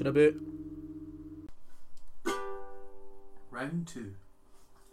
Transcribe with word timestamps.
in 0.00 0.06
a 0.06 0.12
bit. 0.12 0.36
Round 3.50 3.86
two. 3.86 4.14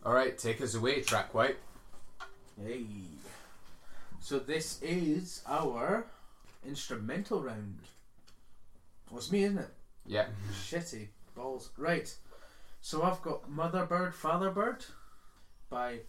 All 0.06 0.14
right, 0.14 0.38
take 0.38 0.62
us 0.62 0.76
away, 0.76 1.02
track 1.02 1.34
white. 1.34 1.58
Hey. 2.64 2.86
So 4.20 4.40
this 4.40 4.82
is 4.82 5.42
our 5.48 6.06
instrumental 6.66 7.42
round. 7.42 7.80
Well, 9.10 9.20
it's 9.20 9.32
me, 9.32 9.44
isn't 9.44 9.58
it? 9.58 9.74
Yeah. 10.06 10.28
Shitty 10.54 11.08
balls. 11.36 11.72
Right. 11.78 12.14
So 12.82 13.04
I've 13.04 13.22
got 13.22 13.50
Mother 13.50 13.86
Bird, 13.86 14.14
Father 14.14 14.52
Bird 14.52 14.86
by 15.70 16.00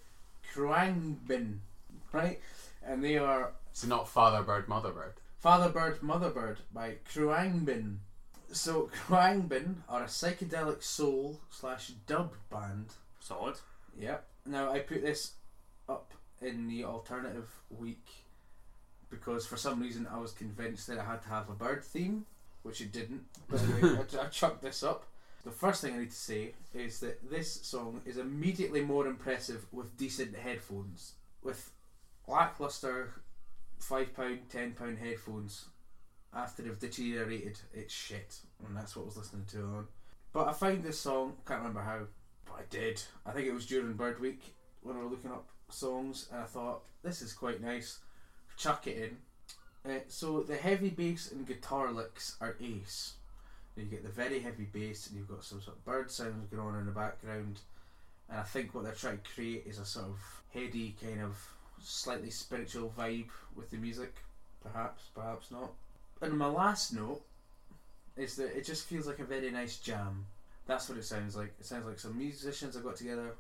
Khruangbin. 0.54 1.58
Right? 2.12 2.40
And 2.84 3.02
they 3.02 3.16
are 3.16 3.52
So 3.72 3.88
not 3.88 4.08
father 4.08 4.42
bird, 4.42 4.68
mother 4.68 4.90
bird. 4.90 5.14
Father 5.38 5.70
Bird, 5.70 6.02
Mother 6.02 6.30
Bird 6.30 6.58
by 6.72 6.96
Khruangbin. 7.12 7.96
So 8.52 8.90
Khruangbin 8.94 9.76
are 9.88 10.02
a 10.02 10.06
psychedelic 10.06 10.82
soul 10.82 11.40
slash 11.50 11.88
dub 12.06 12.34
band. 12.50 12.90
Solid. 13.18 13.56
Yep. 13.98 14.26
Now 14.46 14.70
I 14.70 14.80
put 14.80 15.02
this 15.02 15.32
up 15.88 16.12
in 16.42 16.68
the 16.68 16.84
alternative 16.84 17.48
week 17.70 18.06
because 19.08 19.46
for 19.46 19.56
some 19.56 19.80
reason 19.80 20.06
I 20.12 20.18
was 20.18 20.32
convinced 20.32 20.86
that 20.88 20.98
I 20.98 21.04
had 21.04 21.22
to 21.22 21.28
have 21.28 21.48
a 21.48 21.54
bird 21.54 21.82
theme, 21.82 22.26
which 22.62 22.82
it 22.82 22.92
didn't. 22.92 23.22
But 23.48 23.62
anyway, 23.62 24.04
I, 24.20 24.24
I 24.24 24.26
chucked 24.26 24.62
this 24.62 24.82
up. 24.82 25.06
The 25.44 25.50
first 25.50 25.80
thing 25.80 25.94
I 25.94 25.98
need 25.98 26.10
to 26.10 26.16
say 26.16 26.52
is 26.74 27.00
that 27.00 27.30
this 27.30 27.52
song 27.62 28.02
is 28.04 28.18
immediately 28.18 28.82
more 28.82 29.06
impressive 29.06 29.66
with 29.72 29.96
decent 29.96 30.36
headphones. 30.36 31.14
With 31.42 31.70
lackluster 32.28 33.14
five 33.78 34.14
pound, 34.14 34.40
ten 34.50 34.72
pound 34.72 34.98
headphones, 34.98 35.66
after 36.34 36.62
they've 36.62 36.78
deteriorated, 36.78 37.58
it's 37.74 37.92
shit, 37.92 38.36
and 38.66 38.76
that's 38.76 38.96
what 38.96 39.02
I 39.02 39.06
was 39.06 39.16
listening 39.16 39.44
to 39.52 39.58
on. 39.64 39.86
But 40.32 40.48
I 40.48 40.52
found 40.52 40.82
this 40.82 40.98
song. 40.98 41.34
Can't 41.46 41.60
remember 41.60 41.82
how, 41.82 42.00
but 42.46 42.54
I 42.54 42.62
did. 42.70 43.02
I 43.26 43.32
think 43.32 43.46
it 43.46 43.54
was 43.54 43.66
during 43.66 43.92
Bird 43.94 44.20
Week 44.20 44.54
when 44.82 44.96
I 44.96 45.02
was 45.02 45.10
looking 45.10 45.30
up 45.30 45.46
songs, 45.68 46.28
and 46.32 46.40
I 46.40 46.44
thought 46.44 46.82
this 47.02 47.22
is 47.22 47.32
quite 47.32 47.60
nice. 47.60 47.98
Chuck 48.56 48.86
it 48.86 48.96
in. 49.84 49.90
Uh, 49.90 49.98
so 50.08 50.42
the 50.42 50.56
heavy 50.56 50.90
bass 50.90 51.32
and 51.32 51.46
guitar 51.46 51.90
licks 51.90 52.36
are 52.40 52.56
ace. 52.60 53.14
You 53.76 53.84
get 53.84 54.02
the 54.02 54.10
very 54.10 54.40
heavy 54.40 54.64
bass, 54.64 55.08
and 55.08 55.16
you've 55.16 55.28
got 55.28 55.44
some 55.44 55.60
sort 55.60 55.76
of 55.76 55.84
bird 55.84 56.10
sounds 56.10 56.48
going 56.50 56.66
on 56.66 56.78
in 56.78 56.86
the 56.86 56.92
background. 56.92 57.60
And 58.28 58.38
I 58.38 58.42
think 58.42 58.74
what 58.74 58.84
they're 58.84 58.92
trying 58.92 59.18
to 59.18 59.30
create 59.34 59.64
is 59.66 59.78
a 59.78 59.84
sort 59.84 60.06
of 60.06 60.42
heady 60.52 60.94
kind 61.02 61.22
of 61.22 61.36
slightly 61.82 62.30
spiritual 62.30 62.92
vibe 62.96 63.30
with 63.56 63.70
the 63.70 63.76
music. 63.76 64.14
Perhaps, 64.62 65.04
perhaps 65.14 65.50
not. 65.50 65.72
And 66.22 66.38
my 66.38 66.46
last 66.46 66.94
note 66.94 67.20
is 68.16 68.36
that 68.36 68.56
it 68.56 68.64
just 68.64 68.86
feels 68.86 69.08
like 69.08 69.18
a 69.18 69.24
very 69.24 69.50
nice 69.50 69.78
jam. 69.78 70.26
That's 70.66 70.88
what 70.88 70.96
it 70.96 71.04
sounds 71.04 71.36
like. 71.36 71.52
It 71.58 71.66
sounds 71.66 71.84
like 71.84 71.98
some 71.98 72.16
musicians 72.16 72.76
have 72.76 72.84
got 72.84 72.94
together, 72.94 73.34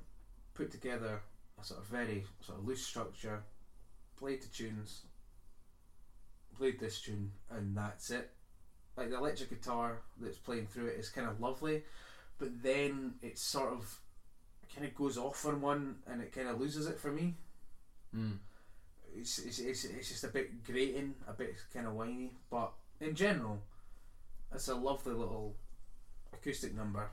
put 0.54 0.72
together 0.72 1.20
a 1.60 1.64
sort 1.64 1.80
of 1.80 1.86
very 1.86 2.24
sort 2.40 2.58
of 2.58 2.66
loose 2.66 2.84
structure, 2.84 3.44
played 4.18 4.42
the 4.42 4.48
tunes, 4.48 5.02
played 6.58 6.80
this 6.80 7.00
tune, 7.00 7.30
and 7.50 7.76
that's 7.76 8.10
it. 8.10 8.30
Like 8.96 9.10
the 9.10 9.16
electric 9.16 9.50
guitar 9.50 10.00
that's 10.20 10.38
playing 10.38 10.66
through 10.66 10.88
it 10.88 10.98
is 10.98 11.08
kind 11.08 11.28
of 11.28 11.40
lovely, 11.40 11.84
but 12.38 12.62
then 12.64 13.14
it 13.22 13.38
sort 13.38 13.72
of 13.72 13.96
kind 14.74 14.86
of 14.86 14.94
goes 14.96 15.16
off 15.16 15.46
on 15.46 15.60
one 15.60 15.96
and 16.10 16.20
it 16.20 16.32
kind 16.32 16.48
of 16.48 16.60
loses 16.60 16.88
it 16.88 16.98
for 16.98 17.12
me. 17.12 17.34
Mm. 18.14 18.38
It's, 19.16 19.38
it's, 19.38 19.58
it's, 19.58 19.84
it's 19.84 20.08
just 20.08 20.24
a 20.24 20.28
bit 20.28 20.64
grating, 20.64 21.14
a 21.28 21.32
bit 21.32 21.56
kind 21.72 21.86
of 21.86 21.94
whiny, 21.94 22.32
but 22.50 22.72
in 23.00 23.14
general, 23.14 23.58
it's 24.54 24.68
a 24.68 24.74
lovely 24.74 25.12
little 25.12 25.54
acoustic 26.32 26.74
number. 26.74 27.08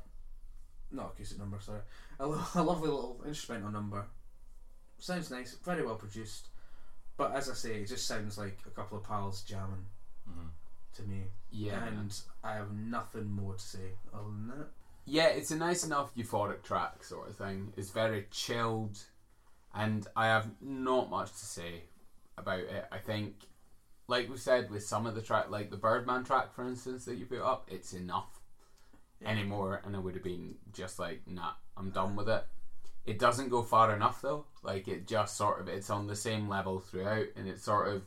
Not 0.91 1.11
acoustic 1.13 1.39
number, 1.39 1.59
sorry. 1.59 1.81
A, 2.19 2.27
lo- 2.27 2.41
a 2.55 2.63
lovely 2.63 2.89
little 2.89 3.21
instrumental 3.25 3.71
number. 3.71 4.05
Sounds 4.97 5.29
nice, 5.31 5.55
very 5.63 5.85
well 5.85 5.95
produced. 5.95 6.47
But 7.17 7.33
as 7.35 7.49
I 7.49 7.53
say, 7.53 7.75
it 7.81 7.87
just 7.87 8.07
sounds 8.07 8.37
like 8.37 8.57
a 8.65 8.69
couple 8.69 8.97
of 8.97 9.03
pals 9.03 9.41
jamming 9.43 9.85
Mm-hmm. 10.29 10.47
to 10.95 11.03
me. 11.09 11.23
Yeah. 11.51 11.83
And 11.87 12.13
I 12.43 12.53
have 12.53 12.71
nothing 12.71 13.31
more 13.31 13.53
to 13.55 13.59
say 13.59 13.93
other 14.13 14.25
than 14.25 14.47
that. 14.49 14.67
Yeah, 15.05 15.27
it's 15.29 15.49
a 15.49 15.55
nice 15.57 15.83
enough 15.83 16.13
euphoric 16.15 16.61
track 16.61 17.03
sort 17.03 17.29
of 17.29 17.35
thing. 17.35 17.73
It's 17.75 17.89
very 17.89 18.27
chilled, 18.29 18.99
and 19.73 20.05
I 20.15 20.27
have 20.27 20.51
not 20.61 21.09
much 21.09 21.31
to 21.31 21.45
say 21.45 21.81
about 22.39 22.59
it. 22.59 22.85
I 22.91 22.97
think, 22.97 23.35
like 24.07 24.29
we 24.29 24.37
said, 24.37 24.69
with 24.69 24.83
some 24.83 25.05
of 25.05 25.15
the 25.15 25.21
track, 25.21 25.49
like 25.49 25.69
the 25.69 25.77
Birdman 25.77 26.23
track, 26.23 26.53
for 26.53 26.67
instance, 26.67 27.05
that 27.05 27.17
you 27.17 27.25
put 27.25 27.41
up, 27.41 27.67
it's 27.69 27.93
enough 27.93 28.39
anymore, 29.25 29.81
and 29.85 29.95
I 29.95 29.99
would 29.99 30.15
have 30.15 30.23
been 30.23 30.55
just 30.73 30.99
like, 30.99 31.21
nah, 31.27 31.51
I'm 31.77 31.91
done 31.91 32.15
with 32.15 32.29
it. 32.29 32.45
It 33.05 33.19
doesn't 33.19 33.49
go 33.49 33.63
far 33.63 33.95
enough 33.95 34.21
though. 34.21 34.45
Like 34.61 34.87
it 34.87 35.07
just 35.07 35.35
sort 35.35 35.59
of, 35.61 35.67
it's 35.67 35.89
on 35.89 36.07
the 36.07 36.15
same 36.15 36.47
level 36.47 36.79
throughout, 36.79 37.27
and 37.35 37.47
it's 37.47 37.63
sort 37.63 37.87
of, 37.87 38.03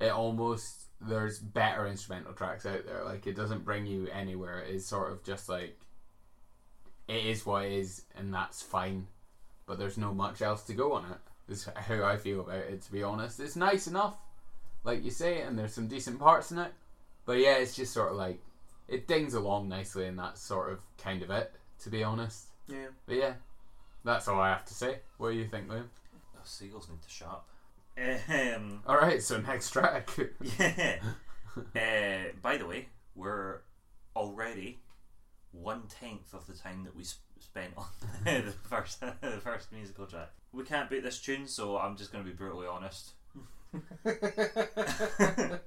it 0.00 0.10
almost 0.10 0.84
there's 1.00 1.38
better 1.38 1.86
instrumental 1.86 2.32
tracks 2.32 2.66
out 2.66 2.86
there. 2.86 3.04
Like 3.04 3.26
it 3.26 3.36
doesn't 3.36 3.64
bring 3.64 3.86
you 3.86 4.08
anywhere. 4.08 4.60
It's 4.60 4.86
sort 4.86 5.12
of 5.12 5.24
just 5.24 5.48
like 5.48 5.78
it 7.08 7.26
is 7.26 7.44
what 7.44 7.64
it 7.64 7.72
is, 7.72 8.02
and 8.16 8.32
that's 8.32 8.62
fine. 8.62 9.06
But 9.66 9.78
there's 9.78 9.98
no 9.98 10.12
much 10.12 10.42
else 10.42 10.62
to 10.64 10.74
go 10.74 10.92
on 10.92 11.04
it. 11.10 11.18
Is 11.48 11.68
how 11.76 12.02
I 12.04 12.16
feel 12.16 12.40
about 12.40 12.56
it. 12.56 12.82
To 12.82 12.92
be 12.92 13.02
honest, 13.02 13.38
it's 13.40 13.56
nice 13.56 13.86
enough, 13.86 14.16
like 14.82 15.04
you 15.04 15.10
say, 15.10 15.42
and 15.42 15.58
there's 15.58 15.74
some 15.74 15.88
decent 15.88 16.18
parts 16.18 16.50
in 16.50 16.58
it. 16.58 16.72
But 17.26 17.38
yeah, 17.38 17.56
it's 17.56 17.76
just 17.76 17.92
sort 17.92 18.10
of 18.12 18.16
like 18.16 18.40
it 18.88 19.06
dings 19.06 19.34
along 19.34 19.68
nicely, 19.68 20.06
and 20.06 20.18
that's 20.18 20.40
sort 20.40 20.72
of 20.72 20.78
kind 20.98 21.22
of 21.22 21.30
it. 21.30 21.52
To 21.80 21.90
be 21.90 22.02
honest, 22.02 22.46
Yeah. 22.66 22.86
but 23.06 23.16
yeah, 23.16 23.34
that's 24.04 24.26
all 24.28 24.40
I 24.40 24.48
have 24.50 24.64
to 24.66 24.74
say. 24.74 25.00
What 25.18 25.32
do 25.32 25.36
you 25.36 25.46
think, 25.46 25.68
Liam? 25.68 25.84
Oh, 26.34 26.40
seagulls 26.44 26.88
need 26.88 27.02
to 27.02 27.10
shut 27.10 27.28
up. 27.28 27.48
Um, 27.98 28.82
All 28.86 28.96
right, 28.96 29.22
so 29.22 29.38
next 29.40 29.70
track. 29.70 30.08
yeah. 30.58 30.96
uh, 31.56 32.32
by 32.42 32.56
the 32.56 32.66
way, 32.66 32.88
we're 33.14 33.60
already 34.16 34.80
one 35.52 35.82
tenth 35.88 36.32
of 36.32 36.46
the 36.46 36.54
time 36.54 36.84
that 36.84 36.96
we 36.96 37.04
sp- 37.04 37.20
spent 37.38 37.72
on 37.76 37.84
the 38.24 38.52
first 38.62 39.00
the 39.00 39.40
first 39.42 39.70
musical 39.72 40.06
track. 40.06 40.30
We 40.54 40.64
can't 40.64 40.88
beat 40.88 41.02
this 41.02 41.20
tune, 41.20 41.46
so 41.46 41.78
I'm 41.78 41.96
just 41.96 42.12
going 42.12 42.24
to 42.24 42.30
be 42.30 42.36
brutally 42.36 42.66
honest. 42.66 43.12
Uh, 43.74 43.80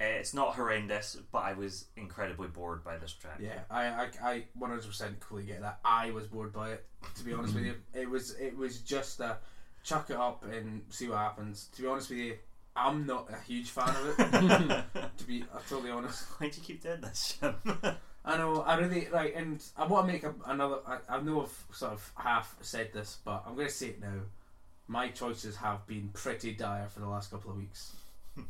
it's 0.00 0.34
not 0.34 0.54
horrendous, 0.54 1.16
but 1.32 1.38
I 1.38 1.52
was 1.52 1.86
incredibly 1.96 2.48
bored 2.48 2.82
by 2.84 2.96
this 2.98 3.12
track. 3.12 3.38
Yeah, 3.40 3.60
I, 3.70 3.86
I, 3.86 4.08
I 4.22 4.44
100% 4.60 5.22
fully 5.22 5.44
get 5.44 5.60
that. 5.62 5.78
I 5.84 6.10
was 6.10 6.26
bored 6.26 6.52
by 6.52 6.72
it. 6.72 6.84
To 7.16 7.24
be 7.24 7.32
honest 7.32 7.54
with 7.54 7.64
you, 7.64 7.74
it 7.94 8.10
was 8.10 8.34
it 8.34 8.56
was 8.56 8.80
just 8.80 9.20
a 9.20 9.38
chuck 9.84 10.10
it 10.10 10.16
up 10.16 10.44
and 10.44 10.82
see 10.88 11.08
what 11.08 11.18
happens. 11.18 11.68
To 11.76 11.82
be 11.82 11.88
honest 11.88 12.10
with 12.10 12.18
you, 12.18 12.36
I'm 12.74 13.06
not 13.06 13.30
a 13.30 13.40
huge 13.46 13.70
fan 13.70 13.88
of 13.88 14.14
it. 14.18 14.84
to 15.18 15.24
be 15.24 15.44
totally 15.68 15.90
honest, 15.90 16.24
Why 16.38 16.48
do 16.48 16.56
you 16.58 16.62
keep 16.62 16.82
doing 16.82 17.00
this? 17.00 17.38
I 18.26 18.36
know 18.36 18.62
I 18.62 18.76
really 18.76 19.08
like, 19.12 19.34
and 19.36 19.62
I 19.76 19.86
want 19.86 20.06
to 20.06 20.12
make 20.12 20.24
a, 20.24 20.34
another. 20.46 20.78
I, 20.86 20.98
I 21.08 21.20
know 21.20 21.42
I've 21.42 21.76
sort 21.76 21.92
of 21.92 22.12
half 22.16 22.56
said 22.60 22.92
this, 22.92 23.18
but 23.24 23.44
I'm 23.46 23.54
going 23.54 23.68
to 23.68 23.72
say 23.72 23.88
it 23.88 24.00
now. 24.00 24.20
My 24.88 25.08
choices 25.08 25.56
have 25.56 25.86
been 25.86 26.10
pretty 26.12 26.52
dire 26.52 26.88
for 26.88 27.00
the 27.00 27.08
last 27.08 27.30
couple 27.30 27.52
of 27.52 27.56
weeks. 27.56 27.92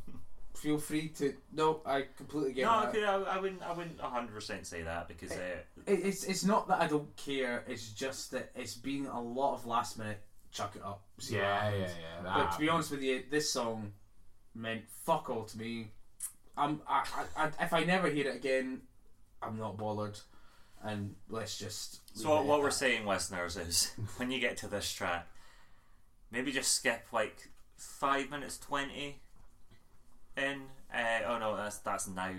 Feel 0.55 0.79
free 0.79 1.09
to. 1.19 1.35
No, 1.53 1.83
I 1.85 2.07
completely 2.17 2.55
get 2.55 2.65
no, 2.65 2.81
that. 2.81 2.89
okay, 2.89 3.05
I, 3.05 3.17
I 3.17 3.39
wouldn't. 3.39 3.63
I 3.63 3.73
wouldn't 3.73 4.01
hundred 4.01 4.35
percent 4.35 4.67
say 4.67 4.81
that 4.83 5.09
because 5.09 5.33
uh, 5.33 5.59
It, 5.87 6.01
it's 6.05 6.25
it's 6.25 6.45
not 6.45 6.69
that 6.69 6.81
I 6.81 6.87
don't 6.87 7.15
care. 7.17 7.63
It's 7.69 7.91
just 7.93 8.31
that 8.31 8.51
it's 8.57 8.75
been 8.75 9.07
a 9.07 9.21
lot 9.21 9.55
of 9.55 9.67
last 9.67 9.99
minute 9.99 10.21
chuck 10.57 10.73
it 10.75 10.83
up. 10.83 11.03
see 11.19 11.35
what 11.35 11.43
yeah, 11.43 11.71
yeah, 11.71 11.79
yeah. 11.79 12.35
But 12.35 12.53
to 12.53 12.59
be 12.59 12.69
honest 12.71 12.91
with 12.91 13.03
you, 13.03 13.25
this 13.31 13.53
song 13.53 13.93
meant 14.55 14.89
fuck 15.05 15.29
all 15.29 15.45
to 15.45 15.59
me. 15.59 15.89
I'm 16.57 16.81
I, 16.89 17.05
I, 17.37 17.45
I 17.45 17.51
if 17.61 17.73
I 17.75 17.85
never 17.85 18.09
hear 18.09 18.29
it 18.29 18.37
again, 18.37 18.81
I'm 19.47 19.59
not 19.59 19.77
bothered. 19.77 20.19
And 20.83 21.15
let's 21.29 21.59
just. 21.59 22.01
So 22.19 22.31
what, 22.31 22.41
it 22.43 22.47
what 22.47 22.55
at 22.57 22.61
we're 22.63 22.69
that. 22.69 22.75
saying, 22.75 23.07
listeners, 23.07 23.57
is 23.57 23.93
when 24.17 24.31
you 24.31 24.39
get 24.41 24.57
to 24.59 24.69
this 24.69 24.91
track, 24.93 25.27
maybe 26.31 26.53
just 26.53 26.73
skip 26.75 27.07
like 27.13 27.49
five 27.77 28.31
minutes 28.31 28.59
twenty 28.59 29.21
in. 30.37 30.63
Uh, 30.95 31.21
oh 31.27 31.39
no, 31.39 31.57
that's 31.57 31.79
that's 31.79 32.09
now. 32.09 32.31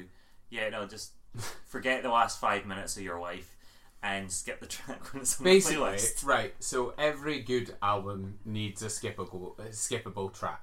Yeah, 0.49 0.69
no, 0.69 0.85
just 0.85 1.11
forget 1.67 2.03
the 2.03 2.09
last 2.09 2.39
five 2.39 2.65
minutes 2.65 2.95
of 2.95 3.03
your 3.03 3.19
life 3.19 3.55
and 4.03 4.31
skip 4.31 4.59
the 4.59 4.65
track 4.77 5.13
when 5.13 5.21
it's 5.23 5.39
on 5.39 5.43
Basically, 5.43 5.77
the 5.91 5.97
playlist. 5.97 6.25
right. 6.25 6.53
So 6.59 6.93
every 6.97 7.39
good 7.41 7.75
album 7.81 8.39
needs 8.45 8.81
a 8.83 8.87
skippable, 8.87 9.57
a 9.59 9.69
skippable 9.69 10.33
track. 10.33 10.61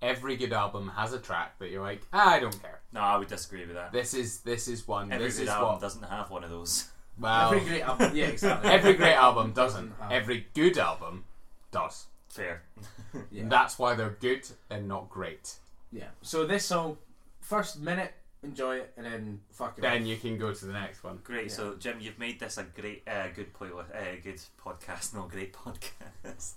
Every 0.00 0.36
good 0.36 0.52
album 0.52 0.88
has 0.96 1.12
a 1.12 1.18
track 1.18 1.58
that 1.58 1.70
you're 1.70 1.82
like, 1.82 2.02
ah, 2.12 2.30
I 2.34 2.38
don't 2.38 2.62
care. 2.62 2.80
No, 2.92 3.00
I 3.00 3.16
would 3.16 3.28
disagree 3.28 3.66
with 3.66 3.74
that. 3.74 3.92
This 3.92 4.14
is 4.14 4.40
this 4.40 4.68
is 4.68 4.86
one. 4.86 5.10
Every 5.12 5.26
this 5.26 5.36
good 5.38 5.42
is 5.44 5.48
album 5.48 5.68
what. 5.72 5.80
doesn't 5.80 6.04
have 6.04 6.30
one 6.30 6.44
of 6.44 6.50
those. 6.50 6.88
Well, 7.18 7.52
Every 7.52 7.68
great 7.68 7.82
album, 7.82 8.12
yeah, 8.14 8.26
exactly. 8.34 8.70
every 8.70 8.94
great 8.94 9.14
album 9.14 9.52
doesn't. 9.52 9.92
have- 10.00 10.12
Every 10.12 10.46
good 10.54 10.78
album 10.78 11.24
does. 11.72 12.06
Fair. 12.28 12.62
yeah. 13.32 13.42
And 13.42 13.50
that's 13.50 13.76
why 13.78 13.94
they're 13.94 14.16
good 14.20 14.46
and 14.70 14.86
not 14.86 15.08
great. 15.10 15.54
Yeah. 15.90 16.08
So 16.22 16.46
this 16.46 16.64
song, 16.66 16.96
first 17.40 17.80
minute, 17.80 18.14
enjoy 18.44 18.76
it, 18.76 18.92
and 18.96 19.04
then 19.04 19.40
fuck 19.50 19.78
it. 19.78 19.80
Then 19.80 20.02
off. 20.02 20.06
you 20.08 20.16
can 20.16 20.38
go 20.38 20.52
to 20.54 20.64
the 20.64 20.72
next 20.72 21.02
one. 21.02 21.18
Great. 21.24 21.46
Yeah. 21.48 21.52
So, 21.54 21.74
Jim, 21.74 21.96
you've 22.00 22.18
made 22.20 22.38
this 22.38 22.56
a 22.56 22.62
great, 22.62 23.02
uh, 23.08 23.28
good 23.34 23.52
playlist, 23.52 23.90
uh, 23.96 24.20
good 24.22 24.40
podcast, 24.64 25.12
no 25.14 25.22
great 25.22 25.52
podcast. 25.64 26.52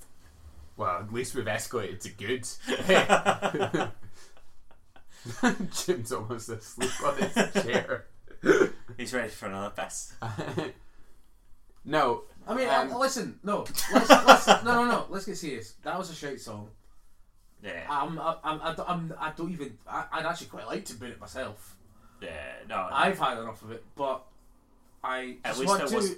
Well, 0.81 0.97
at 1.01 1.13
least 1.13 1.35
we've 1.35 1.45
escalated 1.45 1.99
to 1.99 2.09
good. 2.09 3.91
Jim's 5.85 6.11
almost 6.11 6.49
asleep 6.49 6.89
on 7.05 7.17
his 7.17 7.33
chair. 7.63 8.05
He's 8.97 9.13
ready 9.13 9.29
for 9.29 9.45
another 9.45 9.69
piss. 9.77 10.15
no, 11.85 12.23
I 12.47 12.55
mean, 12.55 12.67
Um, 12.67 12.91
uh, 12.93 12.97
listen, 12.97 13.39
no, 13.43 13.59
let's, 13.93 14.09
let's, 14.09 14.47
no, 14.47 14.63
no, 14.63 14.85
no. 14.85 15.05
Let's 15.09 15.25
get 15.27 15.37
serious. 15.37 15.73
That 15.83 15.99
was 15.99 16.09
a 16.09 16.15
shite 16.15 16.41
song. 16.41 16.69
Yeah. 17.63 17.85
I'm, 17.87 18.17
I'm, 18.17 18.37
I'm, 18.43 18.75
I'm, 18.87 19.13
I 19.19 19.31
don't 19.37 19.51
even. 19.51 19.77
I, 19.87 20.05
I'd 20.13 20.25
actually 20.25 20.47
quite 20.47 20.65
like 20.65 20.85
to 20.85 20.95
boot 20.95 21.11
it 21.11 21.19
myself. 21.19 21.75
yeah. 22.23 22.53
No. 22.67 22.87
I've 22.91 23.19
had 23.19 23.37
enough 23.37 23.61
of 23.61 23.69
it, 23.69 23.83
but 23.95 24.23
I 25.03 25.37
At 25.45 25.49
just 25.51 25.59
least 25.59 25.69
want 25.69 25.83
it 25.83 25.87
to. 25.89 25.95
was- 25.95 26.15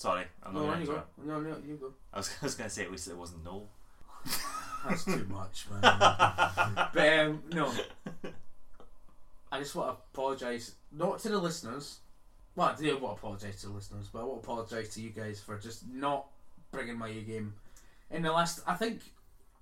Sorry, 0.00 0.24
I'm 0.42 0.54
not 0.54 0.60
no, 0.60 0.66
going 0.68 0.80
to 0.80 0.86
go. 0.86 1.02
No, 1.26 1.40
no, 1.40 1.56
you 1.62 1.76
go. 1.76 1.92
I 2.10 2.16
was, 2.16 2.34
I 2.42 2.46
was 2.46 2.54
going 2.54 2.70
to 2.70 2.74
say 2.74 2.84
at 2.84 2.90
least 2.90 3.08
it 3.08 3.18
wasn't 3.18 3.44
no. 3.44 3.68
That's 4.88 5.04
too 5.04 5.26
much, 5.28 5.66
man. 5.70 5.80
but 6.94 7.18
um, 7.18 7.42
no, 7.52 7.70
I 9.52 9.58
just 9.58 9.74
want 9.74 9.90
to 9.90 10.02
apologise, 10.14 10.72
not 10.90 11.18
to 11.18 11.28
the 11.28 11.36
listeners. 11.36 11.98
Well, 12.56 12.68
I 12.68 12.80
do 12.80 12.96
want 12.96 13.18
to 13.18 13.20
apologise 13.20 13.60
to 13.60 13.66
the 13.66 13.74
listeners, 13.74 14.08
but 14.10 14.20
I 14.20 14.24
want 14.24 14.42
to 14.42 14.50
apologise 14.50 14.94
to 14.94 15.02
you 15.02 15.10
guys 15.10 15.38
for 15.38 15.58
just 15.58 15.86
not 15.86 16.28
bringing 16.72 16.96
my 16.96 17.08
A 17.08 17.20
game. 17.20 17.52
In 18.10 18.22
the 18.22 18.32
last, 18.32 18.62
I 18.66 18.76
think 18.76 19.02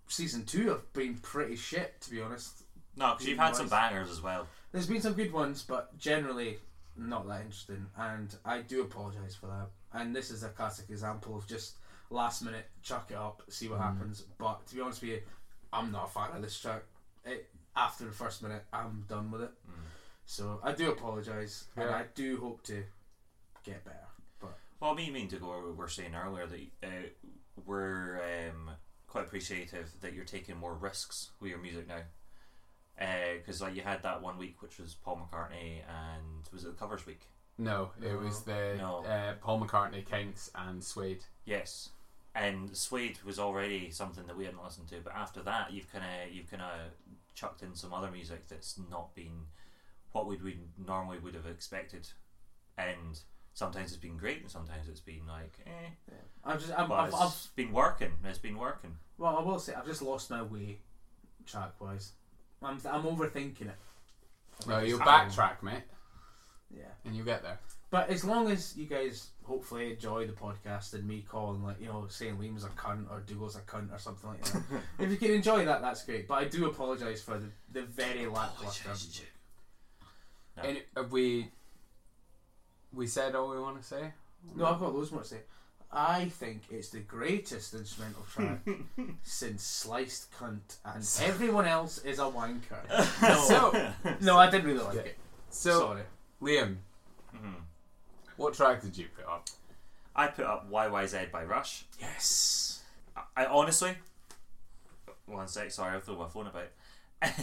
season 0.06 0.44
two 0.44 0.68
have 0.68 0.92
been 0.92 1.14
pretty 1.16 1.56
shit, 1.56 2.00
to 2.02 2.12
be 2.12 2.20
honest. 2.20 2.62
No, 2.96 3.14
because 3.14 3.26
you've 3.26 3.38
had 3.38 3.56
some 3.56 3.68
bangers 3.68 4.08
as 4.08 4.22
well. 4.22 4.46
There's 4.70 4.86
been 4.86 5.00
some 5.00 5.14
good 5.14 5.32
ones, 5.32 5.64
but 5.64 5.98
generally 5.98 6.58
not 6.98 7.26
that 7.28 7.40
interesting, 7.42 7.86
and 7.96 8.34
I 8.44 8.60
do 8.62 8.82
apologise 8.82 9.34
for 9.34 9.46
that. 9.46 9.68
And 9.98 10.14
this 10.14 10.30
is 10.30 10.42
a 10.42 10.48
classic 10.50 10.90
example 10.90 11.36
of 11.36 11.46
just 11.46 11.76
last 12.10 12.42
minute 12.42 12.66
chuck 12.82 13.10
it 13.10 13.16
up, 13.16 13.42
see 13.48 13.68
what 13.68 13.78
Mm. 13.80 13.82
happens. 13.94 14.22
But 14.38 14.66
to 14.66 14.74
be 14.74 14.80
honest 14.80 15.00
with 15.02 15.10
you, 15.10 15.22
I'm 15.72 15.92
not 15.92 16.06
a 16.06 16.10
fan 16.10 16.36
of 16.36 16.42
this 16.42 16.58
track. 16.58 16.82
It, 17.24 17.50
after 17.76 18.04
the 18.04 18.10
first 18.12 18.42
minute, 18.42 18.64
I'm 18.72 19.04
done 19.08 19.30
with 19.30 19.42
it. 19.42 19.50
Mm. 19.68 19.72
So 20.26 20.60
I 20.62 20.72
do 20.72 20.90
apologise, 20.90 21.68
and 21.76 21.88
I 21.90 22.04
do 22.14 22.38
hope 22.40 22.62
to 22.64 22.84
get 23.64 23.84
better. 23.84 24.06
But 24.40 24.58
Well, 24.80 24.94
me 24.94 25.04
and 25.04 25.14
me 25.14 25.22
and 25.22 25.30
Digor 25.30 25.62
were- 25.62 25.72
were 25.74 25.88
saying 25.88 26.14
earlier 26.14 26.46
that 26.46 26.60
uh, 26.82 27.08
we're 27.64 28.48
um, 28.50 28.70
quite 29.06 29.24
appreciative 29.24 30.00
that 30.00 30.12
you're 30.12 30.24
taking 30.24 30.56
more 30.56 30.74
risks 30.74 31.30
with 31.40 31.50
your 31.50 31.60
music 31.60 31.86
now. 31.88 32.02
Because 32.98 33.60
like 33.60 33.74
you 33.76 33.82
had 33.82 34.02
that 34.02 34.22
one 34.22 34.38
week, 34.38 34.60
which 34.60 34.78
was 34.78 34.94
Paul 34.94 35.28
McCartney, 35.30 35.82
and 35.88 36.48
was 36.52 36.64
it 36.64 36.68
the 36.68 36.72
covers 36.78 37.06
week? 37.06 37.22
no, 37.60 37.90
it 38.00 38.16
was 38.18 38.42
the 38.42 38.74
No. 38.78 39.04
uh, 39.04 39.34
Paul 39.40 39.60
McCartney, 39.60 40.04
Kinks, 40.06 40.50
and 40.54 40.82
Suede. 40.82 41.24
Yes. 41.44 41.90
And 42.34 42.76
Suede 42.76 43.18
was 43.24 43.38
already 43.40 43.90
something 43.90 44.26
that 44.28 44.36
we 44.36 44.44
hadn't 44.44 44.62
listened 44.62 44.88
to, 44.88 44.96
but 45.02 45.12
after 45.14 45.42
that, 45.42 45.72
you've 45.72 45.90
kind 45.92 46.04
of 46.04 46.32
you've 46.32 46.48
kind 46.50 46.62
of 46.62 46.92
chucked 47.34 47.62
in 47.62 47.74
some 47.74 47.92
other 47.92 48.10
music 48.10 48.46
that's 48.48 48.78
not 48.90 49.14
been 49.14 49.46
what 50.12 50.26
we 50.26 50.36
would 50.36 50.58
normally 50.86 51.18
would 51.18 51.34
have 51.34 51.46
expected, 51.46 52.08
and 52.76 53.20
sometimes 53.54 53.88
it's 53.92 54.00
been 54.00 54.16
great, 54.16 54.40
and 54.40 54.50
sometimes 54.50 54.88
it's 54.88 55.00
been 55.00 55.26
like, 55.26 55.58
eh. 55.66 55.70
yeah. 56.10 56.14
I'm 56.44 56.58
just, 56.60 56.72
I'm, 56.78 56.88
But 56.88 56.94
I've, 56.94 57.08
it's 57.08 57.16
I've, 57.20 57.56
been 57.56 57.72
working. 57.72 58.12
It's 58.24 58.38
been 58.38 58.56
working. 58.58 58.96
well, 59.18 59.36
I 59.36 59.42
will 59.42 59.58
say 59.58 59.74
I've 59.74 59.86
just 59.86 60.02
lost 60.02 60.30
my 60.30 60.42
way, 60.42 60.78
track 61.44 61.72
wise. 61.80 62.12
I'm, 62.62 62.78
I'm 62.90 63.02
overthinking 63.04 63.68
it. 63.68 63.76
No, 64.66 64.80
you'll 64.80 65.00
Um, 65.00 65.06
backtrack, 65.08 65.62
mate, 65.62 65.84
Yeah. 66.70 66.84
and 67.04 67.14
you'll 67.14 67.24
get 67.26 67.42
there. 67.42 67.58
But 67.90 68.10
as 68.10 68.24
long 68.24 68.50
as 68.50 68.76
you 68.76 68.86
guys 68.86 69.28
hopefully 69.44 69.92
enjoy 69.92 70.26
the 70.26 70.32
podcast 70.34 70.92
and 70.92 71.06
me 71.06 71.24
calling 71.26 71.62
like 71.64 71.80
you 71.80 71.86
know 71.86 72.06
saying 72.08 72.36
Liam's 72.36 72.64
a 72.64 72.68
cunt 72.70 73.10
or 73.10 73.20
Dougal's 73.20 73.56
a 73.56 73.60
cunt 73.62 73.94
or 73.94 73.98
something 73.98 74.28
like 74.28 74.42
that, 74.44 74.62
if 74.98 75.10
you 75.10 75.16
can 75.16 75.30
enjoy 75.30 75.64
that, 75.64 75.80
that's 75.80 76.04
great. 76.04 76.28
But 76.28 76.34
I 76.34 76.44
do 76.44 76.66
apologise 76.66 77.22
for 77.22 77.38
the, 77.38 77.48
the 77.72 77.82
very 77.86 78.26
lackluster. 78.26 78.90
No. 80.56 80.62
And 80.64 80.82
have 80.96 81.12
we 81.12 81.50
we 82.92 83.06
said 83.06 83.34
all 83.34 83.50
we 83.50 83.60
want 83.60 83.80
to 83.80 83.86
say? 83.86 84.12
No, 84.54 84.66
I've 84.66 84.80
got 84.80 84.94
loads 84.94 85.10
more 85.12 85.22
to 85.22 85.28
say. 85.28 85.40
I 85.90 86.26
think 86.28 86.62
it's 86.70 86.90
the 86.90 87.00
greatest 87.00 87.72
instrumental 87.74 88.22
track 88.30 88.58
since 89.22 89.62
Sliced 89.62 90.30
Cunt, 90.32 90.76
and 90.84 91.08
everyone 91.26 91.66
else 91.66 91.98
is 92.04 92.18
a 92.18 92.22
wanker. 92.24 92.84
No, 93.22 93.44
So, 93.44 93.92
no, 94.20 94.36
I 94.36 94.50
didn't 94.50 94.66
really 94.66 94.84
like 94.84 94.96
Yeah. 94.96 95.00
it. 95.02 95.18
so 95.50 95.80
Sorry. 95.80 96.02
Liam, 96.42 96.76
Mhm. 97.34 97.54
what 98.36 98.52
track 98.54 98.82
did 98.82 98.96
you 98.98 99.06
put 99.16 99.26
up? 99.26 99.46
I 100.14 100.26
put 100.26 100.44
up 100.44 100.70
YYZ 100.70 101.30
by 101.30 101.44
Rush. 101.44 101.84
Yes. 101.98 102.82
I, 103.16 103.22
I 103.44 103.46
honestly, 103.46 103.96
one 105.26 105.48
sec, 105.48 105.70
sorry, 105.70 105.94
I'll 105.94 106.00
throw 106.00 106.16
my 106.16 106.28
phone 106.28 106.48
about. 106.48 106.68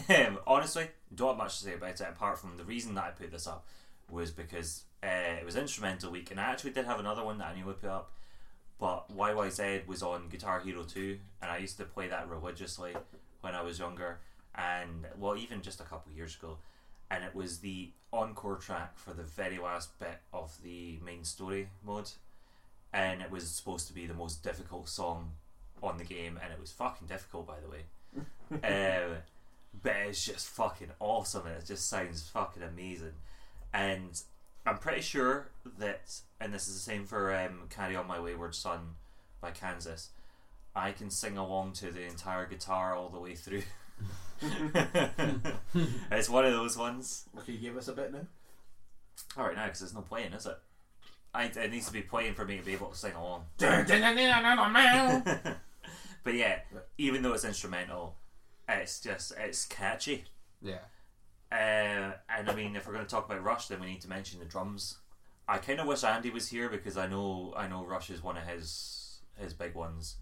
Um, 0.07 0.39
honestly, 0.47 0.87
don't 1.13 1.29
have 1.29 1.37
much 1.37 1.57
to 1.59 1.65
say 1.65 1.73
about 1.73 1.89
it 1.99 2.07
apart 2.07 2.37
from 2.39 2.55
the 2.57 2.63
reason 2.63 2.93
that 2.95 3.03
I 3.03 3.09
put 3.09 3.31
this 3.31 3.47
up 3.47 3.65
was 4.09 4.31
because 4.31 4.83
uh, 5.03 5.07
it 5.39 5.45
was 5.45 5.55
instrumental 5.55 6.11
week, 6.11 6.31
and 6.31 6.39
I 6.39 6.43
actually 6.43 6.71
did 6.71 6.85
have 6.85 6.99
another 6.99 7.23
one 7.23 7.37
that 7.39 7.47
I 7.47 7.55
knew 7.55 7.65
would 7.65 7.81
put 7.81 7.89
up. 7.89 8.11
But 8.79 9.15
YYZ 9.15 9.87
was 9.87 10.03
on 10.03 10.27
Guitar 10.29 10.59
Hero 10.59 10.83
2, 10.83 11.17
and 11.41 11.51
I 11.51 11.57
used 11.57 11.77
to 11.77 11.85
play 11.85 12.07
that 12.09 12.29
religiously 12.29 12.93
when 13.41 13.55
I 13.55 13.61
was 13.61 13.79
younger, 13.79 14.19
and 14.53 15.05
well, 15.17 15.37
even 15.37 15.61
just 15.61 15.79
a 15.79 15.83
couple 15.83 16.11
years 16.11 16.35
ago. 16.35 16.57
And 17.09 17.23
it 17.23 17.35
was 17.35 17.59
the 17.59 17.91
encore 18.11 18.57
track 18.57 18.97
for 18.97 19.13
the 19.13 19.23
very 19.23 19.59
last 19.59 19.97
bit 19.99 20.19
of 20.33 20.57
the 20.63 20.99
main 21.05 21.23
story 21.23 21.69
mode, 21.85 22.09
and 22.91 23.21
it 23.21 23.31
was 23.31 23.47
supposed 23.47 23.87
to 23.87 23.93
be 23.93 24.07
the 24.07 24.13
most 24.13 24.43
difficult 24.43 24.89
song 24.89 25.31
on 25.81 25.97
the 25.97 26.03
game, 26.03 26.39
and 26.43 26.51
it 26.51 26.59
was 26.59 26.71
fucking 26.71 27.07
difficult, 27.07 27.47
by 27.47 27.57
the 27.59 27.69
way. 27.69 27.83
um, 28.51 29.17
but 29.81 29.95
it's 30.07 30.25
just 30.25 30.47
fucking 30.49 30.91
awesome, 30.99 31.45
and 31.45 31.55
it 31.55 31.65
just 31.65 31.87
sounds 31.87 32.27
fucking 32.29 32.63
amazing. 32.63 33.13
And 33.73 34.19
I'm 34.65 34.77
pretty 34.77 35.01
sure 35.01 35.49
that, 35.77 36.21
and 36.39 36.53
this 36.53 36.67
is 36.67 36.73
the 36.73 36.79
same 36.79 37.05
for 37.05 37.33
um, 37.35 37.67
"Carry 37.69 37.95
On 37.95 38.07
My 38.07 38.19
Wayward 38.19 38.55
Son" 38.55 38.95
by 39.41 39.51
Kansas. 39.51 40.09
I 40.75 40.91
can 40.91 41.09
sing 41.09 41.37
along 41.37 41.73
to 41.73 41.91
the 41.91 42.03
entire 42.03 42.45
guitar 42.45 42.95
all 42.95 43.09
the 43.09 43.19
way 43.19 43.35
through. 43.35 43.63
it's 46.11 46.29
one 46.29 46.45
of 46.45 46.51
those 46.51 46.77
ones. 46.77 47.25
Can 47.45 47.53
you 47.53 47.59
give 47.59 47.77
us 47.77 47.87
a 47.87 47.93
bit 47.93 48.11
now. 48.11 48.27
All 49.37 49.45
right, 49.45 49.55
now 49.55 49.65
because 49.65 49.79
there's 49.79 49.93
no 49.93 50.01
playing, 50.01 50.33
is 50.33 50.45
it? 50.45 50.57
I, 51.33 51.45
it 51.45 51.71
needs 51.71 51.87
to 51.87 51.93
be 51.93 52.01
playing 52.01 52.33
for 52.33 52.45
me 52.45 52.57
to 52.57 52.63
be 52.63 52.73
able 52.73 52.87
to 52.87 52.97
sing 52.97 53.13
along. 53.13 53.43
but 56.23 56.33
yeah, 56.33 56.59
even 56.97 57.21
though 57.21 57.33
it's 57.33 57.45
instrumental, 57.45 58.15
it's 58.67 59.01
just 59.01 59.33
it's 59.37 59.65
catchy. 59.65 60.25
Yeah. 60.61 60.79
Uh, 61.55 62.11
and 62.29 62.49
I 62.49 62.53
mean, 62.53 62.75
if 62.75 62.85
we're 62.85 62.93
going 62.93 63.05
to 63.05 63.09
talk 63.09 63.25
about 63.25 63.41
Rush, 63.43 63.67
then 63.67 63.79
we 63.79 63.87
need 63.87 64.01
to 64.01 64.09
mention 64.09 64.39
the 64.39 64.45
drums. 64.45 64.97
I 65.47 65.57
kind 65.59 65.79
of 65.79 65.87
wish 65.87 66.03
Andy 66.03 66.29
was 66.29 66.49
here 66.49 66.67
because 66.67 66.97
I 66.97 67.07
know 67.07 67.53
I 67.55 67.67
know 67.67 67.85
Rush 67.85 68.09
is 68.09 68.21
one 68.21 68.35
of 68.35 68.43
his 68.43 69.19
his 69.37 69.53
big 69.53 69.73
ones, 69.75 70.17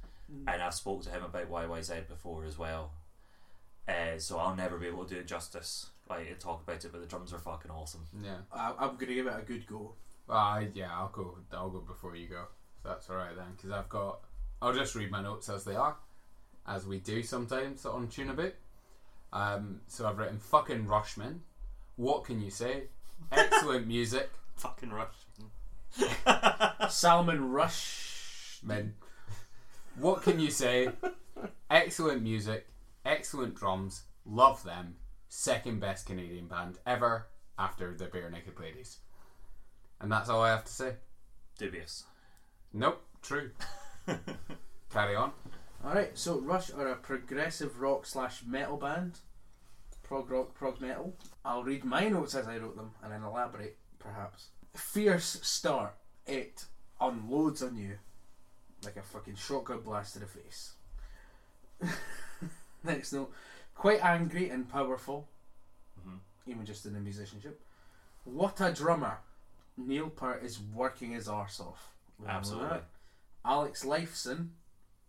and 0.47 0.61
I've 0.61 0.73
spoke 0.73 1.01
to 1.03 1.09
him 1.09 1.23
about 1.23 1.49
YYZ 1.49 2.07
before 2.07 2.45
as 2.45 2.59
well. 2.59 2.91
Uh, 3.87 4.17
so 4.17 4.37
I'll 4.37 4.55
never 4.55 4.77
be 4.77 4.87
able 4.87 5.05
to 5.05 5.15
do 5.15 5.19
it 5.21 5.27
justice, 5.27 5.87
like 6.09 6.27
to 6.27 6.35
talk 6.35 6.61
about 6.61 6.83
it. 6.85 6.91
But 6.91 7.01
the 7.01 7.07
drums 7.07 7.33
are 7.33 7.39
fucking 7.39 7.71
awesome. 7.71 8.05
Yeah. 8.21 8.37
I, 8.51 8.73
I'm 8.77 8.95
gonna 8.97 9.13
give 9.13 9.27
it 9.27 9.33
a 9.35 9.41
good 9.41 9.65
go. 9.65 9.93
Well, 10.27 10.37
I, 10.37 10.67
yeah, 10.73 10.91
I'll 10.91 11.09
go. 11.09 11.37
I'll 11.51 11.69
go 11.69 11.79
before 11.79 12.15
you 12.15 12.27
go. 12.27 12.43
So 12.83 12.89
that's 12.89 13.09
all 13.09 13.15
right 13.15 13.35
then, 13.35 13.53
because 13.55 13.71
I've 13.71 13.89
got. 13.89 14.19
I'll 14.61 14.73
just 14.73 14.93
read 14.93 15.09
my 15.09 15.23
notes 15.23 15.49
as 15.49 15.63
they 15.63 15.75
are, 15.75 15.95
as 16.67 16.85
we 16.85 16.99
do 16.99 17.23
sometimes 17.23 17.85
on 17.85 18.07
Tunabout. 18.07 18.53
Um, 19.33 19.81
so 19.87 20.07
I've 20.07 20.19
written 20.19 20.37
fucking 20.37 20.85
Rushman. 20.85 21.39
What 21.95 22.23
can 22.23 22.39
you 22.39 22.51
say? 22.51 22.83
Excellent 23.31 23.87
music. 23.87 24.29
Fucking 24.55 24.91
Rush. 24.91 25.15
Salmon 26.89 27.51
Rush. 27.51 28.59
Men. 28.63 28.93
What 29.97 30.21
can 30.21 30.39
you 30.39 30.51
say? 30.51 30.89
Excellent 31.69 32.21
music. 32.21 32.67
Excellent 33.05 33.55
drums. 33.55 34.03
Love 34.25 34.63
them. 34.63 34.95
Second 35.29 35.79
best 35.79 36.05
Canadian 36.05 36.47
band 36.47 36.77
ever 36.85 37.27
after 37.57 37.95
the 37.95 38.05
Barenaked 38.05 38.59
Ladies. 38.59 38.99
And 39.99 40.11
that's 40.11 40.29
all 40.29 40.41
I 40.41 40.51
have 40.51 40.65
to 40.65 40.71
say. 40.71 40.93
Dubious. 41.57 42.03
Nope. 42.71 43.03
True. 43.21 43.49
Carry 44.91 45.15
on. 45.15 45.31
Alright, 45.85 46.17
so 46.17 46.39
Rush 46.39 46.71
are 46.71 46.87
a 46.87 46.95
progressive 46.95 47.79
rock 47.81 48.05
slash 48.05 48.43
metal 48.45 48.77
band. 48.77 49.19
Prog 50.03 50.29
rock, 50.29 50.53
prog 50.53 50.79
metal. 50.79 51.13
I'll 51.43 51.63
read 51.63 51.83
my 51.83 52.07
notes 52.07 52.35
as 52.35 52.47
I 52.47 52.57
wrote 52.57 52.75
them 52.77 52.91
and 53.03 53.11
then 53.11 53.23
elaborate, 53.23 53.77
perhaps. 53.99 54.47
Fierce 54.75 55.39
start. 55.43 55.95
It 56.25 56.65
unloads 57.01 57.61
on 57.61 57.75
you 57.75 57.97
like 58.85 58.95
a 58.97 59.01
fucking 59.01 59.35
shotgun 59.35 59.81
blast 59.81 60.13
to 60.13 60.19
the 60.19 60.25
face. 60.25 60.73
Next 62.83 63.11
note. 63.13 63.31
Quite 63.75 64.03
angry 64.03 64.49
and 64.49 64.69
powerful. 64.69 65.27
Mhm. 66.07 66.19
even 66.45 66.65
just 66.65 66.85
in 66.85 66.93
the 66.93 66.99
musicianship. 66.99 67.61
What 68.25 68.59
a 68.61 68.71
drummer! 68.73 69.19
Neil 69.77 70.09
Peart 70.09 70.43
is 70.43 70.59
working 70.59 71.11
his 71.11 71.27
arse 71.27 71.59
off. 71.59 71.91
Absolutely. 72.27 72.69
that. 72.69 72.85
Alex 73.45 73.83
Lifeson 73.83 74.49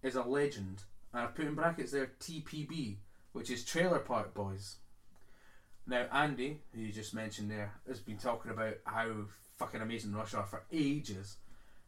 is 0.05 0.15
a 0.15 0.23
legend. 0.23 0.83
And 1.13 1.23
I've 1.23 1.35
put 1.35 1.47
in 1.47 1.55
brackets 1.55 1.91
there 1.91 2.13
TPB, 2.21 2.99
which 3.33 3.51
is 3.51 3.65
Trailer 3.65 3.99
Park 3.99 4.35
Boys. 4.35 4.77
Now, 5.87 6.07
Andy, 6.13 6.61
who 6.73 6.81
you 6.81 6.93
just 6.93 7.15
mentioned 7.15 7.51
there, 7.51 7.73
has 7.89 8.01
been 8.01 8.19
talking 8.19 8.51
about 8.51 8.75
how 8.85 9.11
fucking 9.59 9.81
amazing 9.81 10.15
Rush 10.15 10.35
are 10.35 10.47
for 10.47 10.65
ages. 10.73 11.39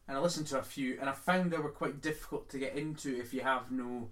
And 0.07 0.17
I 0.17 0.21
listened 0.21 0.47
to 0.47 0.59
a 0.59 0.63
few, 0.63 0.97
and 0.99 1.09
I 1.09 1.13
found 1.13 1.51
they 1.51 1.57
were 1.57 1.69
quite 1.69 2.01
difficult 2.01 2.49
to 2.49 2.59
get 2.59 2.75
into 2.75 3.19
if 3.19 3.33
you 3.33 3.41
have 3.41 3.71
no 3.71 4.09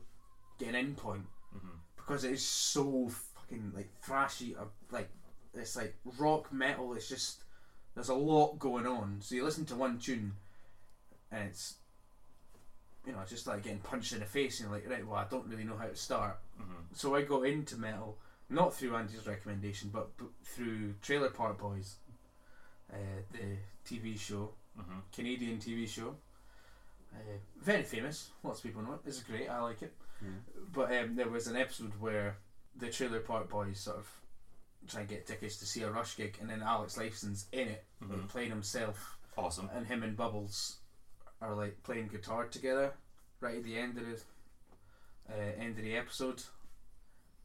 getting 0.60 0.76
in 0.76 0.96
point. 0.96 1.26
Mhm. 1.56 1.80
Because 1.96 2.24
it 2.24 2.34
is 2.34 2.46
so 2.46 3.10
fucking 3.10 3.72
like 3.74 3.90
thrashy, 4.02 4.60
uh, 4.60 4.66
like 4.92 5.10
it's 5.54 5.76
like 5.76 5.96
rock 6.18 6.52
metal. 6.52 6.94
It's 6.94 7.08
just 7.08 7.44
there's 7.94 8.10
a 8.10 8.16
lot 8.16 8.60
going 8.60 8.86
on. 8.86 9.22
So 9.22 9.36
you 9.36 9.44
listen 9.44 9.66
to 9.68 9.76
one 9.76 10.00
tune, 10.00 10.36
and 11.32 11.50
it's 11.50 11.76
you 13.06 13.14
know 13.14 13.20
it's 13.22 13.32
just 13.32 13.48
like 13.48 13.64
getting 13.64 13.80
punched 13.80 14.14
in 14.14 14.20
the 14.20 14.26
face. 14.26 14.60
And 14.62 14.72
like, 14.72 14.88
right, 14.90 15.06
well, 15.06 15.18
I 15.18 15.26
don't 15.30 15.48
really 15.48 15.64
know 15.64 15.78
how 15.78 15.88
to 15.88 15.96
start. 15.96 16.40
Mhm. 16.60 16.86
So 16.94 17.16
I 17.16 17.22
got 17.24 17.46
into 17.46 17.78
metal 17.78 18.18
not 18.50 18.74
through 18.76 18.96
Andy's 18.96 19.26
recommendation, 19.26 19.90
but 19.90 20.16
b- 20.18 20.26
through 20.44 20.94
Trailer 21.02 21.30
Park 21.32 21.58
Boys, 21.58 21.96
uh, 22.94 22.98
the 23.32 23.58
TV 23.86 24.18
show, 24.18 24.54
Mhm. 24.78 25.02
Canadian 25.12 25.58
TV 25.60 25.88
show. 25.88 26.16
Uh, 27.14 27.18
very 27.58 27.84
famous. 27.84 28.32
Lots 28.44 28.60
of 28.60 28.64
people 28.66 28.82
know 28.84 28.94
it. 28.96 29.00
It's 29.06 29.24
great. 29.24 29.50
I 29.50 29.62
like 29.62 29.82
it. 29.82 29.96
But 30.74 30.94
um, 30.96 31.16
there 31.16 31.30
was 31.30 31.48
an 31.48 31.56
episode 31.56 31.94
where 32.00 32.38
the 32.76 32.90
Trailer 32.90 33.20
Park 33.20 33.50
Boys 33.50 33.80
sort 33.80 33.98
of 33.98 34.10
try 34.88 35.02
and 35.02 35.10
get 35.10 35.26
tickets 35.26 35.58
to 35.58 35.66
see 35.66 35.82
a 35.84 35.90
Rush 35.92 36.16
gig, 36.18 36.38
and 36.40 36.50
then 36.50 36.62
Alex 36.62 36.98
Lifeson's 36.98 37.48
in 37.52 37.68
it, 37.70 37.86
like, 38.02 38.20
Mhm. 38.20 38.28
playing 38.28 38.50
himself, 38.50 39.18
Awesome. 39.38 39.70
and 39.74 39.88
him 39.88 40.04
and 40.04 40.16
Bubbles 40.18 40.80
are 41.42 41.56
like 41.56 41.82
playing 41.84 42.08
guitar 42.08 42.46
together 42.46 42.94
right 43.40 43.58
at 43.58 43.64
the 43.64 43.78
end 43.78 43.98
of 43.98 44.06
the 44.06 44.18
uh, 45.30 45.62
end 45.62 45.78
of 45.78 45.84
the 45.84 45.96
episode, 45.96 46.44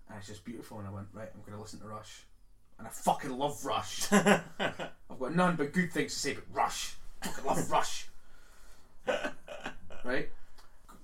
and 0.08 0.18
it's 0.18 0.28
just 0.28 0.44
beautiful. 0.44 0.78
And 0.78 0.88
I 0.88 0.90
went 0.90 1.08
right, 1.12 1.28
I'm 1.34 1.40
going 1.40 1.56
to 1.56 1.60
listen 1.60 1.80
to 1.80 1.86
Rush, 1.86 2.24
and 2.78 2.86
I 2.86 2.90
fucking 2.90 3.36
love 3.36 3.64
Rush. 3.64 4.06
I've 4.12 5.18
got 5.18 5.34
none 5.34 5.56
but 5.56 5.72
good 5.72 5.92
things 5.92 6.12
to 6.14 6.18
say 6.18 6.32
about 6.32 6.44
Rush. 6.52 6.96
I 7.22 7.28
fucking 7.28 7.44
love 7.44 7.70
Rush. 7.70 8.08
right? 10.04 10.28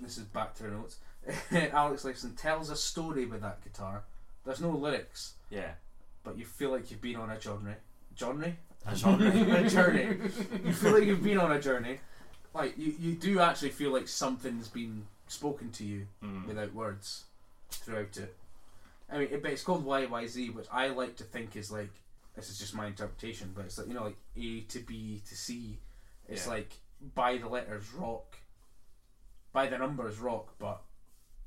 This 0.00 0.19
is 0.19 0.25
back 0.25 0.55
to 0.57 0.64
the 0.64 0.71
notes. 0.71 0.99
Alex 1.73 2.05
Lifeson 2.05 2.37
tells 2.37 2.71
a 2.71 2.76
story 2.76 3.26
with 3.26 3.40
that 3.40 3.62
guitar. 3.64 4.05
There's 4.45 4.61
no 4.61 4.71
lyrics, 4.71 5.35
yeah. 5.50 5.73
but 6.23 6.38
you 6.38 6.45
feel 6.45 6.71
like 6.71 6.90
you've 6.90 7.00
been 7.00 7.16
on 7.16 7.31
a 7.31 7.38
journey. 7.38 7.73
Journey? 8.14 8.55
A 8.87 8.95
genre. 8.95 9.26
a 9.28 9.69
journey. 9.69 10.19
You 10.64 10.73
feel 10.73 10.93
like 10.93 11.05
you've 11.05 11.25
been 11.25 11.38
on 11.38 11.50
a 11.50 11.61
journey. 11.61 11.99
Like, 12.57 12.79
you, 12.79 12.95
you 12.99 13.15
do 13.15 13.41
actually 13.41 13.71
feel 13.71 13.91
like 13.91 14.09
something's 14.09 14.69
been 14.69 15.07
spoken 15.29 15.71
to 15.73 15.85
you 15.85 16.07
Mhm. 16.23 16.47
without 16.47 16.73
words 16.73 17.25
throughout 17.71 18.17
it. 18.17 18.35
I 19.11 19.19
mean, 19.19 19.29
it, 19.31 19.43
but 19.43 19.53
it's 19.53 19.63
called 19.63 19.85
YYZ, 19.85 20.55
which 20.55 20.67
I 20.73 20.89
like 20.89 21.17
to 21.17 21.25
think 21.25 21.55
is 21.55 21.71
like 21.71 21.91
this 22.35 22.49
is 22.51 22.59
just 22.59 22.75
my 22.75 22.87
interpretation, 22.87 23.53
but 23.55 23.65
it's 23.67 23.79
like 23.79 23.87
you 23.89 23.95
know, 23.95 24.05
like 24.05 24.19
A 24.37 24.61
to 24.63 24.79
B 24.81 25.23
to 25.29 25.37
C. 25.37 25.79
It's 26.29 26.47
Yeah. 26.47 26.53
like 26.53 26.73
by 27.15 27.37
the 27.39 27.49
letters 27.49 27.93
rock, 27.93 28.37
by 29.53 29.67
the 29.69 29.79
numbers 29.79 30.19
rock, 30.19 30.55
but 30.59 30.83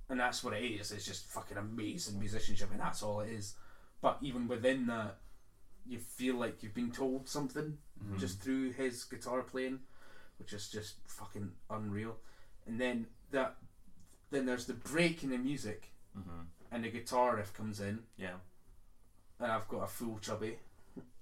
and 0.09 0.19
that's 0.19 0.43
what 0.43 0.53
it 0.53 0.63
is. 0.63 0.91
It's 0.91 1.05
just 1.05 1.25
fucking 1.27 1.57
amazing 1.57 2.17
musicianship, 2.19 2.71
and 2.71 2.79
that's 2.79 3.03
all 3.03 3.21
it 3.21 3.29
is. 3.31 3.55
But 4.01 4.17
even 4.21 4.47
within 4.47 4.87
that, 4.87 5.17
you 5.85 5.99
feel 5.99 6.35
like 6.35 6.63
you've 6.63 6.73
been 6.73 6.91
told 6.91 7.27
something 7.29 7.77
Mhm. 8.03 8.19
just 8.19 8.41
through 8.41 8.71
his 8.71 9.03
guitar 9.03 9.41
playing, 9.43 9.81
which 10.39 10.53
is 10.53 10.69
just 10.69 10.95
fucking 11.07 11.51
unreal. 11.69 12.17
And 12.65 12.79
then 12.79 13.07
that, 13.31 13.55
then 14.31 14.45
there's 14.45 14.65
the 14.65 14.73
break 14.73 15.23
in 15.23 15.29
the 15.31 15.37
music, 15.37 15.91
Mhm. 16.17 16.45
and 16.71 16.83
the 16.83 16.89
guitar 16.89 17.35
riff 17.35 17.53
comes 17.53 17.79
in, 17.79 18.03
Yeah. 18.17 18.37
and 19.39 19.51
I've 19.51 19.67
got 19.67 19.83
a 19.83 19.87
full 19.87 20.19
chubby. 20.19 20.59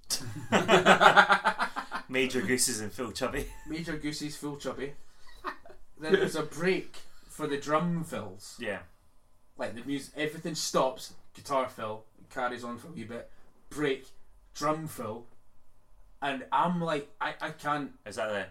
Major 2.10 2.42
Gooses 2.42 2.80
and 2.80 2.92
Phil 2.92 3.12
Chubby. 3.12 3.48
Major 3.68 3.98
Goosey's 3.98 4.38
full 4.38 4.58
chubby. 4.58 4.94
then 6.00 6.14
there's 6.14 6.36
a 6.36 6.44
break 6.44 6.98
for 7.28 7.48
the 7.48 7.58
drum 7.58 8.04
fills. 8.04 8.56
Yeah. 8.60 8.80
Like 9.58 9.76
the 9.76 9.84
music, 9.84 10.14
everything 10.16 10.56
stops. 10.56 11.14
Guitar 11.34 11.68
fill 11.68 12.06
carries 12.30 12.64
on 12.64 12.78
for 12.78 12.88
a 12.88 12.92
wee 12.92 13.04
bit. 13.04 13.30
Break, 13.70 14.08
drum 14.54 14.88
fill, 14.88 15.26
and 16.22 16.46
I'm 16.52 16.82
like, 16.82 17.10
I, 17.22 17.34
I 17.42 17.50
can't. 17.52 17.92
Is 18.06 18.16
that 18.16 18.30
the? 18.30 18.46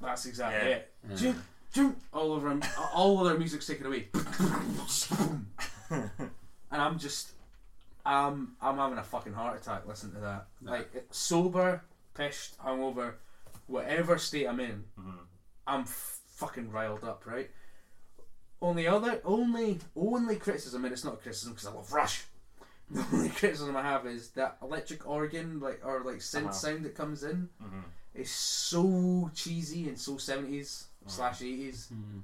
That's 0.00 0.26
exactly 0.26 0.70
Yeah. 0.70 0.76
it. 0.76 0.92
Yeah. 1.16 1.32
Jump, 1.72 2.02
all 2.12 2.32
over 2.32 2.50
him. 2.50 2.62
All 2.94 3.22
their 3.22 3.38
music's 3.38 3.66
taken 3.66 3.86
away. 3.86 4.08
and 5.90 6.20
I'm 6.72 6.98
just, 6.98 7.32
I'm, 8.04 8.56
I'm 8.60 8.76
having 8.76 8.98
a 8.98 9.04
fucking 9.04 9.34
heart 9.34 9.60
attack 9.60 9.86
listening 9.86 10.14
to 10.14 10.20
that. 10.20 10.46
Yeah. 10.64 10.70
Like 10.70 11.06
sober, 11.10 11.82
pissed, 12.14 12.58
hungover, 12.58 13.14
whatever 13.66 14.18
state 14.18 14.46
I'm 14.48 14.58
in, 14.60 14.84
Mhm. 14.98 15.18
I'm 15.66 15.80
f- 15.82 16.18
fucking 16.34 16.70
riled 16.72 17.04
up, 17.04 17.24
right? 17.26 17.50
Only 18.62 18.86
other, 18.86 19.20
only, 19.24 19.78
only 19.96 20.36
criticism, 20.36 20.84
and 20.84 20.92
it's 20.92 21.04
not 21.04 21.14
a 21.14 21.16
criticism 21.16 21.52
because 21.54 21.66
I 21.68 21.72
love 21.72 21.92
Rush. 21.92 22.24
The 22.90 23.06
only 23.12 23.28
criticism 23.28 23.76
I 23.76 23.82
have 23.82 24.04
is 24.04 24.30
that 24.30 24.56
electric 24.60 25.06
organ, 25.06 25.60
like 25.60 25.80
or 25.84 26.00
like 26.02 26.16
synth 26.16 26.42
Uh-huh. 26.46 26.52
sound 26.52 26.84
that 26.84 26.96
comes 26.96 27.22
in, 27.22 27.48
Mhm. 27.62 27.84
is 28.14 28.30
so 28.32 29.30
cheesy 29.32 29.88
and 29.88 29.96
so 29.98 30.16
seventies 30.18 30.88
Uh-huh. 31.02 31.10
slash 31.10 31.40
eighties 31.40 31.86
Mhm. 31.94 32.22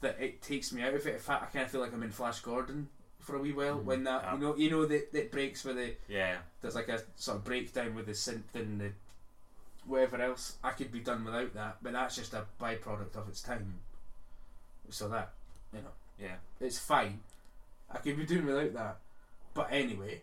that 0.00 0.20
it 0.22 0.40
takes 0.42 0.70
me 0.72 0.80
out 0.82 0.94
of 0.94 1.04
it. 1.08 1.14
In 1.14 1.20
fact, 1.20 1.42
I 1.42 1.46
kind 1.46 1.64
of 1.64 1.70
feel 1.72 1.80
like 1.80 1.92
I'm 1.92 2.04
in 2.04 2.12
Flash 2.12 2.40
Gordon 2.40 2.88
for 3.18 3.34
a 3.34 3.40
wee 3.40 3.52
while 3.52 3.78
Mhm. 3.80 3.84
when 3.84 4.04
that 4.04 4.22
Yeah. 4.22 4.34
you 4.34 4.38
know 4.38 4.54
you 4.56 4.70
know 4.70 4.86
that 4.86 5.12
that 5.12 5.32
breaks 5.32 5.64
with 5.64 5.74
the 5.76 5.96
Yeah. 6.06 6.38
there's 6.60 6.76
like 6.76 6.88
a 6.88 7.02
sort 7.16 7.38
of 7.38 7.44
breakdown 7.44 7.96
with 7.96 8.06
the 8.06 8.12
synth 8.12 8.54
and 8.54 8.80
the 8.80 8.92
whatever 9.86 10.22
else. 10.22 10.56
I 10.62 10.70
could 10.70 10.92
be 10.92 11.00
done 11.00 11.24
without 11.24 11.52
that, 11.54 11.82
but 11.82 11.92
that's 11.94 12.14
just 12.14 12.32
a 12.32 12.46
byproduct 12.60 13.16
of 13.16 13.28
its 13.28 13.42
time. 13.42 13.80
So 14.90 15.08
that 15.08 15.32
you 15.72 15.80
know 15.80 15.88
Yeah. 16.18 16.36
it's 16.60 16.78
fine. 16.78 17.20
I 17.90 17.98
could 17.98 18.16
be 18.16 18.24
doing 18.26 18.46
without 18.46 18.72
that, 18.74 18.98
but 19.54 19.68
anyway, 19.70 20.22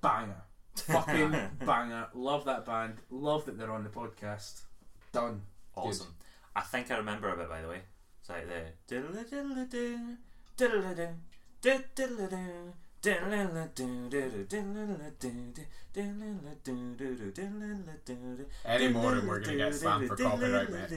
banger, 0.00 0.42
fucking 0.76 1.30
banger. 1.64 2.08
Love 2.14 2.44
that 2.46 2.64
band. 2.64 2.94
Love 3.10 3.44
that 3.46 3.58
they're 3.58 3.72
on 3.72 3.84
the 3.84 3.90
podcast. 3.90 4.62
Done. 5.12 5.42
Awesome. 5.76 6.14
I 6.56 6.60
think 6.60 6.90
I 6.90 6.96
remember 6.98 7.28
a 7.28 7.36
bit 7.36 7.48
by 7.48 7.62
the 7.62 7.68
way. 7.68 7.82
It's 8.20 8.28
like 8.30 8.46
the 8.48 8.72
Any 18.64 18.88
more 18.88 19.12
and 19.14 19.28
we're 19.28 19.40
gonna 19.40 19.56
get 19.56 19.74
slammed 19.74 20.08
for 20.08 20.16
copyright, 20.16 20.70
mate. 20.70 20.88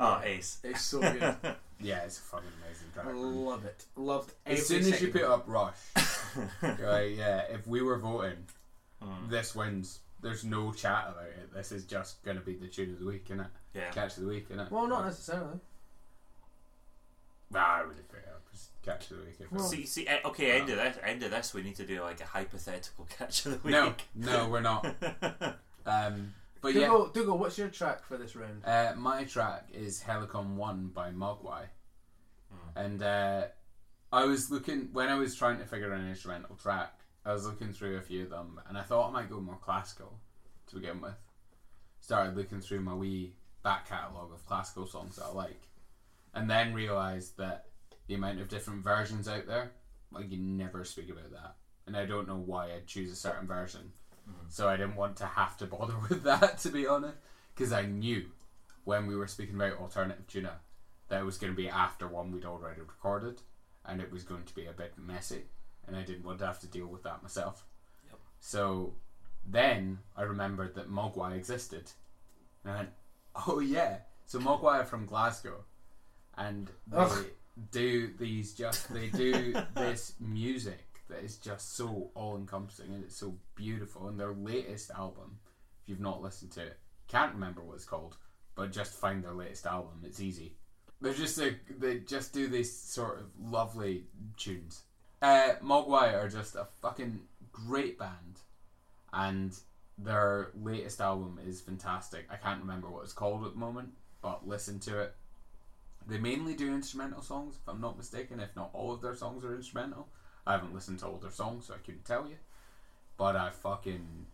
Oh, 0.00 0.20
ace. 0.24 0.58
It's 0.64 0.82
so 0.82 1.00
good. 1.00 1.36
Yeah, 1.84 2.04
it's 2.04 2.18
a 2.18 2.22
fucking 2.22 2.48
amazing 2.64 2.86
track. 2.94 3.06
I 3.06 3.12
man. 3.12 3.44
love 3.44 3.64
it. 3.64 3.84
Loved 3.96 4.32
every 4.46 4.60
As 4.60 4.68
soon 4.68 4.78
as 4.82 4.86
you 4.86 4.92
second 4.92 5.12
put 5.14 5.22
up 5.24 5.44
Rush, 5.48 5.74
right? 6.62 7.10
Yeah, 7.10 7.42
if 7.50 7.66
we 7.66 7.82
were 7.82 7.98
voting, 7.98 8.46
Mm, 9.02 9.28
this 9.28 9.54
wins. 9.56 9.98
There's 10.20 10.44
no 10.44 10.70
chat 10.72 11.08
about 11.10 11.24
it. 11.24 11.52
This 11.52 11.72
is 11.72 11.84
just 11.84 12.22
gonna 12.22 12.40
be 12.40 12.54
the 12.54 12.68
tune 12.68 12.90
of 12.92 13.00
the 13.00 13.04
week, 13.06 13.26
innit? 13.30 13.48
Yeah. 13.74 13.90
Catch 13.90 14.16
of 14.16 14.22
the 14.22 14.28
week, 14.28 14.48
innit? 14.50 14.70
Well, 14.70 14.86
not 14.86 15.04
necessarily. 15.06 15.58
Nah, 17.52 17.60
I 17.60 17.80
really 17.80 18.02
figure 18.02 18.24
out 18.32 18.40
just 18.50 18.70
catch 18.82 19.10
of 19.10 19.18
the 19.18 19.24
week. 19.24 19.36
If 19.40 19.52
Well- 19.52 19.62
See, 19.64 19.86
see, 19.86 20.06
eh, 20.08 20.20
okay. 20.24 20.60
End 20.60 20.70
of 20.70 20.76
this. 20.76 20.96
End 21.02 21.22
of 21.22 21.30
this. 21.30 21.54
We 21.54 21.62
need 21.62 21.76
to 21.76 21.86
do 21.86 22.00
like 22.02 22.20
a 22.20 22.24
hypothetical 22.26 23.06
catch 23.18 23.46
of 23.46 23.52
the 23.52 23.58
week. 23.58 23.74
no, 23.74 23.94
no, 24.14 24.48
we're 24.48 24.60
not. 24.60 24.86
Um, 25.84 26.32
but 26.60 26.74
yeah, 26.74 26.82
Dougal, 26.86 27.08
Dougal, 27.08 27.38
what's 27.38 27.58
your 27.58 27.66
track 27.68 28.04
for 28.04 28.16
this 28.16 28.36
round? 28.36 28.64
uh, 28.64 28.92
my 28.96 29.24
track 29.24 29.66
is 29.74 30.00
Helicon 30.00 30.54
One 30.54 30.92
by 30.94 31.10
Mogwai, 31.10 31.64
and 32.76 33.02
uh, 33.02 33.46
I 34.12 34.24
was 34.26 34.48
looking 34.48 34.88
when 34.92 35.08
I 35.08 35.16
was 35.16 35.34
trying 35.34 35.58
to 35.58 35.64
figure 35.64 35.92
out 35.92 35.98
an 35.98 36.08
instrumental 36.08 36.54
track. 36.54 37.00
I 37.24 37.32
was 37.32 37.44
looking 37.46 37.72
through 37.72 37.96
a 37.96 38.00
few 38.00 38.22
of 38.22 38.30
them, 38.30 38.60
and 38.68 38.78
I 38.78 38.82
thought 38.82 39.08
I 39.08 39.12
might 39.12 39.28
go 39.28 39.40
more 39.40 39.58
classical 39.60 40.20
to 40.68 40.76
begin 40.76 41.00
with. 41.00 41.14
Started 42.00 42.36
looking 42.36 42.60
through 42.60 42.80
my 42.82 42.94
wee 42.94 43.34
back 43.64 43.88
catalogue 43.88 44.32
of 44.32 44.46
classical 44.46 44.86
songs 44.86 45.16
that 45.16 45.24
I 45.24 45.32
like, 45.32 45.62
and 46.34 46.50
then 46.50 46.74
realised 46.74 47.36
that 47.38 47.66
the 48.06 48.14
amount 48.14 48.40
of 48.40 48.48
different 48.48 48.82
versions 48.82 49.28
out 49.28 49.46
there, 49.46 49.72
like 50.10 50.30
you 50.30 50.38
never 50.38 50.84
speak 50.84 51.10
about 51.10 51.30
that, 51.32 51.56
and 51.86 51.96
I 51.96 52.06
don't 52.06 52.28
know 52.28 52.36
why 52.36 52.66
I'd 52.66 52.86
choose 52.86 53.10
a 53.10 53.16
certain 53.16 53.46
version. 53.46 53.92
Mm-hmm. 54.28 54.46
So 54.48 54.68
I 54.68 54.76
didn't 54.76 54.96
want 54.96 55.16
to 55.16 55.26
have 55.26 55.56
to 55.58 55.66
bother 55.66 55.94
with 56.08 56.22
that, 56.24 56.58
to 56.58 56.70
be 56.70 56.86
honest, 56.86 57.16
because 57.54 57.72
I 57.72 57.82
knew 57.82 58.26
when 58.84 59.06
we 59.06 59.16
were 59.16 59.26
speaking 59.26 59.54
about 59.54 59.78
alternative 59.78 60.26
tuna 60.26 60.54
that 61.08 61.20
it 61.20 61.24
was 61.24 61.38
going 61.38 61.52
to 61.52 61.56
be 61.56 61.68
after 61.68 62.08
one 62.08 62.32
we'd 62.32 62.44
already 62.44 62.80
recorded, 62.80 63.40
and 63.84 64.00
it 64.00 64.10
was 64.10 64.22
going 64.24 64.44
to 64.44 64.54
be 64.54 64.66
a 64.66 64.72
bit 64.72 64.94
messy, 64.96 65.42
and 65.86 65.96
I 65.96 66.02
didn't 66.02 66.24
want 66.24 66.38
to 66.38 66.46
have 66.46 66.60
to 66.60 66.66
deal 66.66 66.86
with 66.86 67.02
that 67.02 67.22
myself. 67.22 67.64
Yep. 68.08 68.18
So 68.40 68.94
then 69.46 69.98
I 70.16 70.22
remembered 70.22 70.74
that 70.74 70.90
Mogwai 70.90 71.36
existed, 71.36 71.90
and 72.64 72.72
I 72.72 72.76
went, 72.76 72.88
"Oh 73.46 73.58
yeah!" 73.60 73.98
So 74.26 74.38
Mogwai 74.40 74.80
are 74.80 74.84
from 74.84 75.06
Glasgow, 75.06 75.64
and 76.48 76.68
they 76.86 76.96
Ugh. 76.96 77.24
do 77.70 78.10
these 78.18 78.54
just 78.54 78.92
they 78.92 79.08
do 79.08 79.54
this 79.74 80.14
music 80.20 80.86
that 81.08 81.22
is 81.22 81.36
just 81.36 81.76
so 81.76 82.10
all 82.14 82.36
encompassing 82.36 82.94
and 82.94 83.04
it's 83.04 83.16
so 83.16 83.34
beautiful. 83.54 84.08
And 84.08 84.18
their 84.18 84.32
latest 84.32 84.90
album, 84.90 85.38
if 85.82 85.88
you've 85.88 86.00
not 86.00 86.22
listened 86.22 86.52
to 86.52 86.62
it, 86.62 86.78
can't 87.08 87.34
remember 87.34 87.62
what 87.62 87.74
it's 87.74 87.84
called, 87.84 88.16
but 88.54 88.72
just 88.72 88.94
find 88.94 89.22
their 89.22 89.34
latest 89.34 89.66
album. 89.66 90.02
It's 90.04 90.20
easy. 90.20 90.56
They're 91.00 91.12
just 91.12 91.38
a, 91.38 91.56
they 91.78 91.98
just 91.98 92.32
do 92.32 92.48
these 92.48 92.72
sort 92.72 93.18
of 93.18 93.26
lovely 93.38 94.04
tunes. 94.36 94.82
Uh, 95.20 95.54
Mogwai 95.62 96.14
are 96.14 96.28
just 96.28 96.54
a 96.54 96.66
fucking 96.80 97.20
great 97.52 97.98
band, 97.98 98.40
and 99.12 99.52
their 99.98 100.50
latest 100.60 101.00
album 101.00 101.38
is 101.44 101.60
fantastic. 101.60 102.26
I 102.30 102.36
can't 102.36 102.60
remember 102.60 102.88
what 102.88 103.04
it's 103.04 103.12
called 103.12 103.44
at 103.44 103.52
the 103.52 103.58
moment, 103.58 103.90
but 104.22 104.46
listen 104.46 104.78
to 104.80 105.00
it. 105.00 105.14
They 106.06 106.18
mainly 106.18 106.54
do 106.54 106.72
instrumental 106.74 107.22
songs, 107.22 107.56
if 107.60 107.68
I'm 107.68 107.80
not 107.80 107.96
mistaken. 107.96 108.40
If 108.40 108.54
not 108.56 108.70
all 108.72 108.92
of 108.92 109.00
their 109.00 109.14
songs 109.14 109.44
are 109.44 109.54
instrumental, 109.54 110.08
I 110.46 110.52
haven't 110.52 110.74
listened 110.74 110.98
to 111.00 111.06
all 111.06 111.18
their 111.18 111.30
songs, 111.30 111.66
so 111.66 111.74
I 111.74 111.78
couldn't 111.78 112.04
tell 112.04 112.28
you. 112.28 112.36
But 113.16 113.36
I 113.36 113.50
fucking 113.50 114.26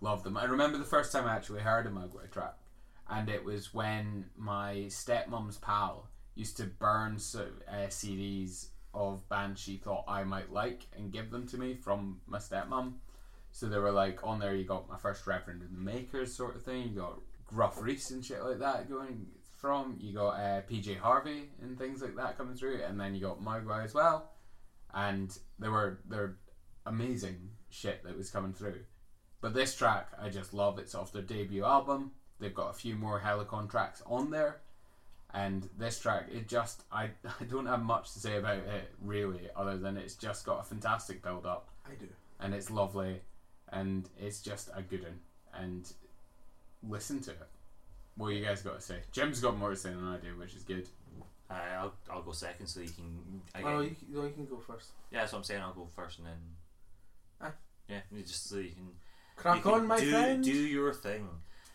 love 0.00 0.22
them. 0.22 0.36
I 0.36 0.44
remember 0.44 0.78
the 0.78 0.84
first 0.84 1.12
time 1.12 1.26
I 1.26 1.34
actually 1.34 1.60
heard 1.60 1.86
a 1.86 1.90
Mogwai 1.90 2.30
track, 2.30 2.56
and 3.08 3.28
it 3.28 3.44
was 3.44 3.74
when 3.74 4.26
my 4.36 4.84
stepmom's 4.88 5.58
pal 5.58 6.08
used 6.34 6.56
to 6.58 6.64
burn 6.64 7.14
uh, 7.14 7.88
CDs 7.88 8.68
of 8.94 9.28
bands 9.28 9.60
she 9.60 9.76
thought 9.76 10.04
I 10.08 10.24
might 10.24 10.52
like 10.52 10.86
and 10.96 11.12
give 11.12 11.30
them 11.30 11.46
to 11.48 11.58
me 11.58 11.74
from 11.74 12.20
my 12.26 12.38
stepmom. 12.38 12.94
So 13.52 13.66
they 13.66 13.78
were 13.78 13.92
like 13.92 14.20
on 14.22 14.38
there. 14.38 14.54
You 14.54 14.64
got 14.64 14.88
my 14.88 14.98
first 14.98 15.26
Reverend 15.26 15.62
and 15.62 15.74
the 15.74 15.80
Makers 15.80 16.34
sort 16.34 16.56
of 16.56 16.62
thing. 16.62 16.90
You 16.90 17.00
got 17.00 17.20
Gruff 17.46 17.80
Rhys 17.80 18.10
and 18.10 18.24
shit 18.24 18.42
like 18.42 18.58
that 18.58 18.88
going 18.88 19.26
from. 19.56 19.96
You 20.00 20.14
got 20.14 20.30
uh, 20.34 20.62
PJ 20.70 20.98
Harvey 20.98 21.50
and 21.62 21.78
things 21.78 22.02
like 22.02 22.16
that 22.16 22.38
coming 22.38 22.56
through, 22.56 22.82
and 22.82 23.00
then 23.00 23.14
you 23.14 23.20
got 23.20 23.42
Mogwai 23.42 23.84
as 23.84 23.94
well. 23.94 24.30
And 24.94 25.36
they 25.58 25.68
were 25.68 26.00
they're 26.08 26.36
amazing 26.86 27.50
shit 27.68 28.04
that 28.04 28.16
was 28.16 28.30
coming 28.30 28.52
through. 28.52 28.80
But 29.40 29.54
this 29.54 29.74
track 29.74 30.08
I 30.20 30.28
just 30.28 30.54
love. 30.54 30.78
It's 30.78 30.94
off 30.94 31.12
their 31.12 31.22
debut 31.22 31.64
album. 31.64 32.12
They've 32.38 32.54
got 32.54 32.70
a 32.70 32.74
few 32.74 32.94
more 32.96 33.20
Helicon 33.20 33.68
tracks 33.68 34.02
on 34.06 34.30
there. 34.30 34.60
And 35.34 35.68
this 35.76 35.98
track, 35.98 36.28
it 36.32 36.48
just 36.48 36.84
I, 36.90 37.10
I 37.40 37.44
don't 37.44 37.66
have 37.66 37.82
much 37.82 38.12
to 38.12 38.20
say 38.20 38.36
about 38.38 38.58
it 38.58 38.92
really, 39.02 39.48
other 39.56 39.76
than 39.76 39.96
it's 39.96 40.14
just 40.14 40.46
got 40.46 40.60
a 40.60 40.62
fantastic 40.62 41.22
build 41.22 41.44
up 41.46 41.68
I 41.84 41.94
do. 41.94 42.08
and 42.40 42.54
it's 42.54 42.70
lovely 42.70 43.20
and 43.72 44.08
it's 44.18 44.40
just 44.40 44.70
a 44.74 44.82
good 44.82 45.02
one 45.02 45.18
and 45.54 45.92
listen 46.88 47.20
to 47.20 47.30
it. 47.32 47.48
What 48.16 48.28
you 48.28 48.44
guys 48.44 48.62
got 48.62 48.76
to 48.76 48.80
say? 48.80 48.96
Jim's 49.12 49.40
got 49.40 49.56
more 49.58 49.70
to 49.70 49.76
say 49.76 49.90
than 49.90 50.04
I 50.06 50.16
do, 50.16 50.36
which 50.38 50.54
is 50.54 50.62
good. 50.62 50.88
Uh, 51.50 51.54
I'll, 51.78 51.94
I'll 52.10 52.22
go 52.22 52.32
second 52.32 52.66
so 52.66 52.80
you 52.80 52.88
can. 52.88 53.42
I 53.54 53.62
Oh, 53.62 53.82
get- 53.82 53.90
you, 53.90 53.96
can- 53.96 54.14
no, 54.14 54.22
you 54.24 54.30
can 54.32 54.46
go 54.46 54.58
first. 54.58 54.90
yeah, 55.10 55.20
that's 55.20 55.32
what 55.32 55.38
I'm 55.38 55.44
saying. 55.44 55.60
I'll 55.62 55.72
go 55.74 55.88
first 55.94 56.18
and 56.18 56.26
then. 56.26 56.38
Ah. 57.40 57.52
Yeah, 57.88 58.00
you 58.12 58.22
just 58.22 58.48
so 58.48 58.56
you 58.56 58.70
can. 58.70 58.88
Crack 59.36 59.56
you 59.56 59.62
can 59.62 59.72
on, 59.72 59.86
my 59.86 60.00
do, 60.00 60.10
friend. 60.10 60.42
Do 60.42 60.50
your 60.52 60.92
thing. 60.94 61.28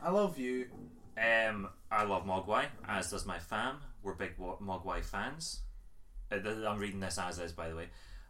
I 0.04 0.10
love 0.10 0.38
you. 0.40 0.66
Um, 1.18 1.70
I 1.92 2.04
love 2.04 2.26
Mogwai, 2.26 2.66
as 2.88 3.12
does 3.12 3.26
my 3.26 3.38
fam. 3.38 3.76
We're 4.02 4.16
big 4.16 4.38
Mogwai 4.38 5.04
fans. 5.04 5.60
Uh, 6.32 6.38
I'm 6.68 6.80
reading 6.80 7.00
this 7.00 7.20
as 7.20 7.38
is, 7.38 7.52
by 7.52 7.70
the 7.70 7.76
way. 7.76 7.88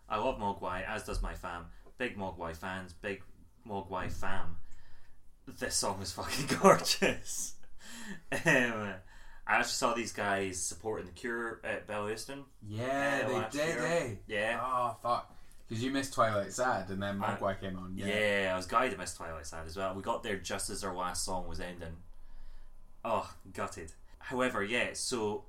I 0.09 0.17
love 0.17 0.37
Mogwai, 0.37 0.85
as 0.87 1.03
does 1.05 1.21
my 1.21 1.33
fam. 1.33 1.65
Big 1.97 2.17
Mogwai 2.17 2.55
fans, 2.55 2.93
big 2.93 3.21
Mogwai 3.67 4.11
fam. 4.11 4.57
This 5.59 5.75
song 5.75 6.01
is 6.01 6.11
fucking 6.11 6.57
gorgeous. 6.61 7.53
um, 8.31 8.93
I 9.47 9.55
actually 9.55 9.69
saw 9.71 9.93
these 9.93 10.13
guys 10.13 10.59
supporting 10.61 11.05
the 11.07 11.11
Cure 11.13 11.59
at 11.63 11.87
Bellahouston. 11.87 12.43
Yeah, 12.67 13.21
Uh, 13.25 13.27
they 13.49 13.57
did, 13.57 13.67
year. 13.75 13.85
eh? 13.85 14.09
Yeah. 14.27 14.59
Oh, 14.63 14.95
fuck. 15.01 15.35
Because 15.67 15.83
you 15.83 15.91
missed 15.91 16.13
Twilight 16.13 16.51
Sad 16.53 16.89
and 16.89 17.01
then 17.01 17.19
Mogwai 17.19 17.59
came 17.59 17.77
on. 17.77 17.93
Yeah. 17.95 18.07
Yeah. 18.07 18.51
I 18.53 18.57
was 18.57 18.65
gutted 18.65 18.91
to 18.91 18.97
miss 18.97 19.13
Twilight 19.15 19.45
Sad 19.45 19.65
as 19.65 19.77
well. 19.77 19.93
We 19.95 20.01
got 20.01 20.21
there 20.23 20.37
just 20.37 20.69
as 20.69 20.83
our 20.83 20.93
last 20.95 21.23
song 21.23 21.47
was 21.47 21.59
ending. 21.59 21.95
Oh, 23.03 23.29
gutted. 23.53 23.91
However, 24.19 24.63
yeah, 24.63 24.89
so 24.93 25.45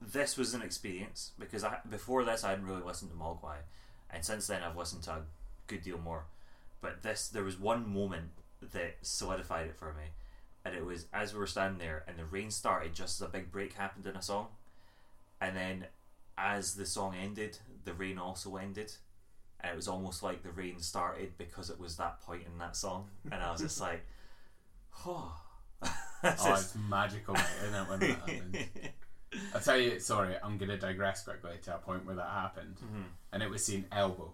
this 0.00 0.36
was 0.36 0.54
an 0.54 0.62
experience 0.62 1.32
because 1.38 1.62
I 1.64 1.78
before 1.88 2.24
this 2.24 2.42
I 2.44 2.50
hadn't 2.50 2.66
really 2.66 2.82
listened 2.82 3.10
to 3.12 3.16
Mogwai, 3.16 3.56
and 4.10 4.24
since 4.24 4.46
then 4.48 4.62
I've 4.62 4.76
listened 4.76 5.04
to 5.04 5.10
a 5.12 5.22
good 5.68 5.82
deal 5.82 5.98
more. 5.98 6.24
But 6.80 7.02
this, 7.02 7.28
there 7.28 7.44
was 7.44 7.58
one 7.58 7.88
moment 7.92 8.30
that 8.72 8.96
solidified 9.02 9.68
it 9.68 9.76
for 9.76 9.92
me, 9.94 10.04
and 10.66 10.74
it 10.76 10.84
was 10.84 11.06
as 11.12 11.32
we 11.32 11.38
were 11.38 11.46
standing 11.46 11.78
there 11.78 12.04
and 12.08 12.18
the 12.18 12.24
rain 12.24 12.50
started 12.50 12.94
just 12.94 13.20
as 13.20 13.26
a 13.26 13.30
big 13.30 13.52
break 13.52 13.74
happened 13.74 14.06
in 14.06 14.16
a 14.16 14.22
song, 14.22 14.48
and 15.40 15.56
then 15.56 15.86
as 16.36 16.74
the 16.74 16.84
song 16.86 17.14
ended, 17.14 17.58
the 17.84 17.94
rain 17.94 18.18
also 18.18 18.56
ended, 18.56 18.92
and 19.60 19.72
it 19.72 19.76
was 19.76 19.88
almost 19.88 20.22
like 20.22 20.42
the 20.42 20.50
rain 20.50 20.80
started 20.80 21.32
because 21.38 21.70
it 21.70 21.78
was 21.80 21.96
that 21.96 22.20
point 22.20 22.42
in 22.50 22.58
that 22.58 22.76
song, 22.76 23.08
and 23.30 23.42
I 23.42 23.50
was 23.52 23.60
just 23.60 23.80
like, 23.80 24.04
oh. 25.06 25.32
Oh, 26.24 26.30
just- 26.30 26.74
it's 26.74 26.84
magical, 26.90 27.34
mate, 27.34 27.44
isn't 27.62 27.74
it, 27.74 27.88
when 27.88 28.00
that 28.00 28.08
happens? 28.18 28.56
I'll 29.54 29.60
tell 29.60 29.76
you, 29.78 30.00
sorry, 30.00 30.34
I'm 30.42 30.56
going 30.56 30.70
to 30.70 30.78
digress 30.78 31.22
quickly 31.24 31.52
to 31.64 31.74
a 31.74 31.78
point 31.78 32.06
where 32.06 32.16
that 32.16 32.28
happened. 32.30 32.76
Mhm. 32.82 33.04
And 33.32 33.42
it 33.42 33.50
was 33.50 33.64
seen 33.64 33.84
Elbow. 33.92 34.32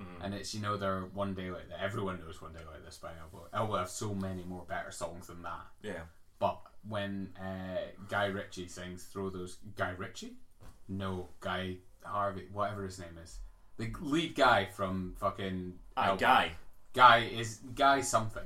Mhm. 0.00 0.24
And 0.24 0.34
it's, 0.34 0.54
you 0.54 0.60
know, 0.60 0.76
they're 0.76 1.02
One 1.02 1.34
Day 1.34 1.50
Like 1.50 1.68
That. 1.68 1.80
Everyone 1.80 2.18
knows 2.18 2.40
One 2.42 2.52
Day 2.52 2.60
Like 2.70 2.84
This 2.84 2.98
by 2.98 3.10
Elbow. 3.20 3.48
Elbow 3.52 3.76
have 3.76 3.90
so 3.90 4.14
many 4.14 4.42
more 4.42 4.64
better 4.68 4.90
songs 4.90 5.28
than 5.28 5.42
that. 5.42 5.66
yeah. 5.82 6.02
But 6.40 6.60
when 6.86 7.32
uh, 7.40 7.78
Guy 8.08 8.26
Ritchie 8.26 8.68
sings 8.68 9.04
Throw 9.04 9.30
Those. 9.30 9.58
Guy 9.76 9.90
Ritchie? 9.90 10.34
No, 10.88 11.28
Guy 11.40 11.76
Harvey, 12.04 12.48
whatever 12.52 12.84
his 12.84 12.98
name 12.98 13.16
is. 13.22 13.38
The 13.78 13.92
lead 14.00 14.34
guy 14.34 14.66
from 14.66 15.14
fucking. 15.18 15.78
Ah, 15.96 16.08
Elbow. 16.08 16.20
guy. 16.20 16.50
Guy 16.92 17.18
is. 17.32 17.60
Guy 17.74 18.00
something. 18.02 18.44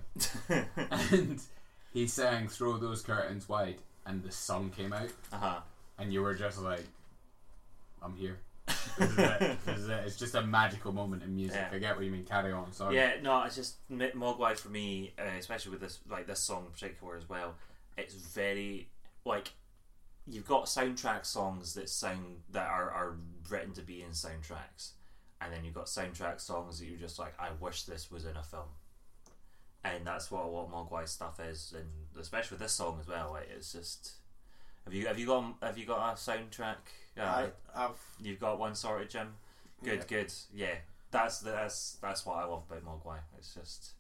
and 0.76 1.40
he 1.92 2.06
sang 2.06 2.48
Throw 2.48 2.76
Those 2.76 3.02
Curtains 3.02 3.48
Wide. 3.48 3.78
And 4.06 4.22
the 4.22 4.30
sun 4.30 4.70
came 4.70 4.92
out. 4.92 5.10
uh 5.32 5.36
huh. 5.38 5.60
And 5.98 6.12
you 6.12 6.22
were 6.22 6.34
just 6.34 6.60
like, 6.60 6.84
I'm 8.02 8.14
here. 8.14 8.38
This 10.08 10.16
is 10.16 10.22
it. 10.22 10.24
This 10.24 10.32
is 10.32 10.32
it. 10.32 10.32
It's 10.32 10.32
just 10.32 10.34
a 10.34 10.46
magical 10.46 10.92
moment 10.92 11.22
in 11.22 11.34
music. 11.34 11.60
Yeah. 11.70 11.76
I 11.76 11.78
get 11.78 11.96
what 11.96 12.04
you 12.04 12.10
mean. 12.10 12.24
Carry 12.24 12.52
on. 12.52 12.72
Sorry. 12.72 12.96
Yeah, 12.96 13.12
no, 13.22 13.42
it's 13.42 13.56
just 13.56 13.88
Mogwai 13.90 14.58
for 14.58 14.68
me, 14.68 15.12
uh, 15.18 15.36
especially 15.38 15.72
with 15.72 15.80
this 15.80 15.98
like 16.08 16.26
this 16.26 16.40
song 16.40 16.66
in 16.66 16.72
particular 16.72 17.16
as 17.16 17.28
well. 17.28 17.54
It's 17.96 18.14
very 18.14 18.88
like 19.24 19.52
you've 20.26 20.46
got 20.46 20.66
soundtrack 20.66 21.24
songs 21.24 21.74
that 21.74 21.88
sound 21.88 22.42
that 22.50 22.68
are, 22.68 22.90
are 22.90 23.16
written 23.50 23.72
to 23.74 23.82
be 23.82 24.02
in 24.02 24.10
soundtracks, 24.10 24.92
and 25.40 25.52
then 25.52 25.64
you've 25.64 25.74
got 25.74 25.86
soundtrack 25.86 26.40
songs 26.40 26.78
that 26.78 26.86
you're 26.86 26.98
just 26.98 27.18
like, 27.18 27.34
I 27.38 27.48
wish 27.60 27.84
this 27.84 28.10
was 28.10 28.24
in 28.24 28.36
a 28.36 28.42
film. 28.42 28.68
And 29.84 30.06
that's 30.06 30.30
what 30.30 30.50
what 30.52 30.70
Mogwai 30.70 31.08
stuff 31.08 31.40
is, 31.40 31.74
and 31.76 31.88
especially 32.20 32.56
with 32.56 32.60
this 32.60 32.72
song 32.72 32.98
as 33.00 33.06
well. 33.06 33.30
Like, 33.32 33.48
it's 33.56 33.72
just 33.72 34.12
have 34.84 34.94
you 34.94 35.06
have 35.06 35.18
you 35.18 35.26
got 35.26 35.54
have 35.62 35.78
you 35.78 35.86
got 35.86 36.12
a 36.12 36.16
soundtrack? 36.16 36.76
Uh, 37.16 37.22
I, 37.22 37.48
I've 37.74 37.90
You've 38.20 38.40
got 38.40 38.58
one 38.58 38.74
sorted, 38.74 39.10
Jim. 39.10 39.34
Good, 39.82 39.98
Yeah. 40.00 40.04
good. 40.06 40.32
Yeah, 40.52 40.74
that's 41.10 41.40
that's 41.40 41.96
that's 42.00 42.26
what 42.26 42.36
I 42.38 42.44
love 42.44 42.64
about 42.70 42.84
Mogwai. 42.84 43.18
It's 43.38 43.54
just 43.54 43.90